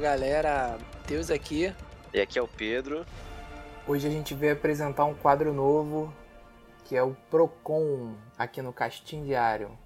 Galera, 0.00 0.78
Deus 1.06 1.30
aqui. 1.30 1.74
E 2.14 2.20
aqui 2.22 2.38
é 2.38 2.42
o 2.42 2.48
Pedro. 2.48 3.04
Hoje 3.86 4.08
a 4.08 4.10
gente 4.10 4.32
veio 4.34 4.54
apresentar 4.54 5.04
um 5.04 5.12
quadro 5.12 5.52
novo 5.52 6.10
que 6.86 6.96
é 6.96 7.02
o 7.02 7.14
Procon 7.30 8.14
aqui 8.38 8.62
no 8.62 8.72
Castim 8.72 9.24
Diário. 9.26 9.78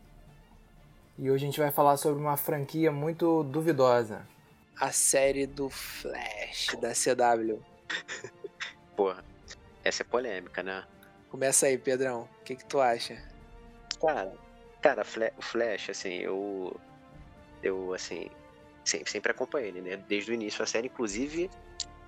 E 1.18 1.28
hoje 1.28 1.44
a 1.44 1.48
gente 1.48 1.58
vai 1.58 1.72
falar 1.72 1.96
sobre 1.96 2.22
uma 2.22 2.36
franquia 2.36 2.92
muito 2.92 3.42
duvidosa. 3.42 4.24
A 4.80 4.92
série 4.92 5.48
do 5.48 5.68
Flash 5.68 6.76
da 6.80 6.92
CW. 6.92 7.60
Porra, 8.94 9.24
essa 9.82 10.04
é 10.04 10.06
polêmica, 10.06 10.62
né? 10.62 10.84
Começa 11.28 11.66
aí, 11.66 11.76
Pedrão. 11.76 12.28
O 12.40 12.44
que, 12.44 12.54
que 12.54 12.64
tu 12.64 12.80
acha? 12.80 13.20
Cara, 14.00 14.32
cara, 14.80 15.02
o 15.36 15.42
Flash, 15.42 15.90
assim, 15.90 16.14
eu. 16.18 16.80
Eu, 17.60 17.92
assim. 17.92 18.30
Sempre, 18.84 19.10
sempre 19.10 19.32
acompanhei 19.32 19.68
ele, 19.68 19.80
né? 19.80 19.96
Desde 19.96 20.30
o 20.30 20.34
início 20.34 20.58
da 20.58 20.66
série, 20.66 20.88
inclusive 20.88 21.50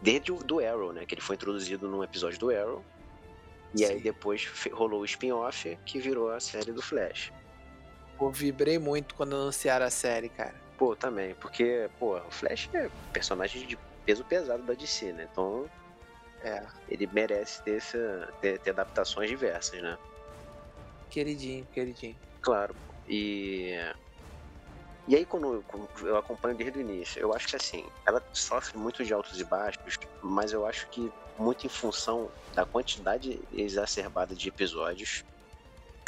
desde 0.01 0.33
o 0.33 0.37
do 0.37 0.61
Arrow, 0.61 0.93
né? 0.93 1.07
Que 1.07 1.15
ele 1.15 1.23
foi 1.23 1.37
introduzido 1.37 1.89
num 1.89 2.03
episódio 2.05 2.39
do 2.39 2.51
Arrow. 2.51 2.85
E 3.75 3.79
Sim. 3.79 3.85
aí 3.87 4.01
depois 4.01 4.47
rolou 4.73 5.01
o 5.01 5.05
spin-off 5.05 5.79
que 5.85 5.99
virou 5.99 6.31
a 6.31 6.41
série 6.41 6.73
do 6.73 6.83
Flash. 6.83 7.33
Pô, 8.17 8.31
vibrei 8.31 8.79
muito 8.79 9.15
quando 9.15 9.37
anunciaram 9.37 9.87
a 9.87 9.91
série, 9.91 10.29
cara. 10.29 10.55
Pô, 10.79 10.95
também, 10.95 11.35
porque, 11.35 11.89
pô, 11.99 12.17
o 12.19 12.31
Flash 12.31 12.69
é 12.75 12.91
personagem 13.13 13.67
de 13.67 13.79
peso 14.05 14.25
pesado 14.25 14.63
da 14.63 14.75
DC, 14.75 15.13
né? 15.13 15.29
Então, 15.31 15.69
é, 16.43 16.63
ele 16.89 17.09
merece 17.13 17.63
ter, 17.63 17.77
essa, 17.77 18.33
ter, 18.41 18.59
ter 18.61 18.71
adaptações 18.71 19.29
diversas, 19.29 19.83
né? 19.83 19.99
Queridinho, 21.11 21.67
queridinho. 21.73 22.17
Claro. 22.41 22.75
E 23.09 23.75
e 25.09 25.15
aí, 25.15 25.25
quando, 25.25 25.65
eu 26.03 26.17
acompanho 26.17 26.57
desde 26.57 26.79
o 26.79 26.81
início, 26.81 27.21
eu 27.21 27.33
acho 27.33 27.47
que 27.47 27.57
assim, 27.57 27.87
ela 28.05 28.21
sofre 28.33 28.77
muito 28.77 29.05
de 29.05 29.15
altos 29.15 29.41
e 29.41 29.45
baixos, 29.45 29.99
mas 30.23 30.53
eu 30.53 30.67
acho 30.67 30.89
que 30.89 31.13
muito 31.39 31.65
em 31.65 31.69
função 31.69 32.31
da 32.55 32.65
quantidade 32.65 33.41
exacerbada 33.53 34.35
de 34.35 34.49
episódios, 34.49 35.25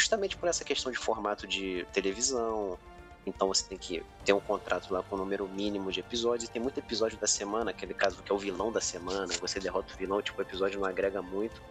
justamente 0.01 0.37
por 0.37 0.49
essa 0.49 0.65
questão 0.65 0.91
de 0.91 0.99
formato 0.99 1.47
de 1.47 1.87
televisão. 1.93 2.79
Então 3.27 3.49
você 3.49 3.69
tem 3.69 3.79
que 3.79 4.05
ter 4.25 4.33
um 4.33 4.41
contrato 4.41 4.93
lá 4.93 5.03
com 5.03 5.15
o 5.15 5.19
número 5.19 5.47
mínimo 5.47 5.93
de 5.93 6.01
episódios. 6.01 6.49
E 6.49 6.53
tem 6.53 6.63
muito 6.63 6.79
episódio 6.81 7.19
da 7.19 7.27
semana, 7.27 7.71
aquele 7.71 7.93
caso 7.93 8.23
que 8.23 8.33
é 8.33 8.35
o 8.35 8.39
vilão 8.39 8.73
da 8.73 8.81
semana, 8.81 9.33
você 9.41 9.61
derrota 9.61 9.93
o 9.93 9.97
vilão, 9.97 10.23
tipo, 10.23 10.39
o 10.39 10.43
episódio 10.43 10.81
não 10.81 10.89
agrega 10.89 11.21
muito. 11.21 11.63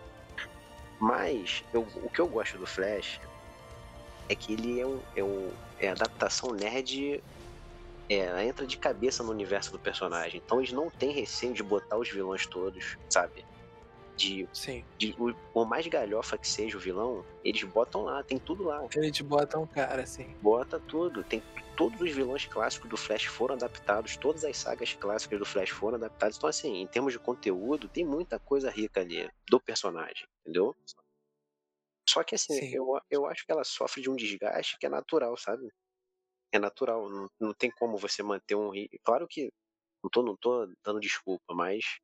Mas 0.99 1.63
eu, 1.73 1.81
o 1.81 2.09
que 2.09 2.21
eu 2.21 2.27
gosto 2.27 2.57
do 2.57 2.65
Flash 2.65 3.19
é 4.29 4.35
que 4.35 4.53
ele 4.53 4.79
é, 4.79 4.85
um, 4.85 4.99
é, 5.15 5.23
um, 5.23 5.51
é 5.79 5.89
adaptação 5.89 6.51
nerd. 6.51 7.23
É, 8.09 8.45
entra 8.45 8.65
de 8.65 8.77
cabeça 8.77 9.21
no 9.21 9.31
universo 9.31 9.71
do 9.71 9.79
personagem. 9.79 10.41
Então 10.43 10.59
eles 10.59 10.71
não 10.71 10.89
têm 10.89 11.11
receio 11.11 11.53
de 11.53 11.61
botar 11.61 11.97
os 11.97 12.09
vilões 12.09 12.45
todos, 12.45 12.97
sabe? 13.09 13.45
De, 14.15 14.47
Sim. 14.53 14.83
de 14.97 15.13
o, 15.19 15.35
o, 15.53 15.65
mais 15.65 15.85
galhofa 15.85 16.37
que 16.37 16.47
seja 16.47 16.77
o 16.77 16.79
vilão, 16.79 17.23
eles 17.43 17.63
botam 17.63 18.03
lá, 18.03 18.23
tem 18.23 18.39
tudo 18.39 18.63
lá. 18.63 18.83
Eles 18.95 19.19
botam 19.21 19.67
cara, 19.67 20.03
assim. 20.03 20.33
Bota 20.41 20.79
tudo. 20.79 21.21
Tem 21.23 21.43
todos 21.77 22.01
os 22.01 22.11
vilões 22.11 22.45
clássicos 22.45 22.89
do 22.89 22.97
Flash 22.97 23.25
foram 23.25 23.53
adaptados, 23.53 24.17
todas 24.17 24.43
as 24.43 24.57
sagas 24.57 24.93
clássicas 24.93 25.37
do 25.37 25.45
Flash 25.45 25.69
foram 25.69 25.95
adaptadas. 25.95 26.35
Então, 26.35 26.49
assim, 26.49 26.81
em 26.81 26.87
termos 26.87 27.13
de 27.13 27.19
conteúdo, 27.19 27.87
tem 27.87 28.03
muita 28.03 28.39
coisa 28.39 28.71
rica 28.71 29.01
ali 29.01 29.29
do 29.47 29.59
personagem, 29.59 30.25
entendeu? 30.41 30.75
Só 32.09 32.23
que 32.23 32.35
assim, 32.35 32.61
eu, 32.71 32.85
eu 33.09 33.25
acho 33.27 33.45
que 33.45 33.51
ela 33.51 33.63
sofre 33.63 34.01
de 34.01 34.09
um 34.09 34.15
desgaste 34.15 34.77
que 34.79 34.85
é 34.85 34.89
natural, 34.89 35.35
sabe? 35.37 35.69
É 36.51 36.59
natural, 36.59 37.09
não, 37.09 37.27
não 37.39 37.53
tem 37.53 37.69
como 37.71 37.97
você 37.97 38.23
manter 38.23 38.55
um. 38.55 38.71
Claro 39.03 39.27
que 39.29 39.51
não 40.03 40.09
tô, 40.09 40.23
não 40.23 40.37
tô 40.37 40.67
dando 40.85 40.99
desculpa, 40.99 41.53
mas 41.53 41.99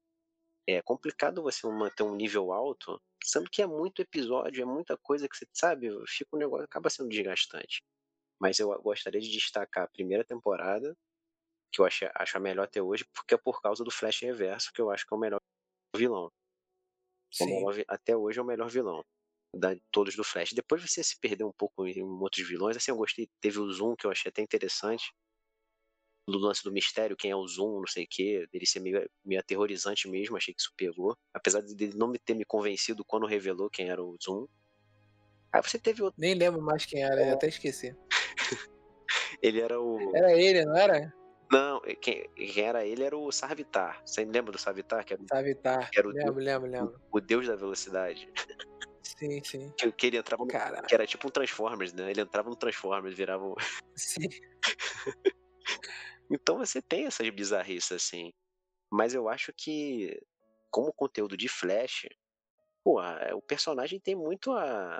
é 0.67 0.81
complicado 0.81 1.43
você 1.43 1.67
manter 1.67 2.03
um 2.03 2.15
nível 2.15 2.51
alto, 2.53 3.01
sendo 3.23 3.49
que 3.51 3.61
é 3.61 3.67
muito 3.67 4.01
episódio, 4.01 4.61
é 4.63 4.65
muita 4.65 4.97
coisa 4.97 5.27
que 5.29 5.37
você 5.37 5.45
sabe, 5.53 5.89
fica 6.07 6.35
um 6.35 6.39
negócio, 6.39 6.65
acaba 6.65 6.89
sendo 6.89 7.09
desgastante. 7.09 7.81
Mas 8.41 8.59
eu 8.59 8.69
gostaria 8.81 9.21
de 9.21 9.31
destacar 9.31 9.85
a 9.85 9.89
primeira 9.89 10.25
temporada, 10.25 10.95
que 11.73 11.81
eu 11.81 11.85
acho, 11.85 12.05
acho 12.15 12.37
a 12.37 12.41
melhor 12.41 12.65
até 12.65 12.81
hoje, 12.81 13.05
porque 13.13 13.35
é 13.35 13.37
por 13.37 13.61
causa 13.61 13.83
do 13.83 13.91
Flash 13.91 14.21
Reverso, 14.21 14.71
que 14.73 14.81
eu 14.81 14.91
acho 14.91 15.05
que 15.07 15.13
é 15.13 15.17
o 15.17 15.19
melhor 15.19 15.39
vilão. 15.97 16.31
Sim. 17.31 17.67
Até 17.87 18.15
hoje 18.15 18.39
é 18.39 18.41
o 18.41 18.45
melhor 18.45 18.69
vilão 18.69 19.03
da, 19.53 19.75
todos 19.91 20.15
do 20.15 20.23
Flash. 20.23 20.53
Depois 20.53 20.81
você 20.81 21.03
se 21.03 21.19
perdeu 21.19 21.47
um 21.47 21.51
pouco 21.51 21.85
em 21.85 22.01
outros 22.01 22.47
vilões. 22.47 22.75
Assim, 22.75 22.91
eu 22.91 22.97
gostei. 22.97 23.29
Teve 23.39 23.59
o 23.59 23.71
Zoom, 23.71 23.95
que 23.95 24.05
eu 24.05 24.11
achei 24.11 24.29
até 24.29 24.41
interessante. 24.41 25.13
Do 26.27 26.37
lance 26.37 26.63
do 26.63 26.71
mistério, 26.71 27.17
quem 27.17 27.31
é 27.31 27.35
o 27.35 27.47
Zoom, 27.47 27.79
não 27.79 27.87
sei 27.87 28.05
o 28.05 28.07
quê. 28.09 28.47
Dele 28.51 28.65
ser 28.65 28.79
meio, 28.79 29.07
meio 29.23 29.39
aterrorizante 29.39 30.09
mesmo. 30.09 30.37
Achei 30.37 30.53
que 30.53 30.61
isso 30.61 30.73
pegou. 30.75 31.15
Apesar 31.33 31.61
de 31.61 31.71
ele 31.83 31.95
não 31.95 32.07
me 32.07 32.17
ter 32.17 32.33
me 32.33 32.45
convencido 32.45 33.03
quando 33.05 33.27
revelou 33.27 33.69
quem 33.69 33.89
era 33.89 34.01
o 34.01 34.17
Zoom. 34.21 34.47
Aí 35.51 35.61
você 35.61 35.77
teve 35.77 36.01
outro. 36.01 36.19
Nem 36.19 36.33
lembro 36.33 36.61
mais 36.61 36.85
quem 36.85 37.03
era, 37.03 37.21
é. 37.21 37.31
até 37.31 37.47
esqueci. 37.47 37.95
ele 39.41 39.61
era 39.61 39.79
o. 39.79 40.15
Era 40.15 40.33
ele, 40.33 40.65
não 40.65 40.75
era? 40.75 41.13
Não, 41.51 41.79
quem, 42.01 42.27
quem, 42.35 42.63
era 42.63 42.83
ele 42.83 43.03
era 43.03 43.15
o 43.15 43.31
Sarvitar. 43.31 44.01
Você 44.03 44.25
lembra 44.25 44.51
do 44.51 44.57
Sarvitar? 44.57 45.05
Que 45.05 45.13
era, 45.13 45.23
Sarvitar. 45.27 45.91
Que 45.91 45.99
era 45.99 46.07
o, 46.07 46.11
lembro, 46.11 46.39
lembro, 46.39 46.67
lembro. 46.67 47.01
O, 47.11 47.17
o 47.17 47.21
deus 47.21 47.45
da 47.45 47.55
velocidade. 47.55 48.27
Sim, 49.23 49.43
sim. 49.43 49.73
Que, 49.77 49.91
que 49.91 50.07
ele 50.07 50.17
entrava 50.17 50.43
no, 50.43 50.49
Que 50.85 50.93
era 50.93 51.07
tipo 51.07 51.27
um 51.27 51.31
Transformers, 51.31 51.93
né? 51.93 52.11
Ele 52.11 52.21
entrava 52.21 52.49
no 52.49 52.55
Transformers, 52.55 53.15
virava 53.15 53.45
um... 53.45 53.55
Sim. 53.95 54.27
então 56.29 56.57
você 56.57 56.81
tem 56.81 57.05
essas 57.05 57.29
bizarrices, 57.29 57.91
assim. 57.91 58.33
Mas 58.91 59.13
eu 59.13 59.29
acho 59.29 59.53
que, 59.53 60.21
como 60.69 60.91
conteúdo 60.91 61.37
de 61.37 61.47
Flash, 61.47 62.07
o 62.83 63.41
personagem 63.41 63.99
tem 63.99 64.13
muito 64.13 64.51
a... 64.51 64.97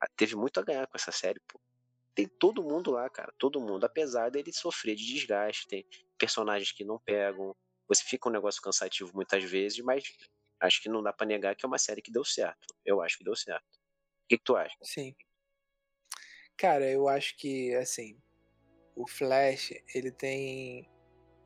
a. 0.00 0.06
Teve 0.16 0.34
muito 0.34 0.58
a 0.58 0.62
ganhar 0.62 0.86
com 0.86 0.96
essa 0.96 1.12
série, 1.12 1.40
pô. 1.46 1.60
Tem 2.14 2.26
todo 2.26 2.62
mundo 2.62 2.90
lá, 2.90 3.08
cara. 3.10 3.34
Todo 3.38 3.60
mundo. 3.60 3.84
Apesar 3.84 4.30
dele 4.30 4.52
sofrer 4.52 4.94
de 4.94 5.06
desgaste, 5.06 5.68
tem 5.68 5.86
personagens 6.16 6.72
que 6.72 6.84
não 6.84 6.98
pegam. 6.98 7.54
Você 7.88 8.02
fica 8.04 8.28
um 8.28 8.32
negócio 8.32 8.62
cansativo 8.62 9.10
muitas 9.14 9.44
vezes, 9.44 9.78
mas 9.80 10.04
acho 10.62 10.80
que 10.80 10.88
não 10.88 11.02
dá 11.02 11.12
para 11.12 11.26
negar 11.26 11.56
que 11.56 11.64
é 11.64 11.68
uma 11.68 11.78
série 11.78 12.00
que 12.00 12.12
deu 12.12 12.24
certo. 12.24 12.74
Eu 12.84 13.02
acho 13.02 13.18
que 13.18 13.24
deu 13.24 13.36
certo. 13.36 13.64
O 13.64 14.28
que, 14.28 14.38
que 14.38 14.44
tu 14.44 14.56
acha? 14.56 14.76
Sim. 14.82 15.14
Cara, 16.56 16.88
eu 16.88 17.08
acho 17.08 17.36
que, 17.36 17.74
assim, 17.74 18.16
o 18.94 19.06
Flash, 19.06 19.72
ele 19.94 20.10
tem. 20.10 20.88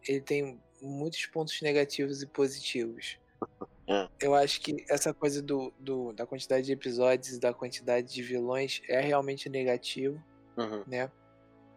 Ele 0.07 0.21
tem 0.21 0.63
muitos 0.81 1.25
pontos 1.27 1.61
negativos 1.63 2.23
e 2.23 2.27
positivos. 2.27 3.19
É. 3.89 4.09
Eu 4.21 4.35
acho 4.35 4.61
que 4.63 4.85
essa 4.91 5.15
coisa 5.15 5.41
do, 5.41 5.73
do, 5.79 6.13
da 6.13 6.27
quantidade 6.27 6.67
de 6.67 6.73
episódios 6.73 7.37
e 7.37 7.39
da 7.39 7.55
quantidade 7.55 8.13
de 8.13 8.21
vilões 8.21 8.83
é 8.89 9.01
realmente 9.01 9.49
negativo, 9.49 10.21
uhum. 10.57 10.83
né? 10.89 11.09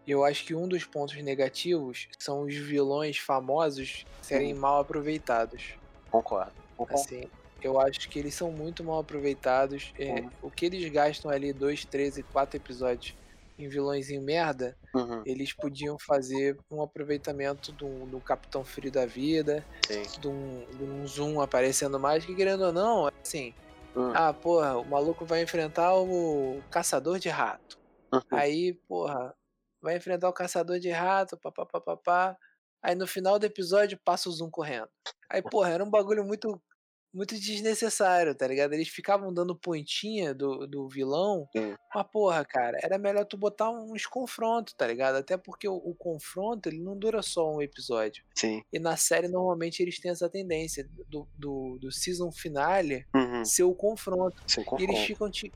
Eu 0.07 0.25
acho 0.25 0.43
que 0.43 0.55
um 0.55 0.67
dos 0.67 0.83
pontos 0.85 1.15
negativos 1.21 2.07
são 2.17 2.41
os 2.41 2.55
vilões 2.55 3.19
famosos 3.19 4.07
serem 4.23 4.55
uhum. 4.55 4.59
mal 4.59 4.79
aproveitados. 4.79 5.77
Concordo. 6.09 6.68
Assim, 6.89 7.23
eu 7.61 7.79
acho 7.79 8.09
que 8.09 8.19
eles 8.19 8.33
são 8.33 8.51
muito 8.51 8.83
mal 8.83 8.99
aproveitados. 8.99 9.93
É, 9.97 10.21
uhum. 10.21 10.29
O 10.43 10.51
que 10.51 10.65
eles 10.65 10.89
gastam 10.91 11.29
ali, 11.31 11.51
dois, 11.51 11.85
três 11.85 12.17
e 12.17 12.23
quatro 12.23 12.57
episódios 12.57 13.15
em 13.59 13.67
vilões 13.67 14.09
em 14.09 14.19
merda, 14.19 14.77
uhum. 14.95 15.21
eles 15.25 15.51
podiam 15.51 15.99
fazer 15.99 16.57
um 16.71 16.81
aproveitamento 16.81 17.73
do, 17.73 18.05
do 18.05 18.21
Capitão 18.21 18.63
Frio 18.63 18.89
da 18.89 19.05
vida, 19.05 19.65
de 20.21 20.27
um, 20.29 20.65
de 20.77 20.83
um 20.83 21.05
Zoom 21.05 21.41
aparecendo 21.41 21.99
mais, 21.99 22.25
que 22.25 22.33
querendo 22.33 22.61
ou 22.63 22.71
não, 22.71 23.09
assim, 23.21 23.53
uhum. 23.93 24.13
ah, 24.15 24.31
porra, 24.31 24.77
o 24.77 24.85
maluco 24.85 25.25
vai 25.25 25.43
enfrentar 25.43 25.93
o 25.93 26.61
Caçador 26.71 27.19
de 27.19 27.27
Rato. 27.27 27.77
Uhum. 28.13 28.21
Aí, 28.31 28.73
porra, 28.87 29.35
vai 29.81 29.97
enfrentar 29.97 30.29
o 30.29 30.33
Caçador 30.33 30.79
de 30.79 30.89
Rato, 30.89 31.37
papapá. 31.37 32.37
Aí 32.81 32.95
no 32.95 33.05
final 33.05 33.37
do 33.37 33.45
episódio 33.45 33.99
passa 34.05 34.29
o 34.29 34.31
Zoom 34.31 34.49
correndo. 34.49 34.87
Aí, 35.29 35.41
porra, 35.41 35.71
era 35.71 35.83
um 35.83 35.89
bagulho 35.89 36.23
muito 36.23 36.61
muito 37.13 37.35
desnecessário, 37.35 38.35
tá 38.35 38.47
ligado? 38.47 38.73
Eles 38.73 38.87
ficavam 38.87 39.33
dando 39.33 39.55
pontinha 39.55 40.33
do, 40.33 40.67
do 40.67 40.87
vilão, 40.87 41.47
Sim. 41.55 41.75
mas 41.93 42.07
porra, 42.11 42.45
cara, 42.45 42.77
era 42.83 42.97
melhor 42.97 43.25
tu 43.25 43.35
botar 43.37 43.69
uns 43.71 44.05
confrontos, 44.05 44.73
tá 44.73 44.85
ligado? 44.85 45.15
Até 45.15 45.35
porque 45.37 45.67
o, 45.67 45.75
o, 45.75 45.95
confronto, 45.95 46.69
ele 46.69 46.79
não 46.79 46.97
dura 46.97 47.21
só 47.21 47.51
um 47.51 47.61
episódio. 47.61 48.23
Sim. 48.35 48.61
E 48.71 48.79
na 48.79 48.95
série, 48.95 49.27
normalmente, 49.27 49.81
eles 49.81 49.99
têm 49.99 50.11
essa 50.11 50.29
tendência 50.29 50.87
do, 51.07 51.27
do, 51.37 51.77
do 51.79 51.91
season 51.91 52.31
finale 52.31 53.05
uhum. 53.13 53.43
ser 53.43 53.63
o 53.63 53.73
confronto. 53.73 54.41
Ser 54.47 54.63
confronto. 54.63 54.83
E 54.83 54.95
eles 54.95 55.05
ficam 55.05 55.29
te, 55.31 55.51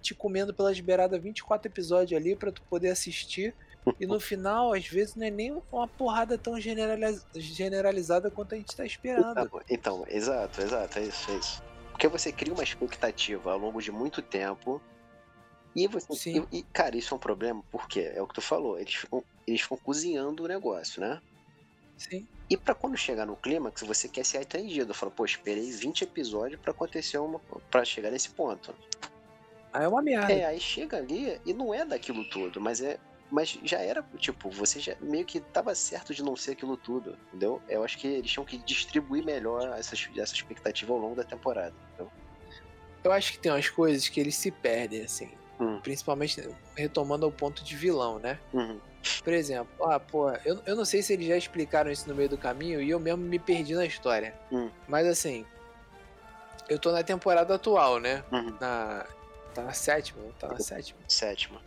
te 0.00 0.14
comendo 0.14 0.54
pelas 0.54 0.78
beiradas 0.80 1.20
24 1.20 1.70
episódios 1.70 2.18
ali 2.18 2.34
para 2.34 2.50
tu 2.50 2.62
poder 2.62 2.90
assistir 2.90 3.54
e 4.00 4.06
no 4.06 4.18
final, 4.18 4.72
às 4.72 4.86
vezes, 4.86 5.14
não 5.14 5.26
é 5.26 5.30
nem 5.30 5.62
uma 5.70 5.86
porrada 5.86 6.38
tão 6.38 6.58
generaliz... 6.60 7.26
generalizada 7.34 8.30
quanto 8.30 8.54
a 8.54 8.58
gente 8.58 8.68
está 8.68 8.84
esperando. 8.84 9.40
Então, 9.40 9.60
então, 9.68 10.04
exato, 10.08 10.60
exato, 10.62 10.98
é 10.98 11.02
isso, 11.02 11.30
é 11.30 11.34
isso. 11.36 11.62
Porque 11.90 12.08
você 12.08 12.32
cria 12.32 12.52
uma 12.52 12.62
expectativa 12.62 13.52
ao 13.52 13.58
longo 13.58 13.80
de 13.80 13.92
muito 13.92 14.22
tempo. 14.22 14.80
E 15.76 15.86
você. 15.86 16.14
Sim. 16.14 16.46
E, 16.52 16.62
cara, 16.62 16.96
isso 16.96 17.12
é 17.12 17.16
um 17.16 17.20
problema, 17.20 17.62
porque 17.70 18.00
é 18.00 18.22
o 18.22 18.26
que 18.26 18.34
tu 18.34 18.40
falou, 18.40 18.78
eles 18.78 18.94
ficam, 18.94 19.22
eles 19.46 19.60
ficam 19.60 19.76
cozinhando 19.76 20.44
o 20.44 20.48
negócio, 20.48 21.00
né? 21.00 21.20
Sim. 21.96 22.26
E 22.48 22.56
pra 22.56 22.74
quando 22.74 22.96
chegar 22.96 23.26
no 23.26 23.36
clímax, 23.36 23.82
você 23.82 24.08
quer 24.08 24.24
ser 24.24 24.38
atendido. 24.38 24.92
Fala, 24.92 25.10
pô, 25.10 25.24
esperei 25.24 25.70
20 25.70 26.02
episódios 26.02 26.60
pra 26.60 26.72
acontecer 26.72 27.18
uma. 27.18 27.38
para 27.70 27.84
chegar 27.84 28.10
nesse 28.10 28.30
ponto. 28.30 28.74
Aí 29.72 29.84
é 29.84 29.88
uma 29.88 30.02
merda. 30.02 30.32
É, 30.32 30.44
aí 30.44 30.60
chega 30.60 30.98
ali 30.98 31.40
e 31.44 31.52
não 31.52 31.72
é 31.74 31.84
daquilo 31.84 32.24
tudo, 32.28 32.60
mas 32.60 32.80
é. 32.80 32.98
Mas 33.34 33.58
já 33.64 33.78
era, 33.80 34.00
tipo, 34.16 34.48
você 34.48 34.78
já 34.78 34.94
meio 35.00 35.24
que 35.24 35.40
tava 35.40 35.74
certo 35.74 36.14
de 36.14 36.22
não 36.22 36.36
ser 36.36 36.52
aquilo 36.52 36.76
tudo, 36.76 37.18
entendeu? 37.26 37.60
Eu 37.68 37.82
acho 37.82 37.98
que 37.98 38.06
eles 38.06 38.30
tinham 38.30 38.44
que 38.44 38.56
distribuir 38.58 39.24
melhor 39.24 39.76
essa, 39.76 39.96
essa 40.16 40.34
expectativa 40.34 40.92
ao 40.92 41.00
longo 41.00 41.16
da 41.16 41.24
temporada, 41.24 41.74
entendeu? 41.88 42.12
Eu 43.02 43.10
acho 43.10 43.32
que 43.32 43.40
tem 43.40 43.50
umas 43.50 43.68
coisas 43.68 44.08
que 44.08 44.20
eles 44.20 44.36
se 44.36 44.52
perdem, 44.52 45.02
assim. 45.02 45.32
Hum. 45.58 45.80
Principalmente 45.80 46.48
retomando 46.76 47.26
ao 47.26 47.32
ponto 47.32 47.64
de 47.64 47.74
vilão, 47.74 48.20
né? 48.20 48.38
Uhum. 48.52 48.78
Por 49.24 49.32
exemplo, 49.32 49.84
ah, 49.84 49.98
pô, 49.98 50.30
eu, 50.44 50.62
eu 50.64 50.76
não 50.76 50.84
sei 50.84 51.02
se 51.02 51.12
eles 51.12 51.26
já 51.26 51.36
explicaram 51.36 51.90
isso 51.90 52.08
no 52.08 52.14
meio 52.14 52.28
do 52.28 52.38
caminho 52.38 52.80
e 52.80 52.88
eu 52.88 53.00
mesmo 53.00 53.24
me 53.24 53.40
perdi 53.40 53.74
na 53.74 53.84
história. 53.84 54.32
Hum. 54.52 54.70
Mas 54.86 55.08
assim, 55.08 55.44
eu 56.68 56.78
tô 56.78 56.92
na 56.92 57.02
temporada 57.02 57.52
atual, 57.56 57.98
né? 57.98 58.22
Uhum. 58.30 58.56
Na. 58.60 59.04
Tá 59.52 59.62
na 59.62 59.72
sétima, 59.72 60.22
tá 60.38 60.46
na 60.46 60.60
sétima. 60.60 61.00
Sétima, 61.08 61.60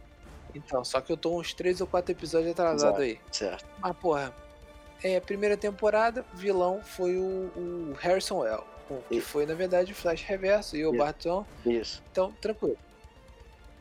Então, 0.65 0.83
só 0.83 0.99
que 1.01 1.11
eu 1.11 1.17
tô 1.17 1.39
uns 1.39 1.53
três 1.53 1.79
ou 1.81 1.87
quatro 1.87 2.11
episódios 2.11 2.51
atrasado 2.51 3.01
Exato. 3.01 3.01
aí. 3.01 3.19
certo. 3.31 3.65
Mas, 3.79 3.95
porra, 3.97 4.33
é, 5.03 5.19
primeira 5.19 5.55
temporada, 5.57 6.25
vilão 6.33 6.81
foi 6.83 7.15
o, 7.17 7.51
o 7.55 7.95
Harrison 7.99 8.39
Well. 8.39 8.63
Que 9.09 9.19
foi, 9.19 9.45
na 9.45 9.53
verdade, 9.53 9.91
o 9.91 9.95
Flash 9.95 10.21
Reverso 10.23 10.77
e 10.77 10.85
o 10.85 10.89
Isso. 10.91 10.97
Barton. 10.97 11.45
Isso. 11.65 12.03
Então, 12.11 12.31
tranquilo. 12.41 12.77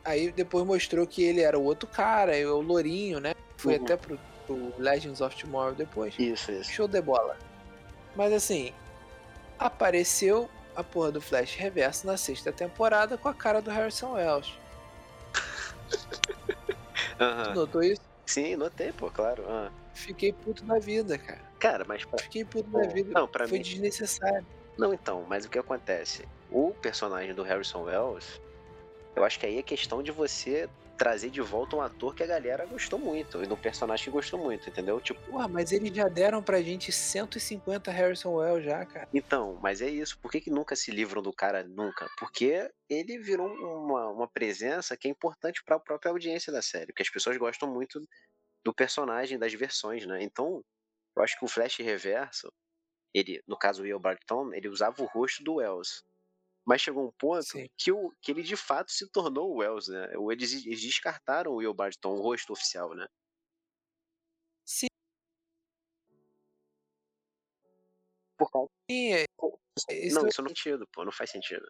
Aí 0.03 0.31
depois 0.31 0.65
mostrou 0.65 1.05
que 1.07 1.23
ele 1.23 1.41
era 1.41 1.57
o 1.57 1.63
outro 1.63 1.87
cara, 1.87 2.33
o 2.53 2.61
Lourinho, 2.61 3.19
né? 3.19 3.33
Foi 3.57 3.77
Uhum. 3.77 3.83
até 3.83 3.95
pro, 3.97 4.19
pro 4.45 4.73
Legends 4.77 5.21
of 5.21 5.35
Tomorrow 5.35 5.73
depois. 5.75 6.13
Isso, 6.19 6.51
isso. 6.51 6.71
Show 6.71 6.87
de 6.87 7.01
bola. 7.01 7.37
Mas 8.15 8.31
assim, 8.33 8.73
apareceu 9.57 10.49
a 10.75 10.83
porra 10.83 11.11
do 11.11 11.19
Flash 11.21 11.55
Reverso 11.55 12.05
na 12.05 12.17
sexta 12.17 12.51
temporada 12.51 13.17
com 13.17 13.27
a 13.29 13.33
cara 13.33 13.61
do 13.61 13.71
Harrison 13.71 14.13
Wells. 14.13 14.53
Aham. 17.19 17.53
Notou 17.53 17.81
isso? 17.83 18.01
Sim, 18.25 18.55
notei, 18.55 18.91
pô, 18.91 19.09
claro. 19.09 19.43
Ah. 19.47 19.71
Fiquei 19.93 20.33
puto 20.33 20.63
da 20.63 20.77
vida, 20.79 21.17
cara. 21.17 21.41
Cara, 21.59 21.85
mas 21.87 22.05
pra... 22.05 22.19
Fiquei 22.19 22.43
puto 22.45 22.69
da 22.69 22.81
vida. 22.87 23.11
não, 23.11 23.27
pra 23.27 23.47
Foi 23.47 23.57
mim- 23.57 23.63
desnecessário. 23.63 24.45
Não, 24.77 24.93
então, 24.93 25.25
mas 25.27 25.45
o 25.45 25.49
que 25.49 25.57
acontece? 25.57 26.27
O 26.51 26.71
personagem 26.81 27.33
do 27.33 27.41
Harrison 27.41 27.83
Wells, 27.83 28.39
eu 29.15 29.23
acho 29.23 29.39
que 29.39 29.45
aí 29.45 29.57
é 29.57 29.63
questão 29.63 30.03
de 30.03 30.11
você 30.11 30.69
trazer 30.97 31.29
de 31.29 31.41
volta 31.41 31.75
um 31.75 31.81
ator 31.81 32.15
que 32.15 32.23
a 32.23 32.27
galera 32.27 32.65
gostou 32.65 32.97
muito, 32.97 33.43
e 33.43 33.47
um 33.47 33.55
personagem 33.55 34.05
que 34.05 34.11
gostou 34.11 34.39
muito, 34.39 34.67
entendeu? 34.67 34.99
Tipo, 34.99 35.21
Porra, 35.29 35.47
mas 35.47 35.71
eles 35.71 35.95
já 35.95 36.07
deram 36.07 36.41
pra 36.41 36.61
gente 36.61 36.91
150 36.91 37.91
Harrison 37.91 38.33
Wells 38.33 38.65
já, 38.65 38.85
cara. 38.85 39.07
então, 39.13 39.59
mas 39.61 39.81
é 39.81 39.89
isso. 39.89 40.19
Por 40.19 40.31
que, 40.31 40.41
que 40.41 40.49
nunca 40.49 40.75
se 40.75 40.91
livram 40.91 41.21
do 41.21 41.31
cara 41.31 41.63
nunca? 41.63 42.09
Porque 42.17 42.69
ele 42.89 43.19
virou 43.19 43.47
uma, 43.47 44.09
uma 44.09 44.27
presença 44.27 44.97
que 44.97 45.07
é 45.07 45.11
importante 45.11 45.63
para 45.63 45.75
a 45.75 45.79
própria 45.79 46.11
audiência 46.11 46.51
da 46.51 46.61
série, 46.61 46.87
porque 46.87 47.03
as 47.03 47.09
pessoas 47.09 47.37
gostam 47.37 47.71
muito 47.71 48.01
do 48.65 48.73
personagem, 48.73 49.37
das 49.37 49.53
versões, 49.53 50.05
né? 50.05 50.21
Então, 50.23 50.61
eu 51.15 51.23
acho 51.23 51.37
que 51.37 51.45
o 51.45 51.47
Flash 51.47 51.77
Reverso, 51.77 52.51
ele, 53.13 53.41
no 53.47 53.57
caso 53.57 53.81
o 53.81 53.85
Will 53.85 53.99
Barton, 53.99 54.53
ele 54.53 54.67
usava 54.67 55.01
o 55.01 55.05
rosto 55.05 55.43
do 55.43 55.55
Wells. 55.55 56.03
Mas 56.67 56.81
chegou 56.81 57.07
um 57.07 57.11
ponto 57.13 57.43
Sim. 57.43 57.69
que, 57.77 57.93
o, 57.93 58.11
que 58.21 58.29
ele 58.29 58.43
de 58.43 58.57
fato 58.57 58.91
se 58.91 59.09
tornou 59.09 59.51
o 59.51 59.59
Wells, 59.59 59.89
né? 59.89 60.11
Eles, 60.29 60.65
eles 60.65 60.81
descartaram 60.81 61.51
o 61.51 61.55
Will 61.55 61.73
Barton, 61.73 62.09
o 62.09 62.21
rosto 62.21 62.51
oficial, 62.51 62.93
né? 62.93 63.07
Sim, 64.65 64.87
Por 68.37 68.51
causa... 68.51 68.69
é- 68.91 69.23
isso 69.23 70.19
Não, 70.19 70.25
é 70.25 70.29
isso 70.29 70.41
não 70.41 70.49
faz 70.49 70.59
sentido, 70.59 70.87
pô, 70.91 71.05
não 71.05 71.11
faz 71.11 71.29
sentido. 71.31 71.65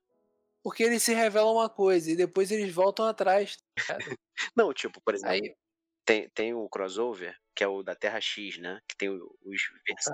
porque 0.63 0.81
eles 0.81 1.03
se 1.03 1.13
revelam 1.13 1.53
uma 1.53 1.69
coisa 1.69 2.11
e 2.11 2.15
depois 2.15 2.49
eles 2.49 2.73
voltam 2.73 3.05
atrás. 3.05 3.55
tá? 3.87 3.97
Não, 4.55 4.73
tipo, 4.73 4.99
por 5.01 5.13
exemplo, 5.13 5.33
Aí, 5.33 5.55
tem, 6.05 6.29
tem 6.29 6.53
o 6.53 6.67
crossover, 6.69 7.37
que 7.55 7.63
é 7.63 7.67
o 7.67 7.83
da 7.83 7.95
Terra 7.95 8.19
X, 8.19 8.57
né? 8.57 8.81
Que 8.87 8.95
tem 8.97 9.09
os, 9.09 9.61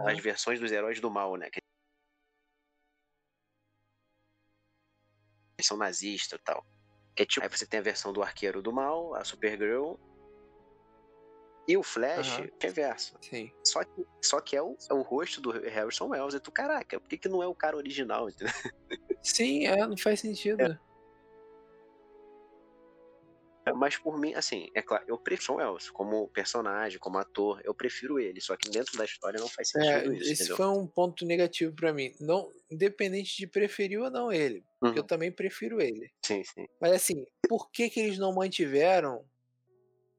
as 0.06 0.20
versões 0.20 0.60
dos 0.60 0.72
heróis 0.72 1.00
do 1.00 1.10
mal, 1.10 1.36
né? 1.38 1.50
Que 1.50 1.62
são 5.66 5.78
nazistas 5.78 6.40
e 6.40 6.44
tal. 6.44 6.66
Que 7.16 7.24
é 7.24 7.26
tipo, 7.26 7.46
aí 7.46 7.50
você 7.50 7.66
tem 7.66 7.80
a 7.80 7.84
versão 7.84 8.12
do 8.12 8.24
Arqueiro 8.24 8.62
do 8.62 8.74
Mal, 8.74 9.16
a 9.16 9.24
Supergirl. 9.24 9.96
E 11.68 11.78
o 11.78 11.84
Flash, 11.84 12.40
Aham. 12.40 12.50
reverso. 12.62 13.18
sim. 13.22 13.50
Só 13.64 13.84
que, 13.84 14.06
só 14.22 14.42
que 14.42 14.56
é, 14.56 14.62
o, 14.62 14.76
é 14.90 14.94
o 14.94 15.02
rosto 15.02 15.40
do 15.40 15.52
Harrison 15.52 16.10
Wells. 16.10 16.36
E 16.36 16.40
tu, 16.40 16.52
caraca, 16.52 17.00
por 17.00 17.08
que, 17.08 17.18
que 17.18 17.30
não 17.30 17.42
é 17.42 17.48
o 17.48 17.56
cara 17.56 17.78
original? 17.78 18.28
Sim, 19.24 19.66
é, 19.66 19.88
não 19.88 19.98
faz 19.98 20.20
sentido. 20.20 20.78
Mas 23.76 23.98
por 23.98 24.20
mim, 24.20 24.34
assim, 24.34 24.70
é 24.76 24.82
claro, 24.82 25.06
eu 25.08 25.18
prefiro 25.18 25.54
o 25.54 25.58
Wells 25.58 25.90
como 25.92 26.28
personagem, 26.30 27.00
como 27.00 27.18
ator, 27.18 27.62
eu 27.64 27.74
prefiro 27.74 28.20
ele. 28.20 28.42
Só 28.42 28.56
que 28.58 28.70
dentro 28.70 28.98
da 28.98 29.06
história 29.06 29.40
não 29.40 29.48
faz 29.50 29.70
É, 29.76 30.04
sentido 30.04 30.14
isso, 30.14 30.32
esse 30.32 30.34
entendeu? 30.34 30.56
foi 30.56 30.68
um 30.68 30.88
ponto 30.88 31.26
negativo 31.26 31.74
pra 31.76 31.94
mim. 31.94 32.14
Não, 32.20 32.50
independente 32.70 33.38
de 33.38 33.48
preferir 33.48 34.00
ou 34.02 34.10
não 34.10 34.32
ele. 34.32 34.64
Porque 34.80 35.00
eu 35.00 35.04
Uhum. 35.04 35.08
também 35.08 35.32
prefiro 35.32 35.82
ele. 35.82 36.12
Sim, 36.26 36.44
sim. 36.44 36.66
Mas 36.82 36.94
assim, 36.94 37.26
por 37.48 37.72
que 37.72 37.90
que 37.90 38.00
eles 38.02 38.18
não 38.20 38.34
mantiveram 38.34 39.26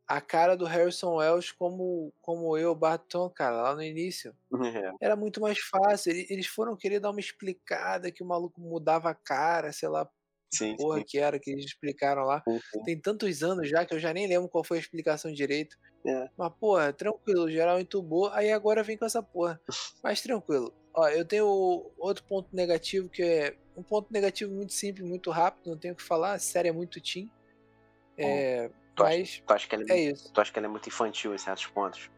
a 0.06 0.20
cara 0.20 0.56
do 0.56 0.66
Harrison 0.66 1.16
Wells 1.16 1.52
como, 1.52 2.12
como 2.20 2.56
eu, 2.58 2.74
Barton, 2.74 3.30
cara, 3.30 3.62
lá 3.62 3.74
no 3.74 3.82
início? 3.82 4.34
É. 4.76 4.92
Era 5.00 5.16
muito 5.16 5.40
mais 5.40 5.58
fácil. 5.60 6.12
Ele- 6.12 6.26
Eles 6.30 6.46
foram 6.46 6.76
querer 6.76 7.00
dar 7.00 7.10
uma 7.10 7.20
explicada 7.20 8.12
que 8.12 8.22
o 8.22 8.26
maluco 8.26 8.60
mudava 8.60 9.10
a 9.10 9.14
cara, 9.14 9.72
sei 9.72 9.88
lá, 9.88 10.08
Sim, 10.52 10.76
porra 10.76 10.98
sim, 10.98 11.04
que 11.08 11.18
era 11.18 11.38
que 11.38 11.50
eles 11.50 11.64
explicaram 11.64 12.22
lá. 12.24 12.42
sim. 12.72 12.82
Tem 12.84 12.98
tantos 12.98 13.42
anos 13.42 13.68
já 13.68 13.84
que 13.84 13.94
eu 13.94 13.98
já 13.98 14.12
nem 14.12 14.26
lembro 14.26 14.48
qual 14.48 14.64
foi 14.64 14.76
a 14.76 14.80
explicação 14.80 15.32
direito. 15.32 15.76
É. 16.06 16.28
Mas, 16.36 16.52
porra, 16.60 16.92
tranquilo, 16.92 17.50
geral 17.50 17.80
entubou, 17.80 18.28
aí 18.28 18.52
agora 18.52 18.82
vem 18.82 18.96
com 18.96 19.04
essa 19.06 19.22
porra. 19.22 19.60
Mas 20.02 20.20
tranquilo. 20.20 20.72
Ó, 20.94 21.08
eu 21.08 21.24
tenho 21.24 21.46
outro 21.98 22.22
ponto 22.24 22.48
negativo 22.54 23.08
que 23.08 23.22
é 23.22 23.56
um 23.76 23.82
ponto 23.82 24.12
negativo 24.12 24.52
muito 24.52 24.72
simples, 24.72 25.06
muito 25.08 25.30
rápido, 25.30 25.70
não 25.70 25.78
tenho 25.78 25.94
o 25.94 25.96
que 25.96 26.02
falar, 26.02 26.34
a 26.34 26.38
série 26.38 26.68
é 26.68 26.72
muito 26.72 27.00
teen. 27.00 27.28
É, 28.16 28.70
Tu 28.94 29.02
acha- 29.02 29.16
mas 29.18 29.42
Tu 29.44 29.52
acha, 29.52 29.68
que 29.68 29.74
ela 29.74 29.82
é, 29.82 29.86
é 29.90 29.94
muito- 30.04 30.14
isso. 30.14 30.32
tu 30.32 30.40
acha 30.40 30.52
que 30.52 30.58
ela 30.58 30.66
é 30.66 30.70
muito 30.70 30.88
infantil 30.88 31.34
em 31.34 31.38
certos 31.38 31.66
pontos? 31.66 32.08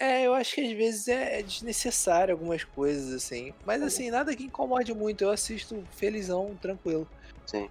É, 0.00 0.26
eu 0.26 0.34
acho 0.34 0.54
que 0.54 0.60
às 0.60 0.72
vezes 0.72 1.08
é, 1.08 1.40
é 1.40 1.42
desnecessário 1.42 2.32
algumas 2.32 2.62
coisas, 2.64 3.12
assim. 3.12 3.52
Mas 3.66 3.82
assim, 3.82 4.10
nada 4.10 4.34
que 4.34 4.44
incomode 4.44 4.94
muito. 4.94 5.22
Eu 5.22 5.30
assisto 5.30 5.84
felizão, 5.92 6.56
tranquilo. 6.60 7.08
Sim. 7.48 7.68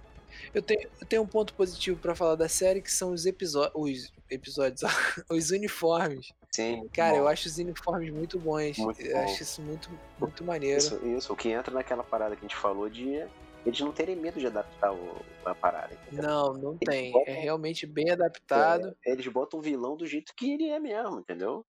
Eu 0.52 0.62
tenho, 0.62 0.88
eu 1.00 1.06
tenho 1.06 1.22
um 1.22 1.26
ponto 1.26 1.54
positivo 1.54 1.98
pra 2.00 2.14
falar 2.14 2.34
da 2.34 2.48
série, 2.48 2.82
que 2.82 2.92
são 2.92 3.12
os 3.12 3.26
episódios. 3.26 3.72
Os 3.74 4.12
episódios, 4.30 4.80
os 5.30 5.50
uniformes. 5.50 6.32
Sim. 6.54 6.88
Cara, 6.92 7.12
bom. 7.14 7.18
eu 7.20 7.28
acho 7.28 7.48
os 7.48 7.58
uniformes 7.58 8.10
muito 8.12 8.38
bons. 8.38 8.76
Muito 8.78 9.00
eu 9.00 9.16
bom. 9.16 9.24
acho 9.24 9.42
isso 9.42 9.62
muito, 9.62 9.90
muito 10.18 10.44
maneiro. 10.44 10.78
Isso, 10.78 11.06
isso, 11.06 11.32
o 11.32 11.36
que 11.36 11.48
entra 11.50 11.72
naquela 11.74 12.02
parada 12.02 12.34
que 12.36 12.44
a 12.44 12.48
gente 12.48 12.56
falou 12.56 12.88
de 12.88 13.26
eles 13.66 13.80
não 13.80 13.92
terem 13.92 14.16
medo 14.16 14.38
de 14.38 14.46
adaptar 14.46 14.92
o- 14.92 15.24
a 15.44 15.54
parada. 15.54 15.92
entendeu? 15.94 16.22
Não, 16.22 16.52
não 16.54 16.70
Eles 16.80 16.88
tem. 16.88 17.12
botam- 17.12 17.34
É 17.34 17.40
realmente 17.40 17.86
bem 17.86 18.10
adaptado. 18.10 18.96
É, 19.04 19.12
eles 19.12 19.26
botam 19.28 19.58
o 19.58 19.62
vilão 19.62 19.96
do 19.96 20.06
jeito 20.06 20.32
que 20.36 20.52
ele 20.52 20.68
é 20.68 20.78
mesmo, 20.78 21.20
entendeu? 21.20 21.64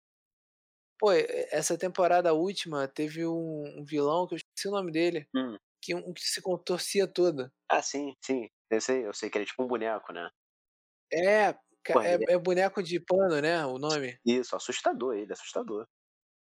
Pô, 0.99 1.13
essa 1.13 1.79
temporada 1.79 2.35
última 2.35 2.89
teve 2.89 3.25
um, 3.27 3.79
um 3.79 3.85
vilão 3.85 4.27
que 4.27 4.35
eu 4.35 4.37
esqueci 4.37 4.69
o 4.69 4.73
nome 4.73 4.91
dele. 4.91 5.27
Hum. 5.35 5.57
Que 5.81 5.95
um 5.95 6.13
que 6.13 6.23
se 6.23 6.41
contorcia 6.43 7.07
todo. 7.07 7.51
Ah, 7.69 7.83
sim, 7.83 8.15
sim. 8.21 8.49
Eu 8.71 8.81
sei, 8.81 9.07
eu 9.07 9.15
sei 9.15 9.31
que 9.31 9.39
ele 9.39 9.45
é 9.45 9.47
tipo 9.47 9.63
um 9.63 9.69
boneco, 9.69 10.13
né? 10.13 10.29
É, 11.13 11.53
Pô, 11.93 12.03
é, 12.03 12.19
é 12.29 12.39
boneco 12.39 12.83
de 12.83 13.01
pano, 13.01 13.41
né? 13.41 13.65
O 13.65 13.79
nome. 13.79 14.19
Isso, 14.25 14.55
assustador 14.55 15.17
ele, 15.17 15.33
assustador. 15.33 15.87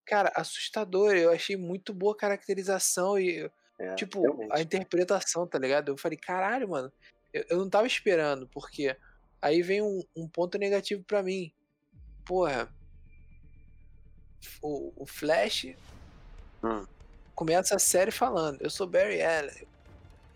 Cara, 0.04 0.32
assustador. 0.34 1.14
Eu 1.14 1.30
achei 1.32 1.56
muito 1.56 1.92
boa 1.92 2.14
a 2.14 2.16
caracterização 2.16 3.18
e, 3.18 3.50
É, 3.78 3.94
tipo, 3.94 4.22
realmente. 4.22 4.52
a 4.52 4.60
interpretação, 4.60 5.46
tá 5.46 5.58
ligado? 5.58 5.90
Eu 5.90 5.98
falei, 5.98 6.18
caralho, 6.18 6.68
mano. 6.68 6.92
Eu, 7.32 7.44
eu 7.50 7.58
não 7.58 7.68
tava 7.68 7.86
esperando, 7.86 8.48
porque 8.48 8.96
aí 9.40 9.62
vem 9.62 9.82
um, 9.82 10.02
um 10.16 10.28
ponto 10.28 10.58
negativo 10.58 11.04
pra 11.04 11.22
mim. 11.22 11.52
Porra. 12.24 12.72
O, 14.62 14.92
o 15.02 15.06
Flash 15.06 15.74
Hum. 16.62 16.86
Começa 17.36 17.76
a 17.76 17.78
série 17.78 18.10
falando: 18.10 18.58
Eu 18.60 18.68
sou 18.70 18.86
Barry 18.88 19.22
Allen, 19.22 19.66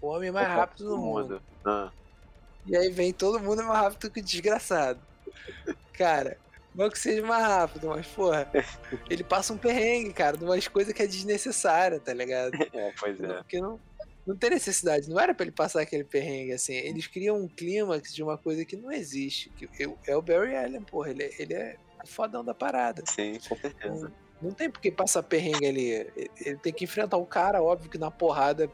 o 0.00 0.07
homem 0.07 0.30
mais 0.30 0.47
rápido 0.47 0.90
do 0.90 0.97
mundo. 0.99 1.42
Ah, 1.64 1.90
E 2.66 2.76
aí 2.76 2.90
vem 2.90 3.12
todo 3.12 3.40
mundo 3.40 3.64
mais 3.64 3.80
rápido 3.80 4.09
que 4.11 4.21
o 4.21 4.25
desgraçado. 4.25 5.00
Cara, 5.95 6.38
não 6.75 6.88
que 6.88 6.99
seja 6.99 7.26
mais 7.26 7.45
rápido, 7.45 7.88
mas 7.88 8.07
porra, 8.07 8.49
ele 9.11 9.25
passa 9.25 9.52
um 9.52 9.59
perrengue, 9.59 10.12
cara, 10.12 10.37
de 10.37 10.45
umas 10.45 10.66
coisas 10.69 10.92
que 10.95 11.02
é 11.02 11.07
desnecessária, 11.07 11.99
tá 11.99 12.14
ligado? 12.14 12.52
é, 12.73 12.92
pois 12.99 13.19
Não, 13.19 13.30
é. 13.33 13.37
porque 13.38 13.61
não, 13.61 13.78
não 14.26 14.37
tem 14.37 14.50
necessidade, 14.50 15.11
não 15.11 15.19
era 15.21 15.35
pra 15.35 15.45
ele 15.45 15.52
passar 15.52 15.83
aquele 15.83 16.04
perrengue 16.04 16.52
assim. 16.52 16.73
Eles 16.75 17.07
criam 17.07 17.37
um 17.37 17.49
clímax 17.49 18.14
de 18.14 18.23
uma 18.23 18.38
coisa 18.38 18.64
que 18.64 18.76
não 18.76 18.90
existe. 18.92 19.50
Que 19.50 19.69
eu- 19.78 19.99
é 20.07 20.16
o 20.16 20.23
Barry 20.23 20.57
Allen, 20.57 20.83
porra, 20.83 21.11
ele, 21.11 21.25
é- 21.25 21.42
ele 21.42 21.54
é 21.54 21.76
o 22.02 22.07
fodão 22.07 22.42
da 22.45 22.54
parada. 22.54 23.02
Sim, 23.07 23.38
com 23.47 23.57
certeza. 23.57 24.11
Não 24.40 24.52
tem 24.52 24.70
por 24.70 24.80
que 24.80 24.90
passar 24.90 25.23
perrengue 25.23 25.66
ali. 25.66 25.90
Ele 26.44 26.56
tem 26.56 26.73
que 26.73 26.85
enfrentar 26.85 27.16
o 27.16 27.26
cara, 27.26 27.62
óbvio 27.62 27.90
que 27.90 27.99
na 27.99 28.11
porrada 28.11 28.70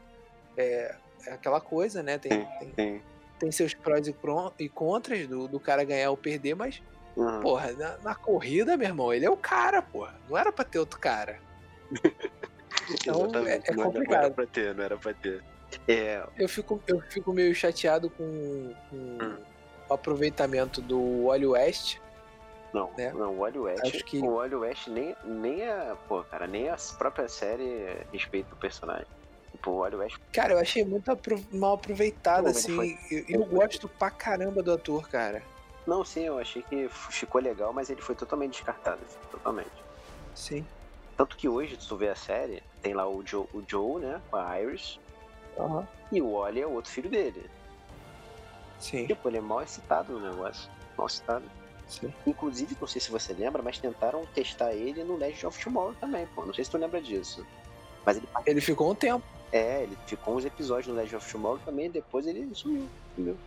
é, 0.55 0.95
é 1.25 1.31
aquela 1.33 1.59
coisa, 1.59 2.01
né? 2.01 2.17
Tem, 2.17 2.47
tem, 2.59 2.73
Sim. 2.75 3.01
tem 3.39 3.51
seus 3.51 3.73
prós 3.73 4.07
e, 4.07 4.15
e 4.59 4.69
contras 4.69 5.27
do, 5.27 5.47
do 5.47 5.59
cara 5.59 5.83
ganhar 5.83 6.09
ou 6.09 6.17
perder, 6.17 6.55
mas, 6.55 6.81
Uhum. 7.17 7.39
porra, 7.41 7.71
na, 7.73 7.97
na 7.97 8.13
corrida, 8.15 8.77
meu 8.77 8.87
irmão, 8.87 9.11
ele 9.11 9.25
é 9.25 9.29
o 9.29 9.35
cara, 9.35 9.81
porra. 9.81 10.13
Não 10.29 10.37
era 10.37 10.51
pra 10.51 10.63
ter 10.63 10.79
outro 10.79 10.99
cara. 10.99 11.39
Então, 12.89 13.21
Exatamente. 13.25 13.69
é- 13.69 13.73
é 13.73 13.75
não, 13.75 13.83
era, 13.83 13.91
não 13.91 13.99
era 13.99 13.99
complicado. 13.99 14.33
pra 14.33 14.45
ter, 14.45 14.75
não 14.75 14.83
era 14.83 14.97
pra 14.97 15.13
ter. 15.13 15.43
É, 15.87 16.23
Eu 16.37 16.47
fico, 16.47 16.81
eu 16.87 17.01
fico 17.01 17.33
meio 17.33 17.53
chateado 17.53 18.09
com, 18.09 18.73
com 18.89 18.95
Hum. 18.95 19.37
o 19.89 19.93
aproveitamento 19.93 20.81
do 20.81 21.25
Wally 21.25 21.47
West. 21.47 21.97
Não, 22.73 22.91
Né? 22.97 23.11
não, 23.13 23.33
o 23.33 23.39
Wally 23.39 23.59
West, 23.59 23.85
Acho 23.85 24.03
que- 24.03 24.19
o 24.19 24.35
Wally 24.35 24.55
West 24.55 24.87
nem, 24.87 25.15
nem 25.23 25.67
a, 25.67 25.95
pô, 26.07 26.23
cara, 26.23 26.45
nem 26.47 26.69
a 26.69 26.75
própria 26.97 27.27
série 27.27 27.97
respeita 28.11 28.53
o 28.53 28.57
personagem. 28.57 29.07
Tipo, 29.51 29.71
o 29.71 29.77
Wally 29.77 29.95
West, 29.95 30.17
Cara, 30.33 30.53
eu 30.53 30.59
achei 30.59 30.83
muito 30.85 31.09
apro- 31.11 31.43
mal 31.51 31.75
aproveitado, 31.75 32.43
Pô, 32.43 32.49
assim. 32.49 32.75
foi- 32.75 32.97
Eu, 33.09 33.39
eu 33.41 33.45
gosto 33.45 33.87
pra 33.89 34.11
caramba 34.11 34.61
do 34.61 34.73
ator, 34.73 35.07
cara. 35.09 35.41
não, 35.87 36.03
sim, 36.03 36.23
eu 36.25 36.37
achei 36.37 36.61
que 36.63 36.89
ficou 36.89 37.39
legal, 37.41 37.71
mas 37.71 37.89
ele 37.89 38.01
foi 38.01 38.13
totalmente 38.13 38.53
descartado, 38.53 38.99
assim, 39.05 39.17
totalmente. 39.31 39.71
Sim. 40.35 40.67
Tanto 41.15 41.35
que 41.37 41.47
hoje, 41.49 41.79
se 41.81 41.87
tu 41.87 41.95
vê 41.97 42.09
a 42.09 42.15
série, 42.15 42.61
tem 42.81 42.93
lá 42.93 43.07
o 43.09 43.25
Joe, 43.25 43.47
o 43.53 43.63
Joe 43.67 44.01
né, 44.01 44.21
com 44.29 44.35
a 44.35 44.61
Iris, 44.61 44.99
Aham. 45.57 45.87
e 46.11 46.21
o 46.21 46.33
Wally 46.33 46.61
é 46.61 46.67
o 46.67 46.73
outro 46.73 46.91
filho 46.91 47.09
dele. 47.09 47.49
Sim, 48.79 49.07
Tipo, 49.07 49.27
ele 49.29 49.37
é 49.37 49.41
mal 49.41 49.63
excitado 49.63 50.13
no 50.13 50.29
negócio, 50.29 50.69
mal 50.97 51.07
excitado. 51.07 51.49
Sim. 51.87 52.13
Inclusive, 52.25 52.75
não 52.79 52.87
sei 52.87 53.01
se 53.01 53.09
você 53.11 53.33
lembra, 53.33 53.61
mas 53.61 53.77
tentaram 53.79 54.25
testar 54.33 54.73
ele 54.73 55.03
no 55.03 55.15
Legend 55.17 55.47
of 55.47 55.63
Tomorrow 55.63 55.93
também, 55.99 56.25
pô. 56.35 56.45
Não 56.45 56.53
sei 56.53 56.63
se 56.65 56.71
tu 56.71 56.77
lembra 56.77 57.01
disso. 57.01 57.45
Mas 58.05 58.17
ele, 58.17 58.27
Ele 58.45 58.61
ficou 58.61 58.91
um 58.91 58.95
tempo. 58.95 59.25
é, 59.51 59.83
ele 59.83 59.97
ficou 60.05 60.35
uns 60.35 60.45
episódios 60.45 60.87
no 60.87 60.93
Legend 60.95 61.15
of 61.17 61.31
Tomorrow 61.31 61.59
também, 61.65 61.89
depois 61.89 62.25
ele 62.27 62.53
sumiu. 62.53 62.87
sumiu. 63.15 63.37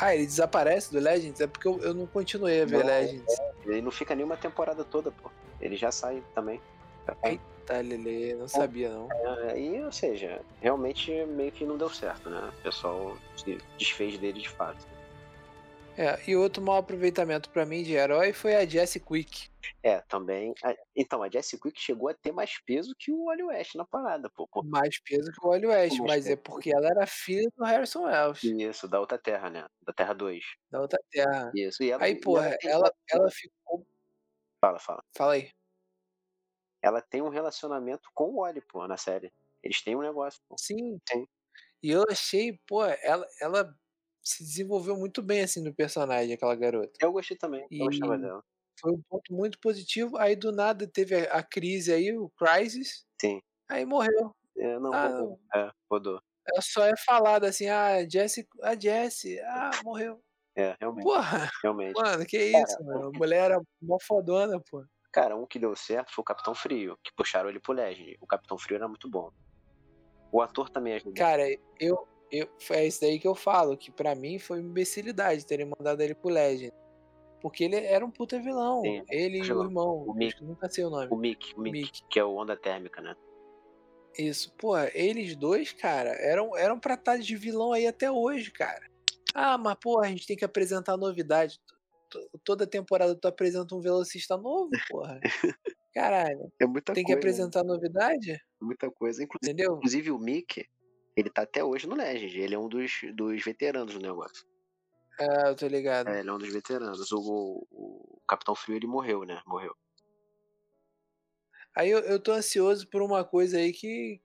Ah, 0.00 0.14
ele 0.14 0.26
desaparece 0.26 0.90
do 0.92 0.98
Legends? 0.98 1.40
É 1.40 1.46
porque 1.46 1.68
eu, 1.68 1.78
eu 1.80 1.92
não 1.94 2.06
continuei 2.06 2.62
a 2.62 2.64
ver 2.66 2.78
Não, 2.78 2.86
Legends. 2.86 3.36
Ele 3.64 3.82
não 3.82 3.90
fica 3.90 4.14
nenhuma 4.14 4.36
temporada 4.36 4.84
toda, 4.84 5.10
pô. 5.10 5.30
Ele 5.60 5.76
já 5.76 5.90
sai 5.92 6.22
também. 6.34 6.60
Tá, 7.66 7.78
Lele, 7.80 8.34
não 8.34 8.46
sabia 8.46 8.90
não. 8.90 9.08
É, 9.50 9.58
e, 9.60 9.82
ou 9.82 9.90
seja, 9.90 10.40
realmente 10.60 11.10
meio 11.26 11.50
que 11.50 11.64
não 11.64 11.76
deu 11.76 11.90
certo, 11.90 12.30
né? 12.30 12.50
O 12.58 12.62
pessoal 12.62 13.16
se 13.36 13.58
desfez 13.76 14.16
dele 14.18 14.40
de 14.40 14.48
fato. 14.48 14.86
É, 15.96 16.20
e 16.30 16.36
outro 16.36 16.62
mau 16.62 16.76
aproveitamento 16.76 17.48
pra 17.50 17.64
mim 17.64 17.82
de 17.82 17.92
herói 17.94 18.32
foi 18.32 18.54
a 18.54 18.66
Jessie 18.66 19.00
Quick. 19.00 19.48
É, 19.82 20.00
também. 20.02 20.54
a- 20.62 20.76
então, 20.94 21.22
a 21.22 21.28
Jessie 21.30 21.58
Quick 21.58 21.80
chegou 21.80 22.08
a 22.08 22.14
ter 22.14 22.32
mais 22.32 22.58
peso 22.64 22.94
que 22.98 23.10
o 23.10 23.24
Wally 23.24 23.42
West 23.44 23.74
na 23.74 23.84
parada, 23.84 24.28
pô. 24.30 24.46
pô. 24.46 24.62
Mais 24.62 25.00
peso 25.02 25.32
que 25.32 25.44
o 25.44 25.48
Wally 25.48 25.66
West, 25.66 25.98
Mais 25.98 26.08
mas 26.10 26.26
é 26.26 26.36
peso. 26.36 26.42
porque 26.42 26.70
ela 26.74 26.86
era 26.88 27.06
filha 27.06 27.48
do 27.56 27.64
Harrison 27.64 28.04
Wells, 28.04 28.42
Isso, 28.44 28.86
da 28.86 29.00
outra 29.00 29.18
terra, 29.18 29.48
né? 29.50 29.66
Da 29.82 29.92
Terra 29.92 30.12
2. 30.14 30.44
da 30.70 30.80
outra 30.82 30.98
terra. 31.10 31.50
Isso. 31.54 31.82
E 31.82 31.90
ela, 31.90 32.04
Aí, 32.04 32.20
porra, 32.20 32.56
tem- 32.60 32.70
ela, 32.70 32.92
ela 33.10 33.30
ficou. 33.30 33.86
Fala, 34.60 34.78
fala. 34.80 35.02
Fala 35.16 35.32
aí. 35.34 35.50
Ela 36.82 37.00
tem 37.02 37.22
um 37.22 37.28
relacionamento 37.28 38.08
com 38.14 38.30
o 38.30 38.40
Wally, 38.42 38.60
pô, 38.60 38.86
na 38.86 38.96
série. 38.96 39.32
Eles 39.62 39.82
têm 39.82 39.96
um 39.96 40.02
negócio, 40.02 40.40
pô. 40.48 40.56
Sim. 40.58 40.98
Sim. 41.08 41.26
E 41.82 41.90
eu 41.90 42.04
achei, 42.10 42.58
pô, 42.66 42.84
ela, 42.84 43.26
ela 43.40 43.74
se 44.26 44.42
desenvolveu 44.42 44.96
muito 44.96 45.22
bem 45.22 45.42
assim 45.42 45.62
no 45.62 45.72
personagem, 45.74 46.34
aquela 46.34 46.54
garota. 46.56 46.92
Eu 47.00 47.12
gostei 47.12 47.36
também, 47.36 47.66
eu 47.70 47.86
gostava 47.86 48.16
E- 48.16 48.20
dela. 48.20 48.42
Foi 48.78 48.92
um 48.92 49.00
ponto 49.08 49.32
muito 49.32 49.58
positivo. 49.58 50.18
Aí 50.18 50.36
do 50.36 50.52
nada 50.52 50.86
teve 50.86 51.14
a, 51.14 51.32
a 51.38 51.42
crise 51.42 51.92
aí, 51.92 52.12
o 52.14 52.28
Crisis. 52.30 53.06
Sim. 53.18 53.40
Aí 53.70 53.86
morreu. 53.86 54.34
É, 54.58 54.78
não, 54.78 54.92
Ah, 54.92 55.06
rodou. 55.08 55.40
É, 55.54 55.70
rodou. 55.90 56.20
Só 56.60 56.84
é 56.84 56.92
falada 57.06 57.48
assim, 57.48 57.68
ah, 57.68 58.06
Jessie, 58.08 58.46
a 58.62 58.78
Jessie, 58.78 59.40
ah, 59.40 59.70
morreu. 59.82 60.20
É, 60.54 60.76
realmente, 60.80 61.04
Porra, 61.04 61.50
realmente. 61.62 61.94
mano, 62.00 62.26
que 62.26 62.52
Cara, 62.52 62.64
isso, 62.64 62.84
mano. 62.84 63.08
A 63.08 63.18
mulher 63.18 63.44
era 63.50 63.60
mó 63.80 63.96
fodona, 64.00 64.60
pô. 64.70 64.84
Cara, 65.12 65.34
um 65.36 65.46
que 65.46 65.58
deu 65.58 65.74
certo 65.74 66.12
foi 66.12 66.22
o 66.22 66.24
Capitão 66.26 66.54
Frio, 66.54 66.98
que 67.02 67.10
puxaram 67.16 67.48
ele 67.48 67.60
pro 67.60 67.72
Legend. 67.72 68.16
O 68.20 68.26
Capitão 68.26 68.58
Frio 68.58 68.76
era 68.76 68.88
muito 68.88 69.08
bom. 69.08 69.30
O 70.30 70.42
ator 70.42 70.68
também 70.68 70.94
ajudou. 70.94 71.14
Cara, 71.14 71.44
eu, 71.80 72.06
eu, 72.30 72.48
é 72.70 72.86
isso 72.86 73.00
daí 73.00 73.18
que 73.18 73.26
eu 73.28 73.34
falo, 73.34 73.76
que 73.76 73.90
pra 73.90 74.14
mim 74.14 74.38
foi 74.38 74.60
imbecilidade 74.60 75.46
terem 75.46 75.66
mandado 75.66 76.00
ele 76.02 76.14
pro 76.14 76.28
Legend. 76.30 76.72
Porque 77.40 77.64
ele 77.64 77.76
era 77.76 78.04
um 78.04 78.10
puta 78.10 78.40
vilão. 78.40 78.82
Sim, 78.82 79.02
ele 79.10 79.38
e 79.38 79.52
o 79.52 79.62
irmão. 79.62 80.04
O 80.06 80.14
Mick. 80.14 80.36
que 80.36 80.44
nunca 80.44 80.68
sei 80.68 80.84
o 80.84 80.90
nome. 80.90 81.08
O 81.10 81.16
Mick, 81.16 81.54
o 81.54 81.60
Mick, 81.60 81.78
Mick. 81.80 82.02
que 82.10 82.18
é 82.18 82.24
o 82.24 82.34
Onda 82.34 82.56
Térmica, 82.56 83.00
né? 83.00 83.14
Isso, 84.18 84.52
porra, 84.56 84.90
eles 84.94 85.36
dois, 85.36 85.72
cara, 85.72 86.08
eram, 86.10 86.56
eram 86.56 86.80
pra 86.80 86.94
estar 86.94 87.18
de 87.18 87.36
vilão 87.36 87.72
aí 87.72 87.86
até 87.86 88.10
hoje, 88.10 88.50
cara. 88.50 88.90
Ah, 89.34 89.58
mas 89.58 89.76
porra, 89.80 90.06
a 90.06 90.08
gente 90.08 90.26
tem 90.26 90.36
que 90.36 90.44
apresentar 90.44 90.96
novidade. 90.96 91.60
Toda 92.42 92.66
temporada 92.66 93.14
tu 93.14 93.28
apresenta 93.28 93.74
um 93.74 93.80
velocista 93.80 94.36
novo, 94.38 94.70
porra. 94.90 95.20
Caralho, 95.94 96.50
É 96.60 96.66
muita 96.66 96.94
tem 96.94 97.04
que 97.04 97.12
coisa. 97.12 97.18
apresentar 97.18 97.62
novidade? 97.64 98.40
Muita 98.60 98.90
coisa. 98.90 99.22
Inclusive, 99.22 99.52
Entendeu? 99.52 99.76
inclusive 99.76 100.10
o 100.10 100.18
Mick, 100.18 100.64
ele 101.16 101.30
tá 101.30 101.42
até 101.42 101.64
hoje 101.64 101.86
no 101.86 101.96
Legend. 101.96 102.38
Ele 102.40 102.54
é 102.54 102.58
um 102.58 102.68
dos, 102.68 102.92
dos 103.14 103.42
veteranos 103.42 103.94
do 103.94 104.00
negócio. 104.00 104.44
Ah, 105.18 105.48
eu 105.48 105.56
tô 105.56 105.66
ligado. 105.66 106.08
É, 106.08 106.20
ele 106.20 106.28
é 106.28 106.32
um 106.32 106.38
dos 106.38 106.52
veteranos. 106.52 107.10
O, 107.10 107.18
o, 107.18 107.66
o 107.70 108.20
Capitão 108.28 108.54
Frio, 108.54 108.76
ele 108.76 108.86
morreu, 108.86 109.24
né? 109.24 109.40
Morreu. 109.46 109.74
Aí 111.74 111.90
eu, 111.90 112.00
eu 112.00 112.20
tô 112.20 112.32
ansioso 112.32 112.86
por 112.88 113.02
uma 113.02 113.24
coisa 113.24 113.58
aí 113.58 113.72
que, 113.72 114.20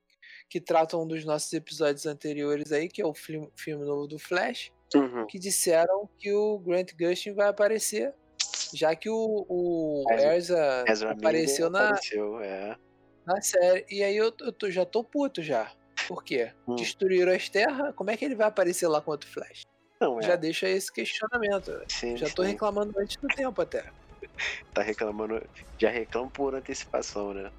que 0.48 0.60
trata 0.60 0.96
um 0.96 1.06
dos 1.06 1.24
nossos 1.24 1.52
episódios 1.52 2.06
anteriores 2.06 2.72
aí, 2.72 2.88
que 2.88 3.00
é 3.02 3.06
o 3.06 3.14
filme, 3.14 3.50
filme 3.56 3.84
novo 3.84 4.06
do 4.06 4.18
Flash, 4.18 4.70
Uhum. 4.94 5.26
que 5.26 5.38
disseram 5.38 6.06
que 6.18 6.30
o 6.34 6.58
Grant 6.58 6.92
Gustin 6.98 7.32
vai 7.32 7.48
aparecer, 7.48 8.14
já 8.74 8.94
que 8.94 9.08
o, 9.08 9.46
o 9.48 10.04
Ezra- 10.10 10.84
Ezra, 10.86 11.12
apareceu 11.12 11.70
na, 11.70 11.88
Apareceu, 11.88 12.40
é. 12.40 12.76
na 13.24 13.40
série. 13.40 13.86
E 13.90 14.02
aí 14.02 14.14
eu, 14.14 14.30
eu 14.40 14.52
tô- 14.52 14.70
já 14.70 14.84
tô 14.84 15.02
puto 15.02 15.42
já. 15.42 15.72
Por 16.08 16.22
quê? 16.24 16.52
Hum. 16.66 16.76
Destruíram 16.76 17.32
as 17.32 17.48
terras, 17.48 17.94
como 17.94 18.10
é 18.10 18.16
que 18.16 18.24
ele 18.24 18.34
vai 18.34 18.46
aparecer 18.46 18.86
lá 18.88 19.00
contra 19.00 19.28
o 19.28 19.32
Flash? 19.32 19.62
Não, 20.00 20.18
é. 20.18 20.22
Já 20.22 20.36
deixa 20.36 20.68
esse 20.68 20.92
questionamento. 20.92 21.80
sim, 21.88 22.16
Já 22.16 22.28
tô 22.30 22.42
sim. 22.42 22.50
reclamando 22.50 22.98
antes 22.98 23.16
do 23.16 23.28
tempo 23.28 23.60
até. 23.62 23.84
Tá 24.72 24.82
reclamando. 24.82 25.42
Já 25.78 25.90
reclama 25.90 26.30
por 26.30 26.54
antecipação, 26.54 27.34
né? 27.34 27.50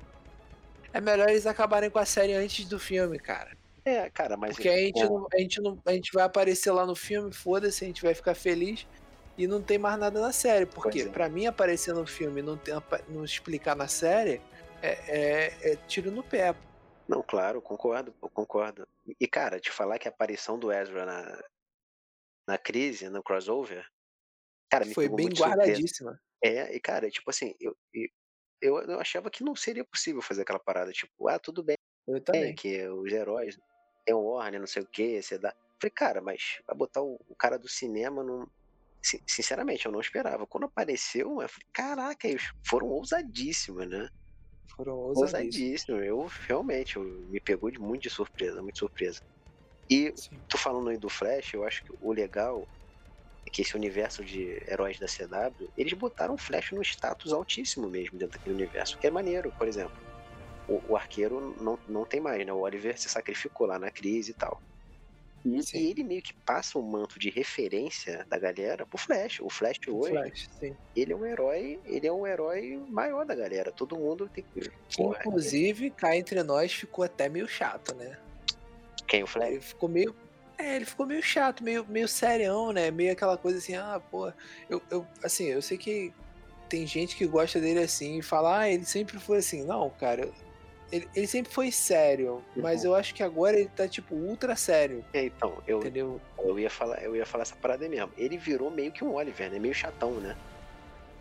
É 0.94 1.00
melhor 1.02 1.30
eles 1.30 1.46
acabarem 1.46 1.90
com 1.90 2.00
a 2.00 2.06
série 2.06 2.34
antes 2.34 2.66
do 2.66 2.80
filme, 2.80 3.20
cara. 3.20 3.56
É, 3.86 4.10
cara, 4.10 4.36
mas. 4.38 4.56
Porque 4.56 4.70
a 4.70 4.78
gente, 4.78 5.02
é, 5.02 5.06
não, 5.06 5.28
a, 5.34 5.38
gente 5.40 5.62
não, 5.62 5.78
a 5.86 5.92
gente 5.92 6.12
vai 6.14 6.24
aparecer 6.24 6.72
lá 6.72 6.86
no 6.86 6.96
filme, 6.96 7.32
foda-se, 7.34 7.84
a 7.84 7.88
gente 7.88 8.02
vai 8.02 8.14
ficar 8.14 8.34
feliz 8.34 8.88
e 9.38 9.46
não 9.46 9.62
tem 9.62 9.78
mais 9.78 10.00
nada 10.00 10.20
na 10.22 10.32
série. 10.32 10.66
Porque 10.66 11.00
Pois 11.00 11.08
é. 11.08 11.10
pra 11.10 11.28
mim 11.30 11.46
aparecer 11.46 11.94
no 11.94 12.06
filme 12.08 12.40
e 12.40 12.44
não, 12.44 12.58
ter- 12.58 12.82
não 13.10 13.24
explicar 13.26 13.76
na 13.76 13.88
série 13.88 14.42
é, 14.82 14.98
é- 15.08 15.72
é 15.74 15.76
tiro 15.88 16.12
no 16.12 16.24
pé. 16.24 16.56
Não, 17.08 17.22
claro, 17.22 17.62
concordo, 17.62 18.14
concordo. 18.34 18.88
E, 19.20 19.28
cara, 19.28 19.60
te 19.60 19.72
falar 19.72 20.00
que 20.00 20.08
a 20.08 20.12
aparição 20.12 20.58
do 20.58 20.72
Ezra 20.72 21.06
na, 21.06 21.44
na 22.48 22.58
crise, 22.58 23.10
no 23.10 23.22
crossover, 23.24 23.86
cara, 24.70 24.86
me 24.86 24.94
Foi 24.94 25.08
bem 25.10 25.28
surpresa. 25.28 25.50
guardadíssima. 25.50 26.20
É, 26.44 26.76
e 26.76 26.80
cara, 26.80 27.10
tipo 27.10 27.30
assim, 27.30 27.56
eu, 27.60 27.76
eu, 28.62 28.80
eu 28.82 29.00
achava 29.00 29.30
que 29.30 29.44
não 29.44 29.56
seria 29.56 29.86
possível 29.86 30.22
fazer 30.22 30.42
aquela 30.42 30.60
parada, 30.60 30.92
tipo, 30.92 31.28
ah, 31.28 31.40
tudo 31.40 31.64
bem, 31.64 31.78
Eu 32.08 32.22
também. 32.22 32.56
que 32.56 32.86
os 32.88 33.12
heróis 33.12 33.58
tem 34.06 34.14
o 34.16 34.20
Warner, 34.22 34.60
não 34.60 34.68
sei 34.68 34.84
o 34.84 34.88
que, 34.88 35.22
você 35.22 35.38
dá. 35.38 35.54
Falei, 35.82 35.92
cara, 35.92 36.22
mas 36.22 36.60
vai 36.68 36.76
botar 36.76 37.02
o, 37.02 37.16
o 37.28 37.36
cara 37.36 37.58
do 37.58 37.68
cinema 37.70 38.24
não. 38.24 38.50
Sin- 39.06 39.22
Sinceramente, 39.28 39.86
eu 39.86 39.92
não 39.92 40.00
esperava. 40.00 40.48
Quando 40.48 40.66
apareceu, 40.66 41.42
eu 41.42 41.50
falei, 41.50 41.68
caraca, 41.74 42.28
eles 42.28 42.44
foram 42.66 42.88
ousadíssimos, 42.88 43.88
né? 43.90 44.08
Foram 44.75 44.96
ousadíssimos. 44.96 45.56
Ousadíssimo. 45.56 45.98
Eu 46.03 46.30
realmente 46.48 46.96
eu, 46.96 47.03
me 47.03 47.39
pegou 47.39 47.70
de 47.72 47.80
muito 47.80 48.03
de 48.03 48.10
surpresa, 48.10 48.62
muito 48.62 48.80
surpresa. 48.80 49.22
E 49.89 50.13
Sim. 50.15 50.42
tô 50.50 50.58
falando 50.58 50.89
aí 50.89 50.98
do 50.98 51.10
Flash, 51.10 51.53
eu 51.53 51.63
acho 51.63 51.84
que 51.84 51.94
o 52.00 52.12
legal 52.12 52.68
é 53.46 53.50
que 53.51 53.62
esse 53.62 53.75
universo 53.75 54.24
de 54.24 54.44
heróis 54.68 54.98
da 54.98 55.08
CW, 55.08 55.72
eles 55.75 55.94
botaram 55.94 56.36
o 56.36 56.38
Flash 56.38 56.72
num 56.72 56.82
status 56.82 57.34
altíssimo 57.34 57.89
mesmo 57.89 58.18
dentro 58.18 58.38
daquele 58.38 58.56
universo, 58.56 58.98
que 59.00 59.08
é 59.08 59.12
maneiro, 59.12 59.51
por 59.58 59.68
exemplo. 59.68 59.94
O, 60.70 60.94
o 60.94 60.96
arqueiro 60.96 61.56
não, 61.62 61.77
não 61.88 62.06
tem 62.06 62.22
mais, 62.22 62.46
né? 62.46 62.53
O 62.53 62.62
Oliver 62.62 62.98
se 62.98 63.10
sacrificou 63.10 63.68
lá 63.68 63.77
na 63.77 63.92
crise 63.92 64.32
e 64.32 64.34
tal. 64.34 64.62
E, 65.46 65.60
e 65.74 65.90
ele 65.90 66.04
meio 66.04 66.22
que 66.22 66.34
passa 66.34 66.80
um 66.80 66.82
manto 66.82 67.20
de 67.20 67.30
referência 67.30 68.26
da 68.30 68.38
galera 68.38 68.86
pro 68.86 68.98
Flash. 68.98 69.40
O 69.42 69.50
Flash 69.50 69.80
hoje, 69.88 70.12
Flash, 70.12 70.50
ele 70.96 71.14
é 71.14 71.16
um 71.16 71.26
herói, 71.26 71.80
ele 71.86 72.08
é 72.08 72.12
um 72.12 72.26
herói 72.26 72.82
maior 72.90 73.26
da 73.26 73.36
galera. 73.36 73.72
Todo 73.72 73.98
mundo 73.98 74.30
tem 74.34 74.44
que. 74.54 74.72
Porra, 74.96 75.20
inclusive, 75.20 75.90
cá 75.90 76.16
entre 76.16 76.42
nós 76.44 76.74
ficou 76.74 77.04
até 77.04 77.28
meio 77.28 77.48
chato, 77.48 77.94
né? 77.96 78.18
quem 79.14 79.24
o 79.24 79.28
Flash? 79.28 79.50
Ele 79.50 79.62
ficou 79.62 79.90
meio. 79.90 80.16
É, 80.58 80.76
ele 80.76 80.86
ficou 80.86 81.06
meio 81.06 81.22
chato, 81.22 81.64
meio, 81.64 81.86
meio 81.88 82.08
serião, 82.08 82.72
né? 82.72 82.90
Meio 82.90 83.12
aquela 83.12 83.38
coisa 83.38 83.58
assim, 83.58 83.76
ah, 83.76 84.02
pô, 84.12 84.32
eu, 84.70 84.82
eu 84.90 85.06
assim, 85.24 85.46
eu 85.46 85.62
sei 85.62 85.78
que 85.78 86.14
tem 86.70 86.88
gente 86.88 87.16
que 87.16 87.26
gosta 87.28 87.60
dele 87.60 87.80
assim 87.80 88.20
e 88.20 88.22
fala, 88.22 88.60
ah, 88.60 88.70
ele 88.70 88.86
sempre 88.86 89.20
foi 89.20 89.40
assim. 89.40 89.64
Não, 89.64 89.90
cara, 89.92 90.30
ele, 90.94 91.10
ele 91.16 91.28
sempre 91.28 91.52
foi 91.52 91.72
sério, 91.72 92.44
mas 92.56 92.82
Uhum. 92.84 92.92
eu 92.92 92.96
acho 92.96 93.14
que 93.16 93.24
agora 93.24 93.58
ele 93.58 93.70
tá, 93.70 93.88
tipo, 93.88 94.14
ultra 94.16 94.56
sério, 94.56 95.04
É, 95.14 95.24
então, 95.26 95.58
eu, 95.68 95.80
entendeu? 95.80 96.22
eu, 96.38 96.60
ia 96.60 96.70
falar, 96.70 97.02
eu 97.04 97.16
ia 97.16 97.26
falar 97.26 97.42
essa 97.42 97.56
parada 97.56 97.84
aí 97.84 97.90
mesmo. 97.90 98.12
Ele 98.16 98.38
virou 98.38 98.70
meio 98.70 98.92
que 98.92 99.04
um 99.04 99.14
Oliver, 99.16 99.50
né? 99.52 99.58
Meio 99.58 99.74
chatão, 99.74 100.12
né? 100.20 100.36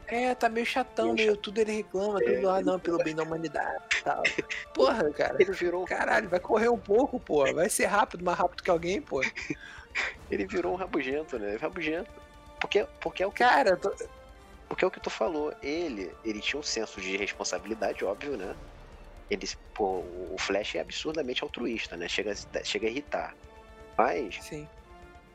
É, 0.07 0.35
tá 0.35 0.49
meio 0.49 0.67
chatão, 0.67 1.15
Meio 1.15 1.17
meio 1.17 1.37
tudo 1.37 1.59
ele 1.59 1.73
reclama, 1.73 2.19
É, 2.21 2.35
tudo, 2.35 2.51
ah, 2.51 2.61
não, 2.61 2.79
pelo 2.79 2.99
bem 2.99 3.15
da 3.15 3.23
humanidade 3.23 3.83
e 3.99 4.03
tal. 4.03 4.23
Porra, 4.75 5.11
cara. 5.11 5.37
Ele 5.41 5.53
virou, 5.53 5.87
Caralho, 5.87 6.29
vai 6.29 6.39
correr 6.41 6.69
um 6.69 6.77
pouco, 6.79 7.19
pô. 7.19 7.51
Vai 7.55 7.71
ser 7.71 7.87
rápido, 7.87 8.23
mais 8.23 8.37
rápido 8.37 8.63
que 8.63 8.71
alguém, 8.71 9.01
pô. 9.01 9.23
ele 10.31 10.47
virou 10.47 10.73
um 10.73 10.77
rabugento, 10.77 11.39
né? 11.39 11.57
Rabugento. 11.57 12.11
Porque, 12.61 12.87
porque, 13.01 13.23
é 13.23 13.27
o 13.27 13.31
que, 13.31 13.39
Cara, 13.39 13.77
tô- 13.77 13.95
porque 14.69 14.85
é 14.85 14.89
o 14.89 14.91
que 14.91 15.01
tu 15.01 15.09
falou. 15.09 15.55
Ele, 15.63 16.11
ele 16.25 16.41
tinha 16.41 16.61
um 16.61 16.63
senso 16.63 17.01
de 17.01 17.17
responsabilidade, 17.17 18.05
óbvio, 18.05 18.37
né? 18.37 18.55
Ele, 19.33 19.49
pô, 19.73 20.05
o 20.31 20.37
Flash 20.39 20.75
é 20.75 20.81
absurdamente 20.81 21.43
altruísta, 21.43 21.97
né? 21.97 22.07
Chega, 22.07 22.33
a- 22.33 22.65
chega 22.65 22.87
a 22.87 22.91
irritar. 22.91 23.35
Mas 23.97 24.37
sim. 24.43 24.69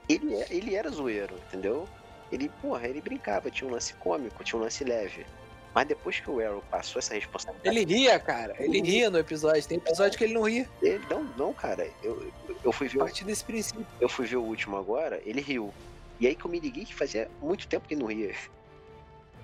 ele, 0.08 0.36
é- 0.36 0.48
ele 0.51 0.75
era 0.75 0.88
zoeiro, 0.89 1.36
entendeu? 1.48 1.88
Ele, 2.32 2.48
porra, 2.62 2.88
ele 2.88 3.01
brincava, 3.01 3.50
tinha 3.50 3.68
um 3.68 3.72
lance 3.74 3.94
cômico, 3.96 4.44
tinha 4.44 4.60
um 4.60 4.62
lance 4.63 4.84
leve. 4.84 5.25
Mas 5.74 5.88
depois 5.88 6.20
que 6.20 6.30
o 6.30 6.39
Arrow 6.39 6.63
passou 6.70 7.00
essa 7.00 7.13
responsabilidade. 7.16 7.75
Ele 7.75 7.86
ria, 7.92 8.20
cara. 8.20 8.56
Ele 8.60 8.82
ria 8.82 9.10
no 9.10 9.18
episódio. 9.18 9.63
Tem 9.68 9.77
episódio 9.77 10.18
que 10.18 10.24
ele 10.25 10.34
não 10.34 10.44
ria. 10.44 10.68
Ele, 10.82 11.04
não, 11.10 11.24
não, 11.38 11.54
cara. 11.54 11.89
Eu, 12.04 12.32
eu, 12.63 12.72
fui 12.72 12.88
ver, 12.88 13.00
A 13.00 13.04
o- 13.04 13.06
partir 13.06 13.24
desse 13.25 13.44
princípio. 13.44 13.86
eu 14.00 14.10
fui 14.10 14.25
ver 14.27 14.38
o 14.38 14.44
último 14.44 14.77
agora, 14.77 15.22
ele 15.25 15.42
riu. 15.42 15.74
E 16.20 16.25
aí 16.27 16.36
que 16.36 16.46
eu 16.46 16.51
me 16.51 16.60
liguei 16.60 16.84
que 16.86 16.94
fazia 16.96 17.30
muito 17.42 17.68
tempo 17.68 17.88
que 17.88 17.96
não 17.96 18.08
ria. 18.08 18.34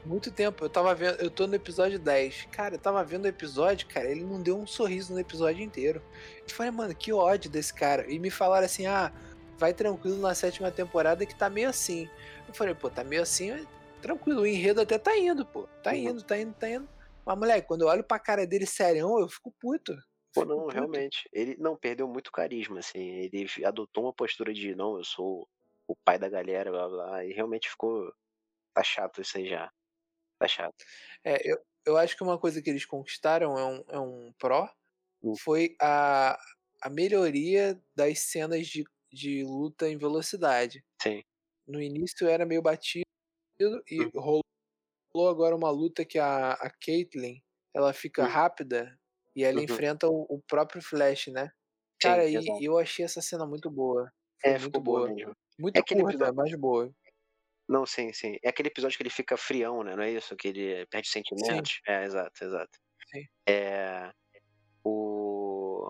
Muito 0.06 0.32
tempo. 0.32 0.66
Eu 0.66 0.70
tava 0.70 0.94
vendo. 0.94 1.20
Eu 1.22 1.30
tô 1.32 1.48
no 1.48 1.56
episódio 1.56 1.98
10. 1.98 2.48
Cara, 2.52 2.76
eu 2.76 2.80
tava 2.80 3.04
vendo 3.04 3.26
o 3.26 3.28
episódio, 3.28 3.88
cara. 3.88 4.10
Ele 4.10 4.24
não 4.24 4.42
deu 4.42 4.58
um 4.58 4.68
sorriso 4.68 5.14
no 5.14 5.20
episódio 5.20 5.64
inteiro. 5.64 6.02
Eu 6.48 6.54
falei, 6.54 6.72
mano, 6.72 6.94
que 6.94 7.14
ódio 7.14 7.50
desse 7.50 7.74
cara. 7.74 8.12
E 8.12 8.20
me 8.20 8.30
falaram 8.30 8.66
assim, 8.66 8.86
ah, 8.86 9.14
vai 9.58 9.74
tranquilo 9.74 10.18
na 10.18 10.36
sétima 10.36 10.70
temporada 10.72 11.26
que 11.26 11.34
tá 11.36 11.50
meio 11.50 11.70
assim. 11.70 12.10
Eu 12.48 12.54
falei, 12.54 12.74
pô, 12.76 12.90
tá 12.90 13.04
meio 13.04 13.22
assim, 13.22 13.52
mas 13.52 13.68
tranquilo. 14.02 14.42
O 14.42 14.48
enredo 14.48 14.82
até 14.82 14.98
tá 14.98 15.18
indo, 15.18 15.46
pô. 15.46 15.68
Tá 15.82 15.92
Uhum. 15.92 15.98
indo, 15.98 16.24
tá 16.24 16.38
indo, 16.38 16.54
tá 16.54 16.70
indo. 16.70 16.90
Mas, 17.26 17.38
moleque, 17.38 17.68
quando 17.68 17.84
eu 17.84 17.88
olho 17.88 18.04
pra 18.04 18.20
cara 18.20 18.46
dele 18.46 18.66
serião, 18.66 19.18
eu 19.20 19.30
fico 19.30 19.54
puto. 19.58 19.96
Pô, 20.34 20.44
não, 20.44 20.64
puto. 20.64 20.74
realmente. 20.74 21.30
Ele 21.32 21.56
não 21.58 21.78
perdeu 21.78 22.08
muito 22.10 22.30
carisma, 22.30 22.80
assim. 22.80 23.00
Ele 23.00 23.48
adotou 23.64 24.04
uma 24.04 24.14
postura 24.14 24.54
de 24.54 24.76
não, 24.76 24.98
eu 24.98 25.04
sou 25.06 25.48
o 25.88 25.96
pai 26.04 26.20
da 26.20 26.28
galera, 26.28 26.70
blá 26.72 26.90
blá. 26.90 27.26
E 27.26 27.32
realmente 27.32 27.70
ficou. 27.70 28.12
Tá 28.74 28.84
chato 28.84 29.22
isso 29.22 29.38
aí 29.38 29.48
já. 29.48 29.72
Tá 30.44 30.48
chato. 30.48 30.76
É, 31.24 31.40
eu, 31.50 31.58
eu 31.86 31.98
acho 31.98 32.18
que 32.18 32.24
uma 32.24 32.38
coisa 32.38 32.62
que 32.62 32.70
eles 32.70 32.86
conquistaram 32.86 33.58
é 33.58 33.66
um, 33.66 33.84
é 33.90 34.00
um 34.00 34.34
pró. 34.38 34.70
Hum. 35.24 35.36
Foi 35.44 35.76
a, 35.82 36.38
a 36.82 36.90
melhoria 36.90 37.82
das 37.96 38.20
cenas 38.20 38.68
de, 38.68 38.84
de 39.12 39.44
luta 39.44 39.90
em 39.90 39.98
velocidade. 39.98 40.84
Sim. 41.02 41.24
No 41.68 41.82
início 41.82 42.28
era 42.28 42.46
meio 42.46 42.62
batido 42.62 43.06
e 43.90 44.04
Hum. 44.04 44.12
rolou 44.16 44.44
agora 45.30 45.56
uma 45.56 45.70
luta 45.72 46.06
que 46.06 46.20
a, 46.20 46.54
a 46.54 46.70
Caitlyn 46.70 47.42
ela 47.74 47.94
fica 47.94 48.24
Hum. 48.24 48.28
rápida 48.28 49.00
e 49.36 49.44
ela 49.44 49.60
Uhum. 49.60 49.66
enfrenta 49.66 50.08
o, 50.08 50.26
o 50.30 50.42
próprio 50.48 50.82
Flash, 50.82 51.28
né? 51.28 51.52
Sim, 52.02 52.10
Cara, 52.10 52.26
e, 52.30 52.36
exato. 52.40 52.62
e 52.62 52.66
eu 52.66 52.78
achei 52.80 53.06
essa 53.06 53.22
cena 53.22 53.46
muito 53.48 53.70
boa. 53.72 54.12
Foi 54.42 54.52
É, 54.52 54.60
muito 54.60 54.80
ficou 54.80 54.84
boa 54.84 55.02
boa. 55.02 55.16
mesmo. 55.16 55.34
Muito 55.60 55.78
É 55.78 55.82
curta, 55.82 56.18
episódio- 56.18 56.36
mas 56.36 56.54
boa. 56.60 56.94
Não, 57.68 57.86
sim, 57.86 58.12
sim. 58.14 58.38
É 58.44 58.50
aquele 58.50 58.68
episódio 58.68 58.98
que 58.98 59.04
ele 59.04 59.10
fica 59.10 59.38
frião, 59.38 59.84
né? 59.84 59.96
Não 59.96 60.04
é 60.04 60.12
isso? 60.12 60.36
Que 60.36 60.50
ele 60.50 60.86
perde 60.88 61.08
sentimentos. 61.08 61.80
É, 61.88 62.04
exato, 62.04 62.44
exato. 62.44 62.80
Sim. 63.12 63.24
É. 63.48 64.12
O. 64.84 65.90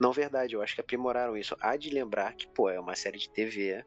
Não, 0.00 0.12
verdade, 0.12 0.54
eu 0.54 0.62
acho 0.62 0.74
que 0.74 0.80
aprimoraram 0.80 1.36
isso. 1.36 1.56
Há 1.60 1.76
de 1.76 1.90
lembrar 1.90 2.34
que, 2.34 2.46
pô, 2.48 2.70
é 2.70 2.78
uma 2.80 2.94
série 2.94 3.18
de 3.18 3.28
TV. 3.30 3.84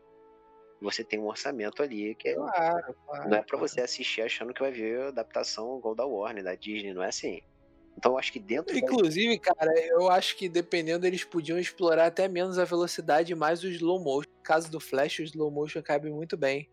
Você 0.81 1.03
tem 1.03 1.17
um 1.19 1.27
orçamento 1.27 1.81
ali 1.81 2.13
que 2.15 2.29
é- 2.29 2.35
Claro, 2.35 2.93
claro. 3.05 3.29
não 3.29 3.37
é 3.37 3.41
pra 3.41 3.57
claro. 3.57 3.67
você 3.67 3.79
assistir 3.81 4.21
achando 4.21 4.53
que 4.53 4.61
vai 4.61 4.71
ver 4.71 5.01
adaptação 5.07 5.77
igual 5.79 5.95
da 5.95 6.05
Warner, 6.05 6.43
da 6.43 6.55
Disney, 6.55 6.93
não 6.93 7.01
é 7.01 7.07
assim. 7.07 7.41
Então 7.97 8.11
eu 8.13 8.17
acho 8.17 8.33
que 8.33 8.39
dentro 8.39 8.73
da... 8.73 8.79
Inclusive, 8.79 9.39
cara, 9.39 9.71
eu 9.87 10.09
acho 10.09 10.35
que 10.35 10.49
dependendo, 10.49 11.07
eles 11.07 11.23
podiam 11.23 11.57
explorar 11.57 12.07
até 12.07 12.27
menos 12.27 12.59
a 12.59 12.65
velocidade 12.65 13.31
e 13.31 13.35
mais 13.35 13.63
o 13.63 13.67
slow 13.69 14.03
motion. 14.03 14.29
No 14.29 14.43
caso 14.43 14.69
do 14.69 14.79
Flash, 14.79 15.19
o 15.19 15.23
slow 15.23 15.49
motion 15.49 15.81
cabe 15.81 16.09
muito 16.09 16.35
bem. 16.35 16.69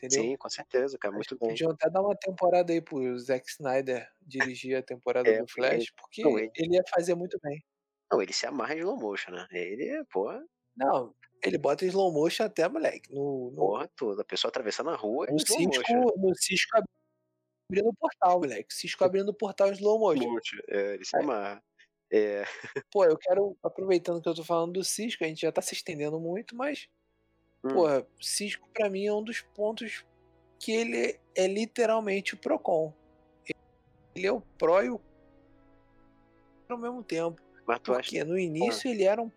Entendeu? 0.00 0.22
Sim, 0.22 0.36
com 0.36 0.48
certeza, 0.48 0.96
cara, 0.96 1.12
muito 1.12 1.36
bem. 1.38 1.48
Podiam 1.48 1.72
até 1.72 1.90
dar 1.90 2.00
uma 2.02 2.14
temporada 2.16 2.72
aí 2.72 2.80
pro 2.80 3.18
Zack 3.18 3.48
Snyder 3.50 4.08
dirigir 4.22 4.76
a 4.78 4.82
temporada 4.82 5.28
É, 5.28 5.40
do 5.40 5.48
Flash, 5.48 5.90
porque 5.96 6.22
não, 6.22 6.38
ele- 6.38 6.50
ele 6.54 6.74
ia 6.76 6.84
fazer 6.94 7.14
muito 7.16 7.36
bem. 7.42 7.60
Não, 8.10 8.22
ele 8.22 8.32
se 8.32 8.46
amarra 8.46 8.74
em 8.74 8.78
slow 8.78 8.96
motion, 8.96 9.32
né? 9.32 9.46
Ele, 9.50 10.04
pô, 10.10 10.30
Não, 10.76 11.12
ele 11.42 11.58
bota 11.58 11.84
em 11.84 11.88
slow 11.88 12.12
motion 12.12 12.44
até, 12.44 12.68
moleque. 12.68 13.12
No, 13.12 13.50
no, 13.50 13.56
porra 13.56 13.90
toda. 13.96 14.22
A 14.22 14.24
pessoa 14.24 14.48
atravessando 14.50 14.90
a 14.90 14.94
rua 14.96 15.26
em 15.28 15.32
no, 15.32 15.36
slow 15.38 15.58
Cisco, 15.58 15.92
motion. 15.94 16.16
no 16.16 16.34
Cisco 16.36 16.78
abrindo 17.68 17.88
o 17.88 17.94
portal, 17.96 18.38
moleque. 18.38 18.72
Cisco 18.72 19.04
abrindo 19.04 19.28
o 19.30 19.34
portal 19.34 19.68
em 19.68 19.72
slow 19.72 19.98
motion. 19.98 20.30
Motion, 20.30 20.58
É, 20.68 20.94
ele 20.94 21.04
se 21.04 21.16
Aí- 21.16 21.22
amarra. 21.24 21.62
É, 22.10 22.44
Pô, 22.90 23.04
eu 23.04 23.18
quero, 23.18 23.58
aproveitando 23.62 24.22
que 24.22 24.28
eu 24.28 24.34
tô 24.34 24.42
falando 24.44 24.72
do 24.74 24.84
Cisco, 24.84 25.24
a 25.24 25.26
gente 25.26 25.42
já 25.42 25.52
tá 25.52 25.60
se 25.60 25.74
estendendo 25.74 26.18
muito, 26.20 26.56
mas 26.56 26.86
hum, 27.64 27.68
Porra, 27.70 28.06
Cisco 28.20 28.68
pra 28.72 28.88
mim 28.88 29.06
é 29.06 29.12
um 29.12 29.22
dos 29.22 29.40
pontos 29.40 30.04
que 30.58 30.72
ele 30.72 31.18
é 31.36 31.46
literalmente 31.46 32.34
o 32.34 32.38
Procon. 32.38 32.92
Ele 34.14 34.26
é 34.26 34.32
o 34.32 34.40
Pro 34.40 34.82
e 34.82 34.90
o 34.90 35.00
ao 36.68 36.76
mesmo 36.76 37.02
tempo. 37.02 37.40
mas 37.66 37.80
tu 37.80 37.92
acha 37.92 38.02
Porque 38.02 38.24
no 38.24 38.38
início 38.38 38.90
ele 38.90 39.04
era 39.04 39.22
um 39.22 39.30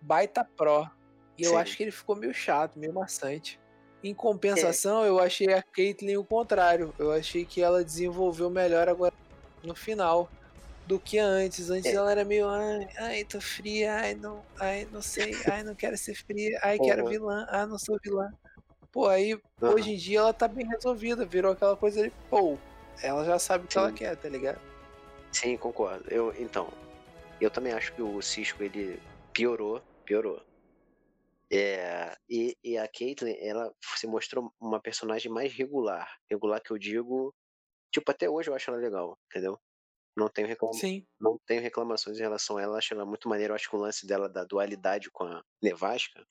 baita 0.00 0.44
Pro. 0.44 0.90
E 1.36 1.42
eu 1.42 1.50
Sim. 1.50 1.56
acho 1.56 1.76
que 1.76 1.82
ele 1.82 1.92
ficou 1.92 2.16
meio 2.16 2.32
chato, 2.32 2.78
meio 2.78 2.92
maçante. 2.94 3.60
Em 4.02 4.14
compensação, 4.14 5.04
eu 5.04 5.18
achei 5.18 5.52
a 5.52 5.62
Caitlyn 5.62 6.16
o 6.16 6.24
contrário. 6.24 6.94
Eu 6.98 7.12
achei 7.12 7.44
que 7.44 7.60
ela 7.60 7.84
desenvolveu 7.84 8.48
melhor 8.48 8.88
agora 8.88 9.12
no 9.62 9.74
final 9.74 10.30
do 10.88 10.98
que 10.98 11.18
antes. 11.18 11.70
Antes 11.70 11.92
É. 11.92 11.94
ela 11.94 12.10
era 12.10 12.24
meio, 12.24 12.48
ai, 12.48 12.86
ai, 12.98 13.24
tô 13.24 13.40
fria, 13.40 13.94
ai, 13.94 14.14
não, 14.14 14.42
ai, 14.58 14.86
não 14.90 15.02
sei, 15.02 15.34
ai, 15.46 15.62
não 15.62 15.74
quero 15.76 15.96
ser 15.96 16.14
fria, 16.14 16.58
ai, 16.62 16.78
quero 16.78 17.04
Uhum. 17.04 17.10
vilã, 17.10 17.46
ah, 17.50 17.66
não 17.66 17.78
sou 17.78 17.98
vilã. 18.02 18.26
Pô, 18.90 19.06
aí 19.06 19.34
Aham. 19.62 19.74
hoje 19.74 19.92
em 19.92 19.96
dia 19.96 20.20
ela 20.20 20.32
tá 20.32 20.48
bem 20.48 20.66
resolvida, 20.66 21.26
virou 21.26 21.52
aquela 21.52 21.76
coisa 21.76 22.02
de, 22.02 22.10
pô, 22.30 22.56
ela 23.02 23.24
já 23.24 23.38
sabe 23.38 23.66
o 23.66 23.68
que 23.68 23.76
ela 23.78 23.92
quer, 23.92 24.16
tá 24.16 24.28
ligado? 24.28 24.58
Sim, 25.30 25.56
concordo. 25.58 26.04
Eu, 26.10 26.34
então, 26.40 26.72
eu 27.40 27.50
também 27.50 27.72
acho 27.74 27.92
que 27.94 28.00
o 28.02 28.20
Cisco 28.22 28.62
ele 28.62 28.98
piorou, 29.32 29.80
piorou. 30.06 30.42
É, 31.50 32.14
e, 32.28 32.56
e 32.62 32.76
a 32.76 32.86
Caitlyn, 32.88 33.36
ela 33.40 33.72
se 33.94 34.06
mostrou 34.06 34.52
uma 34.60 34.80
personagem 34.80 35.30
mais 35.30 35.52
regular. 35.52 36.10
Regular 36.30 36.62
que 36.62 36.70
eu 36.70 36.78
digo, 36.78 37.34
tipo, 37.92 38.10
até 38.10 38.28
hoje 38.28 38.50
eu 38.50 38.54
acho 38.54 38.70
ela 38.70 38.78
legal, 38.80 39.18
entendeu? 39.30 39.58
Não 40.16 40.28
tenho, 40.28 40.48
reclama, 40.48 40.74
Sim. 40.74 41.06
não 41.20 41.38
tenho 41.46 41.62
reclamações 41.62 42.18
em 42.18 42.22
relação 42.22 42.56
a 42.56 42.62
ela, 42.62 42.78
acho 42.78 42.92
ela 42.92 43.06
muito 43.06 43.28
maneiro. 43.28 43.52
Eu 43.52 43.54
acho 43.54 43.70
que 43.70 43.76
o 43.76 43.78
lance 43.78 44.06
dela 44.06 44.28
da 44.28 44.44
dualidade 44.44 45.10
com 45.10 45.24
a 45.24 45.44
Nevasca, 45.62 46.26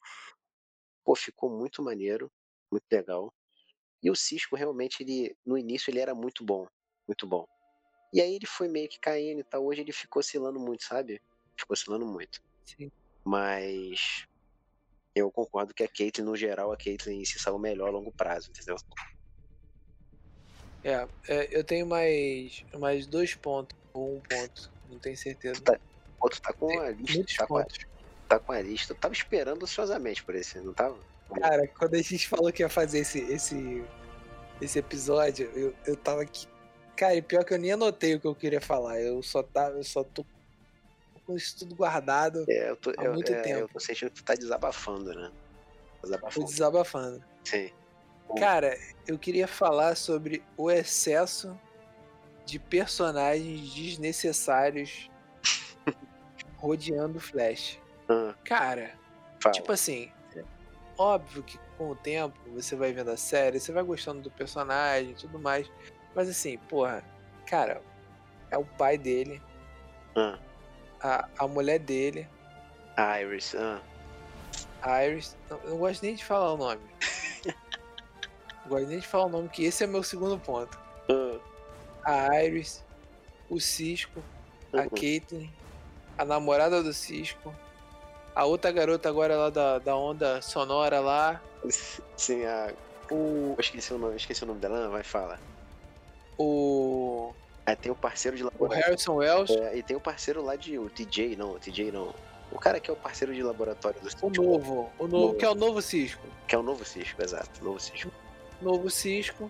pô, 1.05 1.15
ficou 1.15 1.49
muito 1.49 1.81
maneiro, 1.81 2.29
muito 2.71 2.85
legal. 2.91 3.33
E 4.03 4.11
o 4.11 4.15
Cisco 4.15 4.55
realmente, 4.55 5.01
ele, 5.01 5.35
no 5.45 5.57
início, 5.57 5.89
ele 5.89 5.99
era 5.99 6.13
muito 6.13 6.43
bom, 6.43 6.67
muito 7.07 7.25
bom. 7.25 7.45
E 8.13 8.21
aí 8.21 8.35
ele 8.35 8.45
foi 8.45 8.67
meio 8.67 8.89
que 8.89 8.99
caindo 8.99 9.39
e 9.39 9.43
tal. 9.43 9.65
Hoje 9.65 9.81
ele 9.81 9.91
ficou 9.91 10.19
oscilando 10.19 10.59
muito, 10.59 10.83
sabe? 10.83 11.21
Ficou 11.57 11.73
oscilando 11.73 12.05
muito. 12.05 12.41
Sim. 12.65 12.91
Mas 13.25 14.27
eu 15.15 15.31
concordo 15.31 15.73
que 15.73 15.83
a 15.83 15.87
Caitlyn, 15.87 16.25
no 16.25 16.35
geral, 16.35 16.71
a 16.71 16.77
Caitlyn 16.77 17.25
se 17.25 17.39
saiu 17.39 17.57
melhor 17.57 17.87
a 17.89 17.91
longo 17.91 18.11
prazo, 18.11 18.49
entendeu? 18.49 18.75
É, 20.87 21.07
é, 21.27 21.47
eu 21.51 21.63
tenho 21.65 21.85
mais, 21.85 22.63
mais 22.79 23.05
dois 23.05 23.35
pontos, 23.35 23.77
ou 23.93 24.15
um 24.15 24.21
ponto, 24.21 24.71
não 24.89 24.97
tenho 24.99 25.17
certeza. 25.17 25.59
Tá- 25.61 25.77
Outro 26.21 26.41
tá 26.41 26.53
com 26.53 26.67
Tem 26.67 26.79
a 26.79 26.91
lista. 26.91 27.37
Tá 27.39 27.47
com 27.47 27.57
a, 27.57 27.65
tá 28.27 28.39
com 28.39 28.51
a 28.53 28.61
lista. 28.61 28.93
Eu 28.93 28.97
tava 28.97 29.13
esperando 29.13 29.63
ansiosamente 29.63 30.23
por 30.23 30.33
esse, 30.33 30.57
não 30.59 30.73
tava? 30.73 30.97
Cara, 31.41 31.67
quando 31.67 31.95
a 31.95 32.01
gente 32.01 32.27
falou 32.27 32.51
que 32.53 32.63
ia 32.63 32.69
fazer 32.69 32.99
esse, 32.99 33.19
esse, 33.31 33.83
esse 34.61 34.79
episódio, 34.79 35.51
eu, 35.53 35.75
eu 35.85 35.95
tava 35.97 36.21
aqui. 36.21 36.47
Cara, 36.95 37.13
e 37.15 37.21
pior 37.21 37.43
que 37.43 37.53
eu 37.53 37.59
nem 37.59 37.73
anotei 37.73 38.15
o 38.15 38.19
que 38.21 38.25
eu 38.25 38.33
queria 38.33 38.61
falar. 38.61 38.99
Eu 38.99 39.21
só 39.21 39.43
tava, 39.43 39.75
eu 39.77 39.83
só 39.83 40.03
tô 40.03 40.25
com 41.25 41.35
isso 41.35 41.59
tudo 41.59 41.75
guardado, 41.75 42.45
É, 42.47 42.69
eu 42.69 42.77
tô, 42.77 42.91
Há 42.97 43.03
eu, 43.03 43.13
muito 43.13 43.31
é, 43.33 43.37
eu 43.39 43.43
tempo. 43.43 43.73
tô 43.73 43.79
sentindo 43.81 44.09
que 44.09 44.15
tu 44.15 44.23
tá 44.23 44.33
desabafando, 44.33 45.13
né? 45.13 45.29
tô 46.01 46.07
Desabafando. 46.07 46.45
desabafando. 46.47 47.23
Sim. 47.43 47.69
Cara, 48.35 48.77
eu 49.07 49.17
queria 49.17 49.47
falar 49.47 49.95
sobre 49.95 50.43
o 50.57 50.69
excesso 50.69 51.59
de 52.45 52.59
personagens 52.59 53.73
desnecessários 53.73 55.09
rodeando 56.57 57.17
o 57.17 57.21
Flash. 57.21 57.79
Ah, 58.09 58.33
Cara, 58.43 58.91
fala. 59.41 59.53
Tipo 59.53 59.71
assim, 59.71 60.11
óbvio 60.97 61.43
que 61.43 61.57
com 61.77 61.89
o 61.91 61.95
tempo 61.95 62.37
você 62.53 62.75
vai 62.75 62.91
vendo 62.93 63.11
a 63.11 63.17
série, 63.17 63.59
você 63.59 63.71
vai 63.71 63.83
gostando 63.83 64.21
do 64.21 64.31
personagem 64.31 65.11
e 65.11 65.15
tudo 65.15 65.39
mais. 65.39 65.69
Mas 66.15 66.29
assim, 66.29 66.57
porra, 66.57 67.03
cara, 67.45 67.81
é 68.49 68.57
o 68.57 68.65
pai 68.65 68.97
dele, 68.97 69.41
Ah, 70.15 70.39
a, 71.01 71.27
a 71.39 71.47
mulher 71.47 71.79
dele, 71.79 72.27
Iris, 73.21 73.53
ah. 73.55 73.81
Iris. 75.03 75.37
Não, 75.49 75.57
eu 75.59 75.69
não 75.71 75.77
gosto 75.77 76.01
nem 76.03 76.15
de 76.15 76.25
falar 76.25 76.53
o 76.53 76.57
nome. 76.57 76.81
Gosto 78.67 78.87
nem 78.87 78.99
de 78.99 79.07
falar 79.07 79.25
o 79.25 79.29
nome, 79.29 79.49
que 79.49 79.63
esse 79.65 79.83
é 79.83 79.87
meu 79.87 80.03
segundo 80.03 80.37
ponto. 80.39 80.77
ah, 82.03 82.29
A 82.29 82.43
Iris, 82.43 82.83
o 83.49 83.59
Cisco, 83.59 84.21
a 84.73 84.81
uhum. 84.81 84.89
Caitlyn, 84.89 85.49
a 86.17 86.25
namorada 86.25 86.81
do 86.83 86.93
Cisco, 86.93 87.53
a 88.35 88.45
outra 88.45 88.71
garota 88.71 89.09
agora 89.09 89.35
lá 89.35 89.49
da, 89.49 89.79
da 89.79 89.95
onda 89.95 90.41
sonora 90.41 90.99
lá, 90.99 91.41
Sim, 92.15 92.45
a. 92.45 92.73
o. 93.11 93.53
Eu 93.57 93.59
esqueci 93.59 93.93
o 93.93 93.97
nome, 93.97 94.15
esqueci 94.15 94.43
o 94.43 94.47
nome 94.47 94.59
dela, 94.59 94.87
vai 94.89 95.03
falar. 95.03 95.39
o. 96.37 97.33
Aí 97.65 97.75
tem 97.75 97.91
o 97.91 97.95
parceiro 97.95 98.37
de 98.37 98.43
o 98.43 98.45
laboratório. 98.45 98.85
Harrison 98.85 99.15
Wells, 99.15 99.51
É, 99.51 99.77
e 99.77 99.83
tem 99.83 99.97
o 99.97 99.99
parceiro 99.99 100.41
lá 100.41 100.55
de. 100.55 100.77
O 100.79 100.89
TJ, 100.89 101.35
não, 101.35 101.51
o 101.51 101.59
TJ 101.59 101.91
não. 101.91 102.13
O 102.49 102.57
cara 102.57 102.79
que 102.79 102.89
é 102.89 102.93
o 102.93 102.95
parceiro 102.95 103.33
de 103.33 103.43
laboratório 103.43 103.99
do 103.99 104.07
o 104.07 104.09
Cisco, 104.09 104.29
novo, 104.29 104.89
o 104.97 105.07
novo, 105.07 105.35
que 105.35 105.43
é 105.43 105.49
o 105.49 105.55
novo 105.55 105.81
Cisco. 105.81 106.25
Que 106.47 106.55
é 106.55 106.57
o 106.57 106.63
novo 106.63 106.85
Cisco, 106.85 107.21
exato. 107.21 107.49
o 107.61 107.65
Novo 107.65 107.79
Cisco. 107.79 108.09
Novo 108.61 108.89
Cisco. 108.89 109.49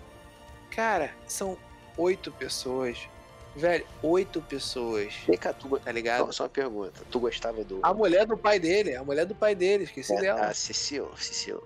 Cara, 0.72 1.12
são 1.28 1.58
oito 1.98 2.32
pessoas. 2.32 3.08
Velho, 3.56 3.86
oito 4.04 4.42
pessoas. 4.42 5.14
Vem 5.28 5.38
cá, 5.38 5.52
tu. 5.54 5.68
Tá 5.80 5.92
ligado? 5.92 6.26
Só, 6.28 6.32
só 6.32 6.44
uma 6.44 6.50
pergunta. 6.50 7.02
Tu 7.10 7.20
gostava 7.20 7.64
do. 7.64 7.80
A 7.82 7.94
mulher 7.94 8.26
do 8.28 8.38
pai 8.38 8.60
dele, 8.60 8.96
a 8.96 9.04
mulher 9.04 9.26
do 9.26 9.34
pai 9.34 9.56
dele, 9.56 9.86
esqueci 9.86 10.14
É, 10.14 10.22
dela. 10.22 10.42
a 10.46 10.54
Cecil, 10.54 11.10
Cecil. 11.18 11.64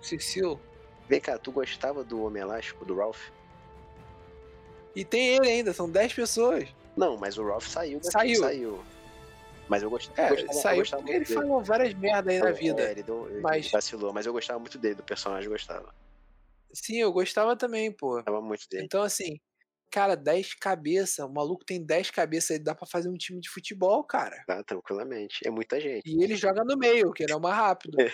Cecil. 0.00 0.58
Vem 1.08 1.20
cá, 1.20 1.36
tu 1.38 1.52
gostava 1.52 2.02
do 2.02 2.22
Homem 2.24 2.42
Elástico, 2.42 2.84
do 2.84 2.96
Ralph? 2.96 3.28
E 4.94 5.04
tem 5.04 5.36
ele 5.36 5.48
ainda, 5.48 5.72
são 5.74 5.88
dez 5.90 6.12
pessoas. 6.14 6.68
Não, 6.96 7.16
mas 7.18 7.36
o 7.36 7.46
Ralph 7.46 7.66
saiu. 7.66 8.00
Saiu. 8.02 8.40
Saiu. 8.40 8.84
Mas 9.68 9.82
eu 9.82 9.90
gostava, 9.90 10.20
É, 10.22 10.30
gostava, 10.30 10.52
eu 10.52 10.62
saiu 10.62 10.78
gostava 10.78 11.02
porque 11.02 11.12
ele 11.12 11.18
muito 11.18 11.28
dele. 11.34 11.40
falou 11.48 11.62
várias 11.62 11.94
merdas 11.94 12.34
aí 12.34 12.40
na 12.40 12.48
É, 12.48 12.52
vida. 12.52 12.82
ele, 12.90 13.02
deu, 13.02 13.28
ele 13.28 13.40
mas- 13.40 13.70
vacilou, 13.70 14.12
mas 14.12 14.24
eu 14.24 14.32
gostava 14.32 14.58
muito 14.58 14.78
dele, 14.78 14.94
do 14.94 15.02
personagem, 15.02 15.44
eu 15.46 15.50
gostava. 15.52 15.92
Sim, 16.76 17.00
eu 17.00 17.12
gostava 17.12 17.56
também, 17.56 17.90
pô. 17.90 18.16
Gostava 18.16 18.40
muito 18.42 18.66
dele. 18.70 18.84
Então, 18.84 19.02
assim, 19.02 19.38
cara, 19.90 20.14
10 20.16 20.54
cabeças. 20.54 21.24
O 21.24 21.32
maluco 21.32 21.64
tem 21.64 21.84
10 21.84 22.10
cabeças 22.10 22.52
aí, 22.52 22.58
dá 22.58 22.74
pra 22.74 22.86
fazer 22.86 23.08
um 23.08 23.16
time 23.16 23.40
de 23.40 23.48
futebol, 23.48 24.04
cara. 24.04 24.42
Tá, 24.46 24.62
tranquilamente. 24.62 25.38
É 25.46 25.50
muita 25.50 25.80
gente. 25.80 26.02
E 26.06 26.22
ele 26.22 26.36
joga 26.36 26.62
no 26.64 26.76
meio, 26.76 27.12
que 27.12 27.22
ele 27.22 27.32
é 27.32 27.36
o 27.36 27.40
mais 27.40 27.56
rápido. 27.56 27.98
É. 28.00 28.10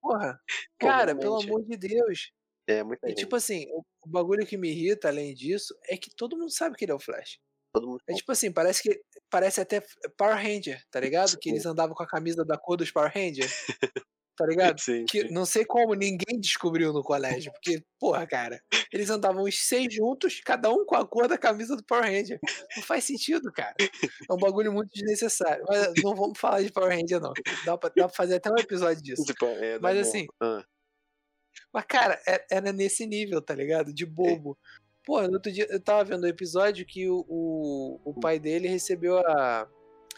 Porra, 0.00 0.40
cara, 1.12 1.16
pelo 1.16 1.40
amor 1.42 1.64
de 1.64 1.76
Deus. 1.76 2.32
É 2.66 2.82
muita 2.82 3.06
E 3.06 3.10
gente. 3.10 3.18
tipo 3.18 3.36
assim, 3.36 3.66
o, 3.70 3.82
o 4.04 4.08
bagulho 4.08 4.46
que 4.46 4.56
me 4.56 4.70
irrita, 4.70 5.08
além 5.08 5.34
disso, 5.34 5.74
é 5.88 5.96
que 5.96 6.10
todo 6.14 6.36
mundo 6.36 6.50
sabe 6.50 6.76
que 6.76 6.84
ele 6.84 6.92
é 6.92 6.94
o 6.94 7.00
Flash. 7.00 7.38
Todo 7.74 7.88
mundo. 7.88 8.00
É 8.08 8.14
tipo 8.14 8.30
assim, 8.32 8.52
parece 8.52 8.82
que. 8.82 9.00
Parece 9.30 9.60
até 9.60 9.82
Power 10.16 10.36
Ranger, 10.36 10.82
tá 10.90 11.00
ligado? 11.00 11.38
Que 11.38 11.48
Sim. 11.48 11.54
eles 11.56 11.66
andavam 11.66 11.94
com 11.94 12.02
a 12.02 12.06
camisa 12.06 12.44
da 12.44 12.56
cor 12.58 12.76
dos 12.76 12.90
Power 12.90 13.10
Ranger. 13.12 13.48
Tá 14.36 14.46
ligado? 14.46 14.80
Sim, 14.80 15.04
Que 15.04 15.22
sim. 15.22 15.28
não 15.34 15.44
sei 15.44 15.64
como 15.64 15.92
ninguém 15.94 16.40
descobriu 16.40 16.92
no 16.92 17.02
colégio. 17.02 17.52
Porque, 17.52 17.82
porra, 18.00 18.26
cara, 18.26 18.60
eles 18.90 19.10
andavam 19.10 19.42
os 19.44 19.58
seis 19.66 19.92
juntos, 19.94 20.40
cada 20.44 20.70
um 20.70 20.86
com 20.86 20.96
a 20.96 21.06
cor 21.06 21.28
da 21.28 21.36
camisa 21.36 21.76
do 21.76 21.84
Power 21.84 22.04
Ranger. 22.04 22.38
Não 22.76 22.82
faz 22.82 23.04
sentido, 23.04 23.52
cara. 23.52 23.74
É 23.78 24.32
um 24.32 24.38
bagulho 24.38 24.72
muito 24.72 24.88
desnecessário. 24.94 25.62
Mas 25.68 25.92
não 26.02 26.14
vamos 26.14 26.38
falar 26.38 26.62
de 26.62 26.72
Power 26.72 26.90
Ranger, 26.90 27.20
não. 27.20 27.32
Dá 27.66 27.76
pra, 27.76 27.90
dá 27.94 28.06
pra 28.06 28.16
fazer 28.16 28.36
até 28.36 28.50
um 28.50 28.56
episódio 28.58 29.02
disso. 29.02 29.22
Tipo, 29.24 29.44
é, 29.46 29.78
Mas 29.78 29.94
bom. 29.96 30.00
assim, 30.00 30.26
Ah, 30.40 30.64
Mas, 31.72 31.84
cara, 31.86 32.18
é- 32.26 32.44
era 32.50 32.72
nesse 32.72 33.06
nível, 33.06 33.40
tá 33.42 33.54
ligado? 33.54 33.92
De 33.92 34.06
bobo. 34.06 34.58
Pô, 35.04 35.20
no 35.22 35.34
outro 35.34 35.52
dia 35.52 35.66
eu 35.68 35.80
tava 35.80 36.04
vendo 36.04 36.24
o 36.24 36.28
episódio 36.28 36.86
que 36.86 37.08
o, 37.08 37.24
o, 37.28 38.00
o 38.04 38.14
pai 38.20 38.38
dele 38.38 38.66
recebeu 38.68 39.18
a. 39.18 39.68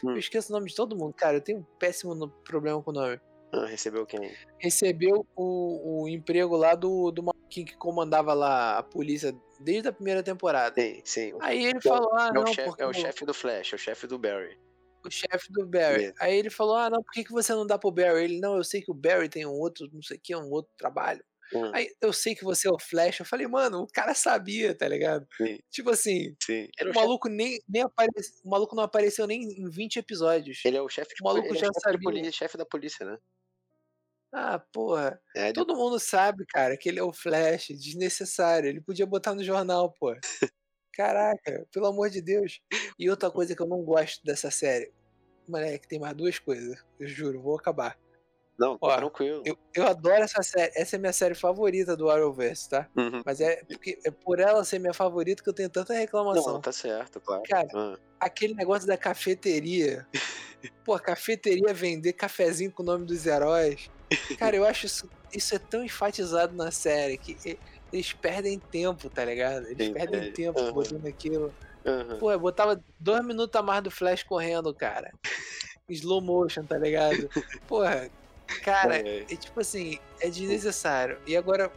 Hum. 0.05 0.11
Eu 0.13 0.19
esqueço 0.19 0.53
o 0.53 0.57
nome 0.57 0.69
de 0.69 0.75
todo 0.77 0.97
mundo, 0.97 1.15
cara. 1.15 1.39
Eu 1.39 1.41
tenho 1.41 1.59
um 1.61 1.65
péssimo 1.79 2.29
problema 2.45 2.81
com 2.83 2.91
o 2.91 2.95
nome. 2.95 3.19
Ah, 3.63 3.67
recebeu 3.67 4.05
quem? 4.07 4.33
Recebeu 4.59 5.27
o, 5.37 6.03
o 6.05 6.09
emprego 6.09 6.57
lá 6.57 6.75
do, 6.75 7.11
do 7.11 7.23
maluquinho 7.23 7.67
que 7.67 7.77
comandava 7.77 8.33
lá 8.35 8.79
a 8.79 8.83
polícia 8.83 9.35
desde 9.61 9.89
a 9.89 9.93
primeira 9.93 10.23
temporada. 10.23 10.81
Sim, 10.81 11.01
sim. 11.05 11.33
Aí 11.41 11.65
ele 11.65 11.81
falou, 11.81 12.11
ah, 12.15 12.29
É 12.29 12.33
não, 12.33 12.43
o, 12.43 12.47
chefe, 12.47 12.65
porque 12.69 12.83
é 12.83 12.87
o 12.87 12.93
chefe 12.93 13.25
do 13.25 13.35
Flash, 13.35 13.73
é 13.73 13.77
o 13.77 13.79
chefe 13.79 14.07
do 14.07 14.19
Barry. 14.19 14.59
o 15.05 15.11
chefe 15.11 15.53
do 15.53 15.67
Barry. 15.67 16.05
Isso. 16.07 16.15
Aí 16.21 16.37
ele 16.37 16.51
falou, 16.51 16.77
ah, 16.77 16.91
não, 16.91 17.03
por 17.03 17.13
que, 17.13 17.25
que 17.25 17.33
você 17.33 17.53
não 17.53 17.67
dá 17.67 17.79
pro 17.79 17.91
Barry? 17.91 18.25
Ele, 18.25 18.41
não, 18.41 18.57
eu 18.57 18.65
sei 18.65 18.81
que 18.83 18.91
o 18.91 18.95
Barry 18.95 19.29
tem 19.29 19.47
um 19.47 19.53
outro, 19.53 19.89
não 19.93 20.03
sei 20.03 20.17
o 20.17 20.21
que, 20.21 20.35
um 20.35 20.51
outro 20.51 20.73
trabalho. 20.77 21.23
Hum, 21.55 21.71
Aí 21.75 21.89
eu 22.01 22.11
sei 22.11 22.35
que 22.35 22.43
você 22.43 22.67
é 22.67 22.71
o 22.71 22.79
Flash. 22.81 23.21
Eu 23.21 23.27
falei, 23.27 23.47
mano, 23.47 23.83
o 23.83 23.87
cara 23.87 24.15
sabia, 24.15 24.75
tá 24.75 24.89
ligado? 24.89 25.27
Sim. 25.37 25.59
Tipo 25.71 25.91
assim, 25.91 26.35
sim. 26.43 26.67
É 26.79 26.85
o 26.85 26.87
chefe- 26.89 26.99
maluco 26.99 27.29
nem, 27.29 27.61
nem 27.69 27.83
aparece, 27.83 28.41
o 28.43 28.49
maluco 28.49 28.75
não 28.75 28.83
apareceu 28.83 29.27
nem 29.27 29.43
em 29.43 29.69
20 29.69 29.99
episódios. 29.99 30.63
Ele 30.65 30.79
é 30.79 30.83
o 30.83 30.89
chefe 30.89 31.15
de 31.15 31.23
O 31.23 31.25
maluco 31.27 31.49
é 31.49 31.51
já 31.55 31.67
chefe 31.67 31.73
de 31.75 31.81
sabia. 31.83 32.01
polícia, 32.01 32.33
chefe 32.33 32.57
da 32.57 32.65
polícia, 32.65 33.05
né? 33.07 33.19
Ah, 34.37 34.59
porra. 34.73 35.21
É, 35.37 35.53
Todo 35.53 35.77
mundo 35.77 36.01
sabe, 36.01 36.45
cara, 36.47 36.77
que 36.77 36.89
ele 36.89 36.99
é 36.99 37.03
o 37.05 37.13
Flash, 37.13 37.69
desnecessário. 37.69 38.69
Ele 38.69 38.81
podia 38.81 39.07
botar 39.07 39.33
no 39.33 39.45
jornal, 39.45 39.93
pô. 39.93 40.13
Caraca, 40.93 41.65
pelo 41.73 41.87
amor 41.87 42.11
de 42.11 42.21
Deus. 42.21 42.61
E 42.99 43.09
outra 43.09 43.31
coisa 43.31 43.55
que 43.55 43.63
eu 43.63 43.67
não 43.69 43.83
gosto 43.83 44.25
dessa 44.25 44.51
série. 44.51 44.93
Moleque, 45.47 45.87
tem 45.87 46.01
mais 46.01 46.17
duas 46.17 46.39
coisas. 46.39 46.85
Eu 46.99 47.07
juro, 47.07 47.41
vou 47.41 47.57
acabar. 47.57 47.97
Não, 48.59 48.79
Ó, 48.81 48.97
tranquilo. 48.97 49.43
Eu, 49.45 49.57
eu 49.75 49.87
adoro 49.87 50.23
essa 50.23 50.43
série. 50.43 50.73
Essa 50.75 50.97
é 50.97 50.99
minha 50.99 51.13
série 51.13 51.35
favorita 51.35 51.97
do 51.97 52.11
Arrowverse, 52.11 52.69
tá? 52.69 52.89
Uhum. 52.97 53.23
Mas 53.25 53.41
é, 53.41 53.63
porque, 53.65 53.99
é 54.05 54.11
por 54.11 54.41
ela 54.41 54.65
ser 54.65 54.79
minha 54.79 54.95
favorita 54.95 55.43
que 55.43 55.49
eu 55.49 55.55
tenho 55.55 55.71
tanta 55.71 55.93
reclamação. 55.93 56.55
Não, 56.55 56.61
tá 56.61 56.73
certo, 56.73 57.21
claro. 57.21 57.43
Cara, 57.49 57.69
Ah, 57.75 57.97
aquele 58.21 58.55
negócio 58.55 58.87
da 58.87 58.97
cafeteria. 58.97 60.07
Pô, 60.85 60.99
cafeteria 60.99 61.75
vender 61.75 62.13
cafezinho 62.15 62.73
com 62.73 62.83
o 62.83 62.87
nome 62.87 63.05
dos 63.05 63.27
heróis. 63.27 63.91
Cara, 64.39 64.57
eu 64.57 64.65
acho 64.65 64.87
isso, 64.87 65.09
isso 65.33 65.55
é 65.55 65.59
tão 65.59 65.85
enfatizado 65.85 66.55
na 66.55 66.71
série 66.71 67.17
que 67.19 67.59
eles 67.93 68.13
perdem 68.13 68.59
tempo, 68.59 69.09
tá 69.11 69.25
ligado? 69.25 69.67
Eles 69.67 69.87
Sim, 69.89 69.93
perdem 69.93 70.21
é. 70.23 70.31
tempo 70.33 70.61
Aham. 70.61 70.73
botando 70.73 71.07
aquilo. 71.07 71.55
aham. 71.87 72.19
Pô, 72.19 72.31
eu 72.33 72.39
botava 72.41 72.83
dois 72.99 73.25
minutos 73.25 73.59
a 73.59 73.63
mais 73.63 73.83
do 73.83 73.91
Flash 73.91 74.23
correndo, 74.23 74.75
cara. 74.75 75.13
Slow 75.89 76.21
motion, 76.21 76.65
tá 76.65 76.79
ligado? 76.79 77.29
Porra, 77.69 78.11
cara, 78.63 78.97
É. 79.07 79.23
é 79.23 79.37
tipo 79.37 79.61
assim, 79.61 79.99
é 80.21 80.29
desnecessário. 80.31 81.21
E 81.27 81.37
agora, 81.37 81.71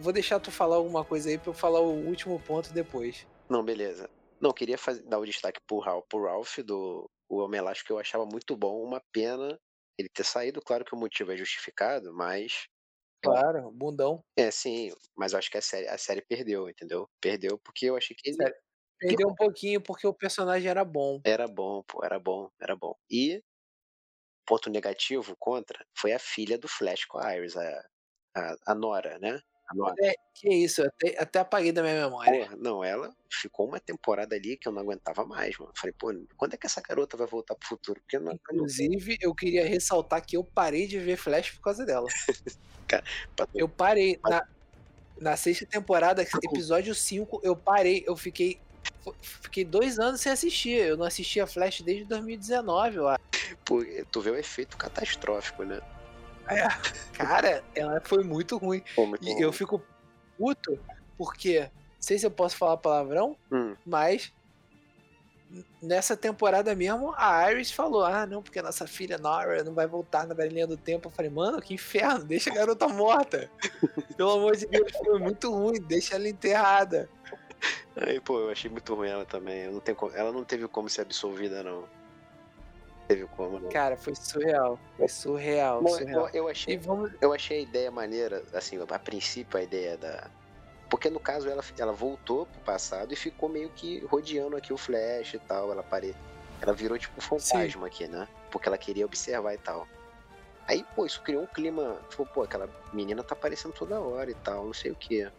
vou 0.00 0.12
deixar 0.12 0.40
tu 0.40 0.50
falar 0.50 0.76
alguma 0.76 1.04
coisa 1.04 1.28
aí 1.28 1.38
pra 1.38 1.50
eu 1.50 1.54
falar 1.54 1.80
o 1.80 1.92
último 2.06 2.40
ponto 2.40 2.72
depois. 2.72 3.26
Não, 3.48 3.62
beleza. 3.64 4.08
Não, 4.40 4.52
queria 4.52 4.76
faz- 4.78 5.00
dar 5.02 5.18
o 5.18 5.26
destaque 5.26 5.60
pro 5.66 5.78
Ralph, 5.78 6.04
pro 6.08 6.24
Ralph 6.24 6.58
do 6.58 7.08
o 7.28 7.38
Homem 7.38 7.58
Elástico, 7.58 7.86
que 7.86 7.92
eu 7.92 7.98
achava 7.98 8.26
muito 8.26 8.56
bom. 8.56 8.82
Uma 8.82 9.00
pena 9.12 9.58
ele 9.98 10.08
ter 10.08 10.24
saído. 10.24 10.60
Claro 10.60 10.84
que 10.84 10.94
o 10.94 10.98
motivo 10.98 11.32
é 11.32 11.36
justificado, 11.36 12.12
mas. 12.14 12.66
Claro, 13.22 13.70
bundão. 13.70 14.24
É, 14.36 14.50
sim, 14.50 14.90
mas 15.16 15.32
eu 15.32 15.38
acho 15.38 15.50
que 15.50 15.58
a 15.58 15.62
série, 15.62 15.86
a 15.86 15.96
série 15.96 16.22
perdeu, 16.22 16.68
entendeu? 16.68 17.08
Perdeu 17.20 17.56
porque 17.58 17.86
eu 17.86 17.96
achei 17.96 18.16
que 18.16 18.30
ele 18.30 18.36
Sério. 18.36 18.56
Perdeu 18.98 19.28
um 19.28 19.34
pouquinho 19.34 19.80
porque 19.80 20.06
o 20.06 20.14
personagem 20.14 20.68
era 20.68 20.84
bom. 20.84 21.20
era 21.24 21.48
bom, 21.48 21.82
pô, 21.82 22.04
era 22.04 22.20
bom, 22.20 22.48
era 22.60 22.76
bom. 22.76 22.94
E 23.10 23.42
ponto 24.46 24.70
negativo 24.70 25.36
contra 25.38 25.84
foi 25.96 26.12
a 26.12 26.18
filha 26.18 26.58
do 26.58 26.68
Flash 26.68 27.04
com 27.04 27.18
a 27.18 27.36
Iris, 27.36 27.56
a, 27.56 27.84
a, 28.36 28.56
a 28.66 28.74
Nora, 28.74 29.18
né? 29.18 29.40
É, 30.00 30.14
que 30.34 30.48
isso, 30.52 30.82
até, 30.82 31.18
até 31.18 31.38
apaguei 31.38 31.72
da 31.72 31.82
minha 31.82 32.04
memória. 32.04 32.44
Porra, 32.46 32.56
não, 32.56 32.84
ela 32.84 33.14
ficou 33.30 33.66
uma 33.66 33.80
temporada 33.80 34.34
ali 34.36 34.56
que 34.56 34.68
eu 34.68 34.72
não 34.72 34.82
aguentava 34.82 35.24
mais, 35.24 35.56
mano. 35.58 35.72
Falei, 35.74 35.94
pô, 35.98 36.12
quando 36.36 36.54
é 36.54 36.56
que 36.56 36.66
essa 36.66 36.80
garota 36.80 37.16
vai 37.16 37.26
voltar 37.26 37.54
pro 37.54 37.68
futuro? 37.68 38.00
Porque 38.00 38.18
não, 38.18 38.32
Inclusive, 38.32 39.16
eu 39.20 39.34
queria 39.34 39.66
ressaltar 39.66 40.24
que 40.24 40.36
eu 40.36 40.44
parei 40.44 40.86
de 40.86 40.98
ver 40.98 41.16
Flash 41.16 41.52
por 41.52 41.62
causa 41.62 41.84
dela. 41.86 42.06
pra- 43.36 43.48
Eu 43.54 43.68
parei. 43.68 44.18
Na, 44.24 44.46
na 45.18 45.36
sexta 45.36 45.64
temporada, 45.66 46.22
episódio 46.42 46.94
5, 46.94 47.40
eu 47.42 47.56
parei. 47.56 48.02
Eu 48.06 48.16
fiquei. 48.16 48.60
Fiquei 49.20 49.64
dois 49.64 49.98
anos 49.98 50.20
sem 50.20 50.32
assistir. 50.32 50.76
Eu 50.76 50.96
não 50.96 51.06
assistia 51.06 51.46
Flash 51.46 51.80
desde 51.82 52.04
2019, 52.04 52.96
eu 52.96 53.08
acho. 53.08 53.20
pô, 53.64 53.84
tu 54.10 54.20
vê 54.20 54.30
o 54.30 54.36
efeito 54.36 54.76
catastrófico, 54.76 55.62
né? 55.64 55.80
Cara, 57.12 57.62
ela 57.74 58.00
foi 58.00 58.22
muito 58.24 58.56
ruim. 58.56 58.82
Pô, 58.94 59.06
muito 59.06 59.26
E 59.26 59.34
bom. 59.34 59.40
eu 59.40 59.52
fico 59.52 59.82
puto 60.38 60.78
porque. 61.16 61.60
Não 61.60 61.70
sei 62.06 62.18
se 62.18 62.26
eu 62.26 62.30
posso 62.30 62.56
falar 62.56 62.76
palavrão, 62.78 63.36
Hum, 63.50 63.76
mas. 63.86 64.32
Nessa 65.82 66.16
temporada 66.16 66.74
mesmo, 66.74 67.12
a 67.16 67.50
Iris 67.52 67.70
falou: 67.70 68.02
Ah, 68.04 68.24
não, 68.26 68.42
porque 68.42 68.58
a 68.58 68.62
nossa 68.62 68.86
filha 68.86 69.18
Nora 69.18 69.62
não 69.62 69.74
vai 69.74 69.86
voltar 69.86 70.26
na 70.26 70.34
velhinha 70.34 70.66
do 70.66 70.78
tempo. 70.78 71.08
Eu 71.08 71.12
falei, 71.12 71.30
mano, 71.30 71.60
que 71.60 71.74
inferno, 71.74 72.24
deixa 72.24 72.50
a 72.50 72.54
garota 72.54 72.88
morta. 72.88 73.50
Pelo 74.16 74.30
amor 74.30 74.56
de 74.56 74.66
Deus, 74.66 74.90
foi 75.04 75.18
muito 75.18 75.52
ruim, 75.52 75.78
deixa 75.82 76.14
ela 76.14 76.26
enterrada. 76.26 77.06
Aí, 77.94 78.18
pô, 78.18 78.38
eu 78.40 78.50
achei 78.50 78.70
muito 78.70 78.94
ruim 78.94 79.10
ela 79.10 79.26
também. 79.26 79.70
Não 79.70 79.82
ela 80.14 80.32
não 80.32 80.42
teve 80.42 80.66
como 80.68 80.88
ser 80.88 81.02
absolvida, 81.02 81.62
não. 81.62 81.84
Teve 83.12 83.26
como, 83.26 83.60
não. 83.60 83.68
Cara, 83.68 83.94
foi 83.94 84.14
surreal. 84.14 84.78
Foi 84.96 85.06
surreal, 85.06 85.82
Bom, 85.82 85.90
surreal. 85.90 86.28
eu, 86.28 86.44
eu 86.44 86.48
achei, 86.48 86.78
vamos. 86.78 87.12
eu 87.20 87.30
achei 87.34 87.58
a 87.58 87.60
ideia 87.60 87.90
maneira, 87.90 88.42
assim, 88.54 88.78
a 88.88 88.98
princípio 88.98 89.58
a 89.58 89.62
ideia 89.62 89.98
da. 89.98 90.30
Porque 90.88 91.10
no 91.10 91.20
caso 91.20 91.46
ela, 91.46 91.62
ela 91.78 91.92
voltou 91.92 92.46
pro 92.46 92.60
passado 92.62 93.12
e 93.12 93.16
ficou 93.16 93.50
meio 93.50 93.68
que 93.68 94.02
rodeando 94.06 94.56
aqui 94.56 94.72
o 94.72 94.78
Flash 94.78 95.34
e 95.34 95.38
tal. 95.40 95.70
Ela 95.70 95.82
pare... 95.82 96.16
Ela 96.62 96.72
virou 96.72 96.98
tipo 96.98 97.12
um 97.18 97.20
fantasma 97.20 97.86
aqui, 97.86 98.06
né? 98.06 98.26
Porque 98.50 98.66
ela 98.66 98.78
queria 98.78 99.04
observar 99.04 99.52
e 99.52 99.58
tal. 99.58 99.86
Aí, 100.66 100.82
pô, 100.96 101.04
isso 101.04 101.20
criou 101.20 101.42
um 101.42 101.46
clima. 101.46 102.00
Tipo, 102.08 102.24
pô, 102.24 102.44
aquela 102.44 102.66
menina 102.94 103.22
tá 103.22 103.34
aparecendo 103.34 103.74
toda 103.74 104.00
hora 104.00 104.30
e 104.30 104.34
tal, 104.36 104.64
não 104.64 104.72
sei 104.72 104.90
o 104.90 104.94
que. 104.96 105.30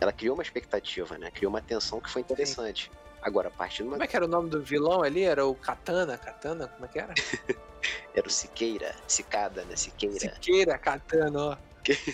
Ela 0.00 0.12
criou 0.12 0.32
uma 0.32 0.42
expectativa, 0.42 1.18
né? 1.18 1.30
Criou 1.30 1.50
uma 1.50 1.60
tensão 1.60 2.00
que 2.00 2.08
foi 2.08 2.22
interessante. 2.22 2.90
Agora, 3.22 3.50
a 3.56 3.62
uma. 3.82 3.92
Como 3.92 4.02
é 4.02 4.06
que 4.06 4.16
era 4.16 4.24
o 4.24 4.28
nome 4.28 4.50
do 4.50 4.60
vilão 4.62 5.02
ali? 5.02 5.22
Era 5.22 5.46
o 5.46 5.54
Katana? 5.54 6.18
Katana? 6.18 6.66
Como 6.68 6.84
é 6.84 6.88
que 6.88 6.98
era? 6.98 7.14
Era 8.14 8.26
o 8.28 8.30
Siqueira, 8.30 8.94
Cicada, 9.08 9.64
né? 9.64 9.74
Siqueira. 9.74 10.18
Siqueira, 10.20 10.78
Katana, 10.78 11.40
ó. 11.40 11.56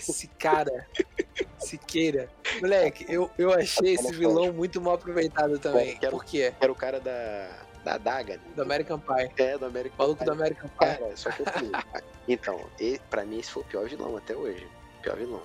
Sicara. 0.01 0.87
Siqueira. 1.59 2.27
Moleque, 2.59 3.05
eu, 3.07 3.29
eu 3.37 3.53
achei 3.53 3.93
esse 3.93 4.11
vilão 4.13 4.51
muito 4.51 4.81
mal 4.81 4.95
aproveitado 4.95 5.59
também. 5.59 5.95
Quero- 5.97 6.11
Por 6.13 6.25
quê? 6.25 6.53
Era 6.59 6.71
o 6.71 6.75
cara 6.75 6.99
da. 6.99 7.49
Da 7.83 7.93
Adaga. 7.93 8.35
né? 8.37 8.41
Do 8.55 8.61
American 8.63 8.99
Pie. 8.99 9.31
É, 9.37 9.57
do 9.57 9.65
American 9.65 9.97
maluco 9.97 10.17
Pie. 10.19 10.25
do 10.25 10.31
American 10.31 10.69
Pie. 10.69 10.77
Cara, 10.79 11.15
só 11.15 11.31
que 11.31 11.43
assim, 11.43 11.71
então, 12.27 12.59
e, 12.79 12.99
pra 13.09 13.23
mim 13.23 13.39
esse 13.39 13.51
foi 13.51 13.63
o 13.63 13.65
pior 13.65 13.87
vilão 13.87 14.17
até 14.17 14.35
hoje. 14.35 14.67
Pior 15.01 15.15
vilão. 15.15 15.41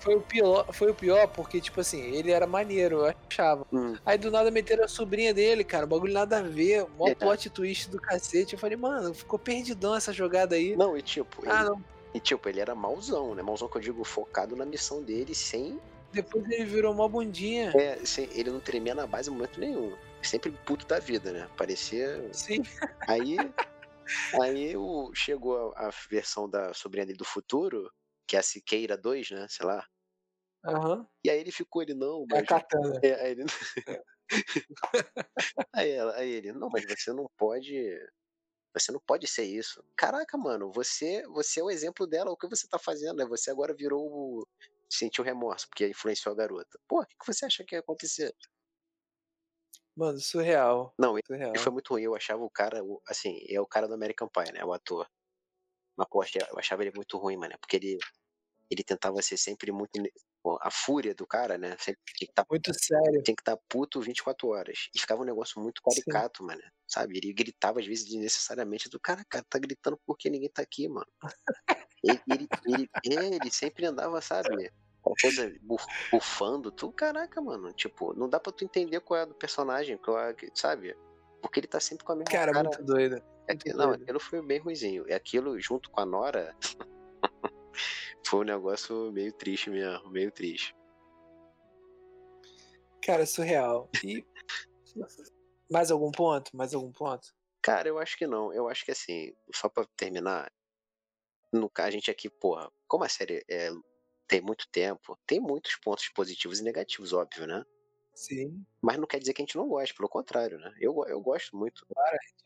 Foi 0.00 0.14
o 0.14 0.20
pior, 0.20 0.72
foi 0.72 0.90
o 0.90 0.94
pior 0.94 1.26
porque, 1.28 1.60
tipo 1.60 1.80
assim, 1.80 2.00
ele 2.14 2.30
era 2.30 2.46
maneiro, 2.46 3.06
eu 3.06 3.14
achava. 3.30 3.66
Hum, 3.72 3.96
Aí 4.06 4.16
do 4.18 4.30
nada 4.30 4.50
meteram 4.50 4.84
a 4.84 4.88
sobrinha 4.88 5.34
dele, 5.34 5.64
cara. 5.64 5.84
O 5.84 5.88
bagulho 5.88 6.12
nada 6.12 6.38
a 6.38 6.42
ver. 6.42 6.86
Mó 6.96 7.08
É. 7.08 7.14
plot 7.14 7.50
twist 7.50 7.90
do 7.90 8.00
cacete. 8.00 8.52
Eu 8.54 8.58
falei, 8.58 8.76
mano, 8.76 9.12
ficou 9.12 9.38
perdidão 9.38 9.94
essa 9.94 10.12
jogada 10.12 10.54
aí. 10.54 10.76
Não, 10.76 10.96
e 10.96 11.02
tipo, 11.02 11.42
Ah, 11.46 11.60
ele, 11.60 11.70
não. 11.70 11.84
e, 12.14 12.20
tipo, 12.20 12.48
ele 12.48 12.60
era 12.60 12.74
mauzão, 12.74 13.34
né? 13.34 13.42
Mauzão 13.42 13.68
que 13.68 13.76
eu 13.76 13.82
digo, 13.82 14.04
focado 14.04 14.54
na 14.56 14.64
missão 14.64 15.02
dele, 15.02 15.34
sem. 15.34 15.80
Depois 16.12 16.44
ele 16.50 16.64
virou 16.64 16.92
uma 16.94 17.08
bundinha. 17.08 17.70
É, 17.76 17.98
sem 18.04 18.28
ele 18.32 18.50
não 18.50 18.60
tremia 18.60 18.94
na 18.94 19.06
base 19.06 19.28
em 19.28 19.32
momento 19.34 19.60
nenhum. 19.60 19.92
Sempre 20.22 20.50
puto 20.64 20.86
da 20.86 20.98
vida, 20.98 21.32
né? 21.32 21.48
Parecia. 21.56 22.28
Sim. 22.32 22.62
Aí. 23.06 23.36
aí 24.40 24.76
o, 24.76 25.10
chegou 25.14 25.72
a, 25.76 25.88
a 25.88 25.90
versão 26.10 26.48
da 26.48 26.72
sobrinha 26.72 27.04
dele 27.06 27.18
do 27.18 27.24
futuro, 27.24 27.90
que 28.28 28.36
é 28.36 28.40
a 28.40 28.42
Siqueira 28.42 28.96
2, 28.96 29.30
né? 29.30 29.46
Sei 29.48 29.66
lá. 29.66 29.84
Aham. 30.66 31.08
E 31.24 31.30
aí 31.30 31.38
ele 31.40 31.52
ficou, 31.52 31.82
ele 31.82 31.94
não, 31.94 32.24
É 32.32 32.34
mas. 32.36 32.48
katana. 32.48 33.00
É, 33.02 33.14
aí 33.24 33.30
ele... 33.32 33.44
aí, 35.74 35.90
ela, 35.90 36.14
aí 36.16 36.30
ele, 36.30 36.52
não, 36.52 36.68
mas 36.70 36.84
você 36.86 37.12
não 37.12 37.26
pode. 37.36 37.74
Você 38.74 38.92
não 38.92 39.00
pode 39.00 39.26
ser 39.26 39.44
isso. 39.44 39.82
Caraca, 39.96 40.36
mano, 40.38 40.70
você, 40.72 41.26
você 41.28 41.60
é 41.60 41.64
o 41.64 41.70
exemplo 41.70 42.06
dela. 42.06 42.30
O 42.30 42.36
que 42.36 42.48
você 42.48 42.68
tá 42.68 42.78
fazendo? 42.78 43.16
Né? 43.18 43.26
Você 43.26 43.50
agora 43.50 43.74
virou 43.74 44.06
o. 44.06 44.48
Sentiu 44.90 45.24
remorso, 45.24 45.68
porque 45.68 45.88
influenciou 45.88 46.32
a 46.34 46.36
garota. 46.36 46.78
Pô, 46.88 47.02
o 47.02 47.06
que 47.06 47.16
você 47.26 47.46
acha 47.46 47.64
que 47.64 47.74
ia 47.76 47.80
acontecer? 47.80 48.34
Mano, 49.96 50.18
surreal. 50.18 50.94
Não, 50.98 51.18
ele 51.18 51.26
Surreal. 51.26 51.52
foi 51.58 51.72
muito 51.72 51.88
ruim. 51.92 52.02
Eu 52.04 52.14
achava 52.14 52.42
o 52.42 52.50
cara, 52.50 52.80
assim, 53.08 53.38
é 53.48 53.60
o 53.60 53.66
cara 53.66 53.86
do 53.88 53.94
American 53.94 54.28
Pie, 54.28 54.52
né? 54.52 54.64
O 54.64 54.72
ator. 54.72 55.06
Mas, 55.98 56.06
pô, 56.08 56.22
eu 56.22 56.58
achava 56.58 56.82
ele 56.82 56.92
muito 56.94 57.18
ruim, 57.18 57.36
mano. 57.36 57.54
Porque 57.60 57.74
ele, 57.76 57.98
ele 58.70 58.84
tentava 58.84 59.20
ser 59.20 59.36
sempre 59.36 59.72
muito. 59.72 59.90
pô, 60.40 60.56
A 60.62 60.70
fúria 60.70 61.12
do 61.12 61.26
cara, 61.26 61.58
né? 61.58 61.70
Sempre 61.80 62.00
tinha 62.14 62.26
que 62.28 62.32
estar 62.32 62.46
Muito 62.48 62.72
sério. 62.72 63.22
tem 63.24 63.34
que 63.34 63.42
estar 63.42 63.56
puto 63.68 64.00
24 64.00 64.48
horas. 64.48 64.88
E 64.94 65.00
ficava 65.00 65.22
um 65.22 65.26
negócio 65.26 65.60
muito 65.60 65.82
caricato, 65.82 66.44
mano. 66.44 66.62
Sabe? 66.86 67.18
Ele 67.18 67.32
gritava 67.32 67.80
às 67.80 67.86
vezes 67.86 68.04
desnecessariamente 68.04 68.88
do 68.88 69.00
cara, 69.00 69.24
cara, 69.28 69.44
tá 69.50 69.58
gritando 69.58 69.98
porque 70.06 70.30
ninguém 70.30 70.48
tá 70.48 70.62
aqui, 70.62 70.88
mano. 70.88 71.06
ele, 72.02 72.20
ele, 72.28 72.48
ele, 73.04 73.34
ele 73.34 73.50
sempre 73.50 73.84
andava, 73.84 74.20
sabe? 74.20 74.70
Uma 75.04 75.14
coisa 75.20 75.52
buf- 75.62 75.86
bufando, 76.12 76.70
tu, 76.70 76.92
caraca, 76.92 77.40
mano. 77.40 77.72
Tipo, 77.72 78.14
não 78.14 78.28
dá 78.28 78.38
pra 78.38 78.52
tu 78.52 78.64
entender 78.64 79.00
qual 79.00 79.18
é 79.18 79.22
a 79.22 79.26
do 79.26 79.34
personagem, 79.34 79.98
qual 79.98 80.18
é, 80.20 80.34
sabe? 80.54 80.94
Porque 81.42 81.60
ele 81.60 81.66
tá 81.66 81.78
sempre 81.80 82.04
com 82.04 82.12
a 82.12 82.16
mesma 82.16 82.30
Cara, 82.30 82.52
cara. 82.52 82.68
muito 82.68 82.82
doido. 82.84 83.16
É 83.46 83.52
muito 83.52 83.62
que- 83.64 83.72
não, 83.72 83.88
doido. 83.88 84.02
aquilo 84.02 84.20
foi 84.20 84.42
bem 84.42 84.58
ruizinho. 84.58 85.08
E 85.08 85.12
aquilo, 85.12 85.58
junto 85.60 85.90
com 85.90 86.00
a 86.00 86.06
Nora, 86.06 86.54
foi 88.26 88.40
um 88.40 88.44
negócio 88.44 89.12
meio 89.12 89.32
triste 89.32 89.70
mesmo, 89.70 90.10
meio 90.10 90.30
triste. 90.32 90.74
Cara, 93.02 93.24
surreal. 93.26 93.88
E. 94.04 94.24
Mais 95.70 95.90
algum 95.90 96.10
ponto? 96.10 96.56
Mais 96.56 96.72
algum 96.74 96.90
ponto? 96.92 97.28
Cara, 97.62 97.88
eu 97.88 97.98
acho 97.98 98.16
que 98.16 98.26
não. 98.26 98.52
Eu 98.52 98.68
acho 98.68 98.84
que 98.84 98.90
assim, 98.90 99.34
só 99.54 99.68
pra 99.68 99.84
terminar, 99.96 100.50
no 101.52 101.68
caso, 101.68 101.88
a 101.88 101.90
gente 101.90 102.10
aqui, 102.10 102.30
porra, 102.30 102.70
como 102.86 103.04
a 103.04 103.08
série 103.08 103.44
é, 103.50 103.70
tem 104.26 104.40
muito 104.40 104.66
tempo, 104.70 105.18
tem 105.26 105.38
muitos 105.40 105.76
pontos 105.76 106.08
positivos 106.08 106.60
e 106.60 106.62
negativos, 106.64 107.12
óbvio, 107.12 107.46
né? 107.46 107.62
Sim. 108.18 108.66
Mas 108.82 108.96
não 108.98 109.06
quer 109.06 109.20
dizer 109.20 109.32
que 109.32 109.40
a 109.40 109.44
gente 109.44 109.56
não 109.56 109.68
goste, 109.68 109.94
pelo 109.94 110.08
contrário, 110.08 110.58
né? 110.58 110.74
Eu, 110.80 110.92
eu 111.06 111.20
gosto 111.20 111.56
muito 111.56 111.86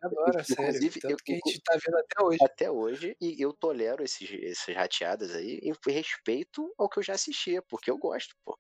Adoro, 0.02 0.44
sério. 0.44 0.64
Inclusive, 0.68 1.00
Tanto 1.00 1.12
eu- 1.12 1.16
que 1.16 1.32
a 1.32 1.34
gente 1.36 1.60
tá 1.62 1.78
vendo 1.82 1.96
até 1.96 2.22
hoje. 2.22 2.38
até 2.44 2.70
hoje 2.70 3.16
e 3.18 3.40
eu 3.42 3.54
tolero 3.54 4.04
esses, 4.04 4.28
essas 4.44 4.74
rateadas 4.74 5.34
aí 5.34 5.60
em 5.62 5.72
respeito 5.90 6.70
ao 6.76 6.90
que 6.90 6.98
eu 6.98 7.02
já 7.02 7.14
assistia, 7.14 7.62
porque 7.62 7.90
eu 7.90 7.96
gosto, 7.96 8.36
pô. 8.44 8.58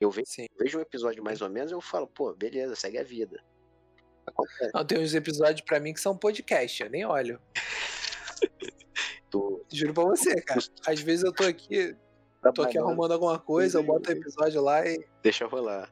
Eu 0.00 0.08
ve- 0.12 0.22
Sim. 0.24 0.46
vejo 0.60 0.78
um 0.78 0.82
episódio 0.82 1.24
mais 1.24 1.42
ou 1.42 1.50
menos 1.50 1.72
eu 1.72 1.80
falo, 1.80 2.06
pô, 2.06 2.32
beleza, 2.34 2.76
segue 2.76 2.98
a 2.98 3.02
vida. 3.02 3.42
Acontece. 4.24 4.70
Não, 4.72 4.86
tem 4.86 4.98
uns 5.00 5.12
episódios 5.12 5.62
pra 5.62 5.80
mim 5.80 5.92
que 5.92 6.00
são 6.00 6.16
podcast, 6.16 6.82
eu 6.84 6.88
nem 6.90 7.04
olho. 7.04 7.42
Tu 9.30 9.66
Juro 9.72 9.92
pra 9.92 10.04
você, 10.04 10.40
cara. 10.40 10.60
Às 10.86 11.00
vezes 11.00 11.24
eu 11.24 11.32
tô 11.32 11.42
aqui, 11.42 11.96
tô 12.52 12.62
aqui 12.62 12.78
arrumando 12.78 13.12
alguma 13.12 13.38
coisa, 13.38 13.78
eu 13.78 13.82
boto 13.82 14.08
o 14.08 14.12
episódio 14.12 14.60
lá 14.62 14.86
e 14.86 15.04
Deixa 15.22 15.46
rolar. 15.46 15.90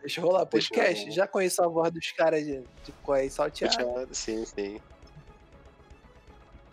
deixa 0.00 0.20
rolar. 0.20 0.46
Podcast. 0.46 1.10
Já 1.10 1.26
conheço 1.26 1.62
a 1.62 1.68
voz 1.68 1.90
dos 1.92 2.10
caras 2.12 2.44
de, 2.44 2.60
de 2.84 2.92
Coé 3.02 3.28
salteado. 3.28 3.76
Deixa, 4.06 4.14
sim, 4.14 4.44
sim. 4.44 4.80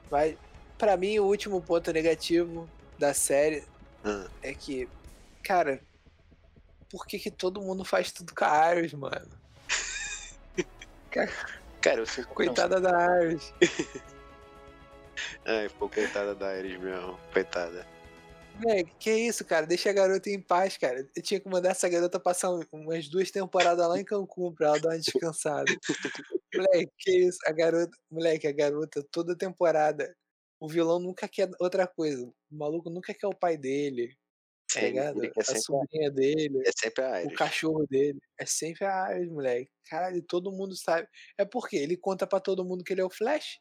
Mas, 0.09 0.35
pra 0.77 0.95
mim, 0.97 1.19
o 1.19 1.25
último 1.25 1.61
ponto 1.61 1.91
negativo 1.91 2.69
da 2.97 3.13
série 3.13 3.63
Ah. 4.03 4.25
é 4.41 4.53
que, 4.53 4.87
cara, 5.43 5.81
por 6.89 7.05
que, 7.05 7.19
que 7.19 7.29
todo 7.31 7.61
mundo 7.61 7.83
faz 7.83 8.11
tudo 8.11 8.33
com 8.33 8.45
a 8.45 8.75
Iris, 8.75 8.93
mano? 8.93 9.27
Cara, 11.81 11.99
eu 12.01 12.05
sinto 12.05 12.27
Coitada 12.29 12.79
da 12.81 13.23
Iris. 13.23 13.53
Ai, 15.45 15.67
pô, 15.79 15.89
coitada 15.89 16.35
da 16.35 16.57
Iris 16.57 16.79
mesmo. 16.79 17.17
Coitada. 17.33 17.85
Moleque, 18.59 18.91
que 18.99 19.11
isso, 19.11 19.45
cara? 19.45 19.65
Deixa 19.67 19.89
a 19.89 19.93
garota 19.93 20.29
em 20.29 20.41
paz, 20.41 20.77
cara. 20.77 21.07
Eu 21.15 21.21
tinha 21.23 21.39
que 21.39 21.47
mandar 21.47 21.71
essa 21.71 21.87
garota 21.87 22.19
passar 22.19 22.51
um- 22.51 22.61
umas 22.71 23.07
duas 23.07 23.29
temporadas 23.31 23.87
lá 23.87 23.99
em 23.99 24.03
Cancún 24.05 24.53
pra 24.53 24.67
ela 24.67 24.79
dar 24.79 24.89
uma 24.89 24.97
descansada. 24.99 25.65
Moleque, 26.53 26.91
que 26.97 27.11
isso? 27.11 27.37
A 27.45 27.51
garota, 27.51 27.91
moleque, 28.09 28.47
a 28.47 28.51
garota 28.51 29.03
toda 29.11 29.37
temporada. 29.37 30.15
O 30.59 30.67
vilão 30.67 30.97
nunca 30.99 31.27
quer 31.27 31.49
outra 31.59 31.85
coisa. 31.85 32.25
O 32.25 32.33
maluco 32.57 32.89
nunca 32.89 33.13
quer 33.13 33.27
o 33.27 33.35
pai 33.35 33.57
dele, 33.57 34.15
tá 34.73 34.79
É, 34.81 34.85
ligado? 34.87 35.21
A 35.37 35.43
sobrinha 35.55 36.09
dele. 36.09 36.63
É 36.65 36.71
sempre 36.75 37.03
a 37.03 37.11
o 37.11 37.25
Iris. 37.25 37.37
cachorro 37.37 37.85
dele. 37.87 38.19
É 38.39 38.45
sempre 38.45 38.85
a 38.85 39.15
Iris, 39.15 39.29
moleque. 39.31 39.69
Caralho, 39.87 40.21
todo 40.23 40.51
mundo 40.51 40.75
sabe. 40.75 41.07
É 41.37 41.45
porque 41.45 41.75
ele 41.75 41.95
conta 41.95 42.25
pra 42.25 42.39
todo 42.39 42.65
mundo 42.65 42.83
que 42.83 42.91
ele 42.93 43.01
é 43.01 43.05
o 43.05 43.09
Flash. 43.09 43.59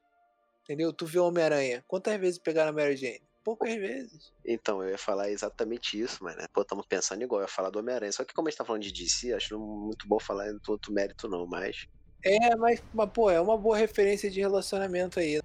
Entendeu? 0.63 0.91
Tu 0.93 1.05
vê 1.05 1.19
o 1.19 1.27
Homem-Aranha. 1.27 1.85
Quantas 1.87 2.19
vezes 2.19 2.39
pegaram 2.39 2.71
a 2.71 2.73
Mary 2.73 2.97
Jane? 2.97 3.26
Poucas 3.47 3.73
vezes. 3.77 4.33
Então, 4.45 4.83
eu 4.83 4.91
ia 4.91 4.99
falar 4.99 5.31
exatamente 5.31 5.97
isso, 6.01 6.25
mano. 6.25 6.37
Pô, 6.53 6.63
estamos 6.63 6.85
pensando 6.85 7.23
igual, 7.23 7.41
eu 7.41 7.45
ia 7.45 7.49
falar 7.49 7.71
do 7.71 7.79
Homem-Aranha. 7.79 8.11
Só 8.11 8.25
que 8.25 8.35
como 8.35 8.49
a 8.49 8.51
gente 8.51 8.59
tá 8.59 8.65
falando 8.65 8.83
de 8.83 8.91
DC, 8.93 9.33
acho 9.33 9.57
muito 9.57 10.09
bom 10.09 10.19
falar 10.19 10.51
em 10.51 10.59
outro 10.67 10.93
mérito, 10.93 11.29
não, 11.29 11.47
mas. 11.47 11.87
É, 12.25 12.57
mas, 12.57 12.83
mas, 12.93 13.09
pô, 13.13 13.31
é 13.31 13.41
uma 13.41 13.57
boa 13.57 13.77
referência 13.77 14.29
de 14.29 14.41
relacionamento 14.41 15.21
aí, 15.21 15.39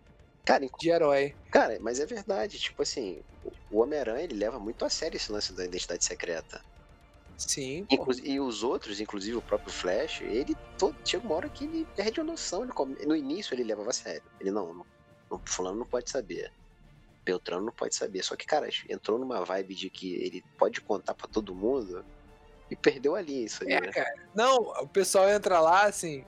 Cara, 0.44 0.66
de 0.80 0.90
herói. 0.90 1.36
cara, 1.52 1.78
mas 1.80 2.00
é 2.00 2.06
verdade, 2.08 2.58
tipo 2.58 2.82
assim, 2.82 3.22
o 3.70 3.82
Homem-Aranha 3.82 4.24
ele 4.24 4.34
leva 4.34 4.60
muito 4.60 4.84
a 4.84 4.90
sério 4.90 5.16
esse 5.16 5.32
lance 5.32 5.54
da 5.56 5.64
identidade 5.64 6.04
secreta. 6.04 6.60
Sim. 7.38 7.86
Inclu- 7.92 8.16
e 8.24 8.40
os 8.40 8.64
outros, 8.64 9.00
inclusive 9.00 9.38
o 9.38 9.42
próprio 9.44 9.72
Flash, 9.72 10.22
ele 10.22 10.56
todo, 10.80 10.96
chega 11.06 11.24
uma 11.24 11.36
hora 11.36 11.50
que 11.50 11.66
ele 11.66 11.86
perde 11.96 12.20
a 12.20 12.24
noção. 12.24 12.64
Ele 12.64 12.72
come- 12.72 12.98
no 13.06 13.16
início 13.16 13.54
ele 13.54 13.64
levava 13.64 13.92
a 13.92 13.94
sério. 13.94 14.24
Ele 14.40 14.50
não, 14.50 14.74
não, 14.74 14.86
não, 15.30 15.40
fulano 15.46 15.78
não 15.78 15.86
pode 15.86 16.10
saber. 16.10 16.52
Beltrano 17.32 17.66
não 17.66 17.74
pode 17.74 17.96
saber. 17.96 18.24
Só 18.24 18.36
que, 18.36 18.46
cara, 18.46 18.68
entrou 18.90 19.18
numa 19.18 19.44
vibe 19.46 19.74
de 19.76 19.90
que 19.90 20.16
ele 20.16 20.44
pode 20.58 20.82
contar 20.82 21.14
pra 21.14 21.28
todo 21.28 21.56
mundo 21.56 22.04
e 22.70 22.76
perdeu 22.76 23.16
a 23.16 23.22
linha 23.22 23.46
isso 23.46 23.64
aí, 23.64 23.72
É, 23.74 23.82
né? 23.82 23.88
cara. 23.92 24.14
Não, 24.36 24.58
o 24.58 24.88
pessoal 24.88 25.30
entra 25.30 25.60
lá, 25.60 25.86
assim. 25.86 26.26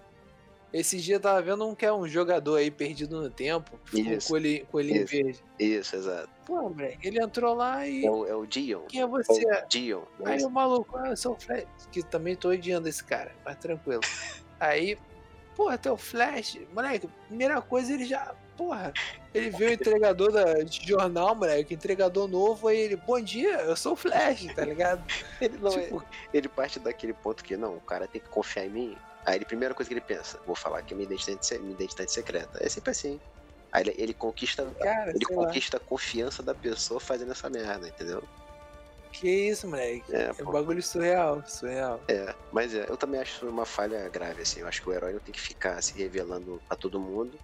Esses 0.71 1.03
dias 1.03 1.17
eu 1.17 1.21
tava 1.21 1.39
vendo 1.41 1.67
um 1.67 1.75
que 1.75 1.85
é 1.85 1.93
um 1.93 2.07
jogador 2.07 2.55
aí 2.55 2.71
perdido 2.71 3.21
no 3.21 3.29
tempo, 3.29 3.79
com 3.91 3.97
Isso, 3.97 4.29
coelhinho, 4.29 4.65
coelhinho 4.65 5.03
isso. 5.03 5.11
verde. 5.13 5.43
Isso, 5.59 5.95
exato. 5.95 6.29
Pô, 6.47 6.67
moleque, 6.69 7.07
ele 7.07 7.21
entrou 7.21 7.53
lá 7.53 7.87
e. 7.87 8.03
É 8.03 8.09
o, 8.09 8.25
é 8.25 8.35
o 8.35 8.45
Dion. 8.47 8.81
Quem 8.87 9.01
é 9.01 9.03
É 9.03 9.07
você? 9.07 9.45
o 9.45 9.67
Dion. 9.67 10.01
né? 10.19 10.31
Aí 10.33 10.43
o 10.43 10.49
maluco, 10.49 10.97
ah, 10.97 11.09
eu 11.09 11.17
sou 11.17 11.33
o 11.33 11.39
Flash. 11.39 11.65
Que 11.91 12.01
também 12.01 12.35
tô 12.35 12.49
odiando 12.49 12.89
esse 12.89 13.03
cara, 13.03 13.31
mas 13.45 13.55
tranquilo. 13.57 14.01
Aí, 14.59 14.97
pô, 15.55 15.67
até 15.69 15.91
o 15.91 15.97
Flash, 15.97 16.57
moleque, 16.73 17.07
primeira 17.27 17.61
coisa 17.61 17.93
ele 17.93 18.05
já 18.05 18.33
porra, 18.57 18.93
ele 19.33 19.49
vê 19.49 19.65
o 19.65 19.73
entregador 19.73 20.31
da, 20.31 20.53
de 20.63 20.87
jornal, 20.87 21.35
moleque, 21.35 21.73
entregador 21.73 22.27
novo, 22.27 22.67
aí 22.67 22.77
ele, 22.77 22.95
bom 22.95 23.19
dia, 23.19 23.61
eu 23.61 23.75
sou 23.75 23.93
o 23.93 23.95
Flash, 23.95 24.45
tá 24.55 24.63
ligado? 24.63 25.03
Ele 25.41 25.57
não 25.57 25.71
Tipo- 25.71 26.01
é, 26.01 26.37
ele 26.37 26.47
parte 26.47 26.79
daquele 26.79 27.13
ponto 27.13 27.43
que 27.43 27.57
não, 27.57 27.77
o 27.77 27.81
cara 27.81 28.07
tem 28.07 28.21
que 28.21 28.29
confiar 28.29 28.65
em 28.65 28.69
mim. 28.69 28.97
Aí 29.25 29.37
ele, 29.37 29.45
primeira 29.45 29.73
coisa 29.73 29.87
que 29.87 29.93
ele 29.93 30.01
pensa, 30.01 30.39
vou 30.45 30.55
falar 30.55 30.81
que 30.83 30.93
é 30.93 30.97
minha 30.97 31.05
identidade, 31.07 31.59
minha 31.61 31.73
identidade 31.73 32.11
secreta. 32.11 32.59
É 32.61 32.67
sempre 32.69 32.91
assim. 32.91 33.19
Aí 33.71 33.83
ele, 33.83 33.95
ele 33.97 34.13
conquista, 34.13 34.65
Cara, 34.79 35.09
ele 35.11 35.25
lá. 35.31 35.45
conquista 35.45 35.77
a 35.77 35.79
confiança 35.79 36.43
da 36.43 36.53
pessoa 36.53 36.99
fazendo 36.99 37.31
essa 37.31 37.49
merda, 37.49 37.87
entendeu? 37.87 38.21
Que 39.13 39.29
isso, 39.29 39.67
moleque. 39.67 40.03
É, 40.13 40.31
É 40.37 40.43
um 40.43 40.51
bagulho 40.51 40.81
surreal, 40.83 41.41
surreal. 41.47 42.01
É, 42.07 42.33
mas 42.51 42.73
é, 42.75 42.85
eu 42.89 42.97
também 42.97 43.21
acho 43.21 43.47
uma 43.47 43.65
falha 43.65 44.09
grave, 44.09 44.41
assim. 44.41 44.59
Eu 44.59 44.67
acho 44.67 44.81
que 44.81 44.89
o 44.89 44.93
herói 44.93 45.13
não 45.13 45.19
tem 45.19 45.31
que 45.33 45.39
ficar 45.41 45.81
se 45.81 45.93
revelando 45.97 46.61
a 46.69 46.75
todo 46.75 46.99
mundo. 46.99 47.39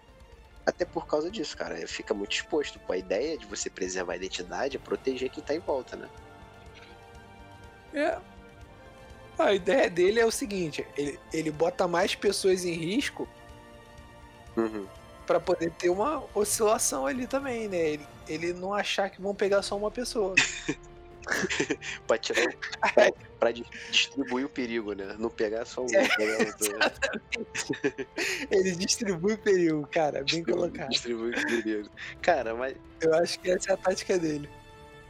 Até 0.65 0.85
por 0.85 1.07
causa 1.07 1.31
disso, 1.31 1.57
cara. 1.57 1.75
Fica 1.87 2.13
muito 2.13 2.33
exposto. 2.33 2.79
Pô, 2.79 2.93
a 2.93 2.97
ideia 2.97 3.37
de 3.37 3.45
você 3.45 3.69
preservar 3.69 4.13
a 4.13 4.15
identidade 4.17 4.77
é 4.77 4.79
proteger 4.79 5.29
quem 5.29 5.43
tá 5.43 5.55
em 5.55 5.59
volta, 5.59 5.95
né? 5.95 6.09
É. 7.93 8.17
A 9.37 9.53
ideia 9.53 9.89
dele 9.89 10.19
é 10.19 10.25
o 10.25 10.31
seguinte, 10.31 10.85
ele, 10.97 11.17
ele 11.31 11.49
bota 11.49 11.87
mais 11.87 12.13
pessoas 12.13 12.65
em 12.65 12.73
risco 12.73 13.27
Uhum. 14.57 14.85
pra 15.25 15.39
poder 15.39 15.71
ter 15.71 15.89
uma 15.89 16.21
oscilação 16.35 17.05
ali 17.05 17.25
também, 17.25 17.69
né? 17.69 17.77
Ele, 17.77 18.07
ele 18.27 18.53
não 18.53 18.73
achar 18.73 19.09
que 19.09 19.21
vão 19.21 19.33
pegar 19.33 19.61
só 19.61 19.77
uma 19.77 19.89
pessoa. 19.89 20.35
Pra 22.07 22.17
tirar. 22.17 22.45
pra, 22.93 23.11
pra 23.39 23.51
di- 23.51 23.65
distribuir 23.91 24.45
o 24.45 24.49
perigo, 24.49 24.93
né? 24.93 25.15
Não 25.19 25.29
pegar 25.29 25.65
só 25.65 25.83
um. 25.83 25.85
dois. 25.87 26.55
ele 28.51 28.75
distribui 28.75 29.33
o 29.33 29.37
perigo, 29.37 29.87
cara, 29.87 30.23
bem 30.23 30.43
colocado. 30.43 30.89
Distribuir 30.89 31.37
o 31.37 31.47
perigo. 31.47 31.89
Cara, 32.21 32.55
mas. 32.55 32.75
Eu 33.01 33.13
acho 33.15 33.39
que 33.39 33.51
essa 33.51 33.71
é 33.71 33.73
a 33.73 33.77
tática 33.77 34.17
dele. 34.17 34.49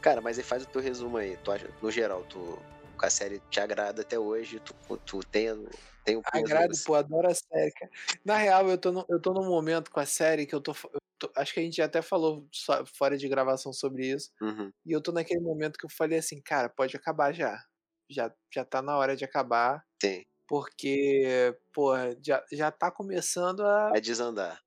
Cara, 0.02 0.22
mas 0.22 0.38
aí 0.38 0.44
faz 0.44 0.64
o 0.64 0.68
teu 0.68 0.82
resumo 0.82 1.18
aí. 1.18 1.38
Tu 1.44 1.52
acha, 1.52 1.68
no 1.82 1.92
geral, 1.92 2.24
tu. 2.30 2.58
A 3.02 3.10
série 3.10 3.42
te 3.50 3.62
agrada 3.62 4.02
até 4.02 4.20
hoje, 4.20 4.60
tu, 4.60 4.74
tu 5.06 5.20
tem, 5.24 5.66
tem 6.10 6.18
o 6.18 6.22
peso 6.22 6.44
Agrado, 6.46 6.74
pô, 6.86 6.96
adoro 6.96 7.28
a 7.30 7.34
série, 7.36 7.72
cara. 7.72 7.92
Na 8.26 8.38
real, 8.38 8.68
eu 8.70 8.78
tô, 8.78 8.92
no, 8.92 9.06
eu 9.10 9.20
tô 9.22 9.34
num 9.34 9.48
momento 9.48 9.92
com 9.92 10.00
a 10.00 10.06
série 10.06 10.46
que 10.46 10.56
eu 10.56 10.62
tô, 10.62 10.72
eu 10.94 11.00
tô- 11.20 11.32
Acho 11.36 11.54
que 11.54 11.60
a 11.60 11.64
gente 11.64 11.78
já 11.78 11.86
até 11.86 12.02
falou 12.02 12.48
só- 12.52 12.86
fora 12.86 13.18
de 13.18 13.28
gravação 13.28 13.72
sobre 13.74 14.08
isso. 14.08 14.32
Uhum. 14.42 14.72
E 14.86 14.92
eu 14.92 15.02
tô 15.02 15.12
naquele 15.12 15.42
momento 15.42 15.78
que 15.78 15.86
eu 15.86 15.90
falei 15.90 16.18
assim, 16.20 16.42
cara, 16.42 16.70
pode 16.70 16.96
acabar 16.96 17.34
já. 17.34 17.62
Já, 18.10 18.34
já 18.54 18.66
tá 18.66 18.82
na 18.82 18.98
hora 18.98 19.16
de 19.16 19.24
acabar. 19.26 19.86
Tem. 20.00 20.26
Porque, 20.48 21.56
porra, 21.74 22.18
já, 22.26 22.44
já 22.52 22.72
tá 22.72 22.90
começando 22.90 23.64
a, 23.64 23.92
É 23.96 24.02
desandar. 24.02 24.60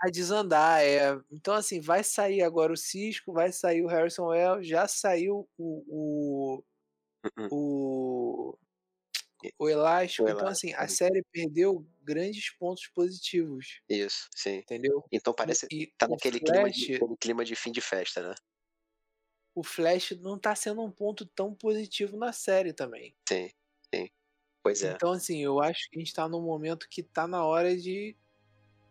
a 0.00 0.08
desandar. 0.10 0.82
É. 0.82 1.18
Então, 1.32 1.54
assim, 1.54 1.80
vai 1.80 2.04
sair 2.04 2.42
agora 2.42 2.72
o 2.72 2.76
Cisco, 2.76 3.32
vai 3.32 3.50
sair 3.50 3.82
o 3.82 3.88
Harrison 3.88 4.26
Wells, 4.26 4.68
já 4.68 4.86
saiu 4.86 5.48
o. 5.58 6.62
Uhum. 7.38 7.48
o, 7.50 8.58
o, 9.58 9.64
o 9.64 9.68
Elástico. 9.68 10.28
O 10.28 10.28
Então, 10.28 10.48
assim, 10.48 10.72
a 10.74 10.86
Elástico. 10.86 10.98
série 10.98 11.22
perdeu 11.32 11.86
grandes 12.02 12.50
pontos 12.50 12.86
positivos, 12.88 13.80
Isso, 13.88 14.28
sim. 14.34 14.58
entendeu? 14.58 15.04
Então 15.12 15.34
parece. 15.34 15.66
E 15.70 15.86
Tá 15.98 16.08
naquele 16.08 16.40
clima, 16.40 16.62
Flash, 16.62 16.76
de, 16.76 16.94
aquele 16.96 17.16
clima 17.16 17.44
de 17.44 17.56
fim 17.56 17.72
de 17.72 17.80
festa, 17.80 18.22
né? 18.28 18.34
o 19.54 19.62
Flash 19.62 20.10
não 20.20 20.38
tá 20.38 20.54
sendo 20.54 20.82
um 20.82 20.90
ponto 20.90 21.24
tão 21.26 21.54
positivo 21.54 22.16
na 22.16 22.32
série 22.32 22.72
também. 22.72 23.14
Sim, 23.28 23.48
sim. 23.94 24.08
Pois 24.62 24.82
é. 24.82 24.92
Então, 24.92 25.12
assim, 25.12 25.42
eu 25.42 25.60
acho 25.60 25.88
que 25.90 25.96
a 25.98 26.00
gente 26.00 26.12
tá 26.14 26.28
num 26.28 26.42
momento 26.42 26.88
que 26.88 27.02
tá 27.02 27.26
na 27.28 27.44
hora 27.44 27.76
de 27.76 28.16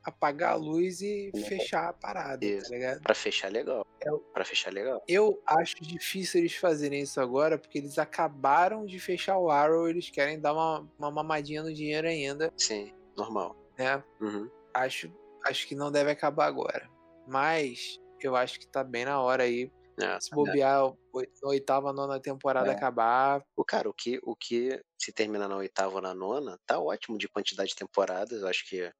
apagar 0.04 0.52
a 0.54 0.56
luz 0.56 1.02
e 1.02 1.32
fechar 1.48 1.89
a 1.89 1.94
parada, 1.94 2.46
Isso. 2.46 2.70
tá 2.70 2.76
ligado? 2.76 3.02
Pra 3.02 3.16
fechar 3.16 3.52
legal. 3.52 3.86
É 4.02 4.12
o- 4.12 4.20
Pra 4.20 4.44
fechar 4.44 4.74
legal. 4.74 5.02
Eu 5.08 5.42
acho 5.46 5.76
difícil 5.82 6.42
eles 6.42 6.56
fazerem 6.56 7.02
isso 7.02 7.22
agora, 7.22 7.58
porque 7.58 7.78
eles 7.78 7.98
acabaram 7.98 8.86
de 8.86 9.00
fechar 9.00 9.38
o 9.38 9.50
Arrow, 9.50 9.88
eles 9.88 10.10
querem 10.10 10.39
dar 10.39 10.54
uma, 10.54 10.88
uma 11.00 11.10
mamadinha 11.12 11.63
no 11.63 11.74
dinheiro 11.74 12.08
ainda, 12.08 12.52
Sim, 12.58 12.94
normal. 13.16 13.56
né? 13.78 14.04
Uhum. 14.20 14.50
Acho, 14.74 15.12
acho 15.46 15.68
que 15.68 15.76
não 15.76 15.92
deve 15.92 16.12
acabar 16.12 16.46
agora. 16.48 16.89
Mas 17.28 18.00
eu 18.22 18.36
acho 18.36 18.60
que 18.60 18.68
tá 18.68 18.84
bem 18.84 19.06
na 19.06 19.22
hora 19.22 19.44
aí. 19.44 19.72
É, 20.00 20.20
Se 20.20 20.32
né? 20.32 20.36
bobear, 20.36 20.82
na 21.13 21.50
oitava, 21.50 21.94
nona 21.94 22.20
temporada 22.20 22.72
É. 22.72 22.76
acabar, 22.76 23.44
O 23.56 23.63
cara, 23.63 23.88
o 23.88 23.94
que, 23.94 24.20
o 24.24 24.36
que 24.36 24.82
se 25.00 25.13
terminar 25.13 25.48
na 25.48 25.56
oitava 25.58 25.94
ou 25.96 26.02
na 26.02 26.16
nona, 26.16 26.60
tá 26.66 26.80
ótimo 26.80 27.16
de 27.18 27.28
quantidade 27.30 27.70
de 27.70 27.76
temporadas. 27.76 28.42
Eu 28.42 28.48
acho 28.48 28.68
que 28.68 28.92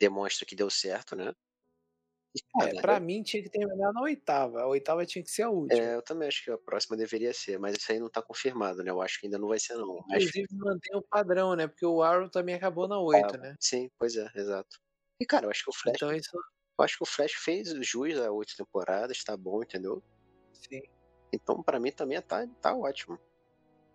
demonstra 0.00 0.46
que 0.46 0.56
deu 0.56 0.70
certo, 0.70 1.14
né? 1.16 1.32
E, 2.34 2.40
é, 2.64 2.74
cara, 2.74 2.82
pra 2.82 3.00
mim 3.00 3.22
tinha 3.22 3.42
que 3.42 3.50
terminar 3.50 3.92
na 3.92 4.02
oitava. 4.02 4.62
A 4.62 4.66
oitava 4.66 5.04
tinha 5.04 5.22
que 5.22 5.30
ser 5.30 5.42
a 5.42 5.50
última. 5.50 5.88
é, 5.88 5.94
eu 5.94 6.02
também 6.02 6.28
acho 6.28 6.44
que 6.44 6.50
a 6.50 6.58
próxima 6.58 6.96
deveria 6.96 7.32
ser, 7.34 7.58
mas 7.58 7.76
isso 7.76 7.90
aí 7.90 7.98
não 7.98 8.08
tá 8.08 8.22
confirmado, 8.22 8.82
né? 8.82 8.90
Eu 8.90 9.02
acho 9.02 9.18
que 9.20 9.26
ainda 9.26 9.38
não 9.38 9.48
vai 9.48 9.58
ser, 9.58 9.74
não. 9.74 9.98
Inclusive 9.98 10.46
mantém 10.52 10.96
o 10.96 11.02
padrão, 11.02 11.56
né? 11.56 11.66
Porque 11.66 11.86
o 11.86 12.02
Arrow 12.02 12.28
também 12.30 12.54
acabou 12.54 12.86
na 12.88 12.98
8, 13.00 13.36
né? 13.38 13.56
sim, 13.58 13.90
pois 13.98 14.16
é, 14.16 14.30
exato. 14.34 14.78
E, 15.20 15.26
cara, 15.26 15.46
eu 15.46 15.50
acho 15.50 15.64
que 15.64 15.70
o 15.70 15.72
Flash, 15.74 15.94
Então 15.96 16.12
isso, 16.12 16.30
eu 16.34 16.84
acho 16.84 16.96
que 16.96 17.02
o 17.02 17.06
Flash 17.06 17.32
fez 17.32 17.68
jus 17.86 18.16
a 18.18 18.30
oito 18.32 18.56
temporadas, 18.56 19.22
tá 19.24 19.36
bom, 19.36 19.62
entendeu? 19.62 20.02
sim. 20.52 20.82
Então, 21.32 21.62
pra 21.62 21.78
mim 21.80 21.92
também 21.92 22.20
tá, 22.22 22.46
tá 22.60 22.74
ótimo. 22.74 23.18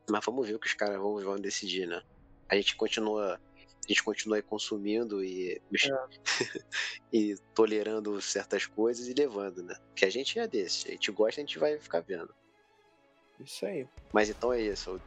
Mas 0.10 0.26
vamos 0.26 0.48
ver 0.48 0.56
o 0.56 0.60
que 0.60 0.68
os 0.68 0.74
caras 0.74 0.98
vão, 0.98 1.18
vão 1.20 1.38
decidir, 1.38 1.88
né? 1.88 2.02
A 2.50 2.56
gente 2.56 2.76
continua, 2.76 3.40
a 3.86 3.88
gente 3.88 4.04
continua 4.04 4.42
consumindo 4.42 5.24
e, 5.24 5.62
e 7.14 7.36
tolerando 7.54 8.20
certas 8.22 8.66
coisas 8.66 9.08
e 9.08 9.14
levando, 9.14 9.64
né? 9.64 9.76
Porque 9.90 10.06
a 10.06 10.10
gente 10.10 10.38
é 10.40 10.48
desse, 10.48 10.88
a 10.88 10.92
gente 10.92 11.12
gosta, 11.12 11.40
a 11.40 11.44
gente 11.44 11.60
vai 11.60 11.78
ficar 11.80 12.02
vendo. 12.02 12.34
Isso 13.40 13.66
aí. 13.66 13.86
Mas 14.14 14.30
então 14.30 14.54
é 14.54 14.62
isso, 14.62 15.00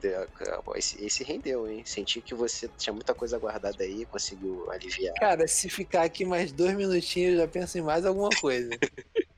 esse, 0.76 1.02
esse 1.04 1.24
rendeu, 1.24 1.66
hein? 1.66 1.82
Senti 1.86 2.20
que 2.20 2.34
você 2.34 2.68
tinha 2.76 2.92
muita 2.92 3.14
coisa 3.14 3.38
guardada 3.38 3.82
aí, 3.82 4.04
conseguiu 4.04 4.70
aliviar. 4.70 5.14
Cara, 5.14 5.48
se 5.48 5.70
ficar 5.70 6.02
aqui 6.02 6.26
mais 6.26 6.52
dois 6.52 6.74
minutinhos, 6.76 7.32
eu 7.32 7.38
já 7.38 7.48
penso 7.48 7.78
em 7.78 7.82
mais 7.82 8.04
alguma 8.04 8.28
coisa. 8.40 8.68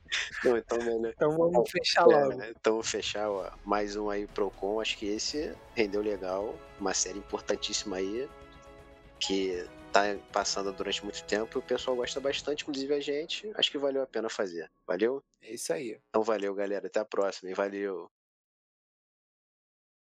Não, 0.43 0.57
então, 0.57 0.77
melhor. 0.79 1.13
Então 1.15 1.37
vamos 1.37 1.71
fechar 1.71 2.01
É, 2.01 2.05
logo. 2.05 2.35
né? 2.35 2.51
Então, 2.59 2.83
fechar, 2.83 3.29
ó, 3.29 3.49
mais 3.63 3.95
um 3.95 4.09
aí 4.09 4.27
Procon. 4.27 4.81
Acho 4.81 4.97
que 4.97 5.05
esse 5.05 5.53
rendeu 5.73 6.01
legal. 6.01 6.53
Uma 6.79 6.93
série 6.93 7.19
importantíssima 7.19 7.95
aí. 7.95 8.27
Que 9.21 9.65
tá 9.91 10.01
passando 10.31 10.71
durante 10.73 11.03
muito 11.03 11.23
tempo 11.25 11.57
e 11.57 11.59
o 11.59 11.61
pessoal 11.61 11.95
gosta 11.95 12.19
bastante, 12.19 12.63
inclusive 12.63 12.93
a 12.93 12.99
gente. 12.99 13.49
Acho 13.55 13.71
que 13.71 13.77
valeu 13.77 14.01
a 14.01 14.07
pena 14.07 14.29
fazer. 14.29 14.69
Valeu? 14.87 15.23
É 15.41 15.53
isso 15.53 15.71
aí. 15.71 15.99
Então, 16.09 16.23
valeu, 16.23 16.53
galera. 16.55 16.87
Até 16.87 16.99
a 16.99 17.05
próxima, 17.05 17.51
e 17.51 17.53
valeu. 17.53 18.09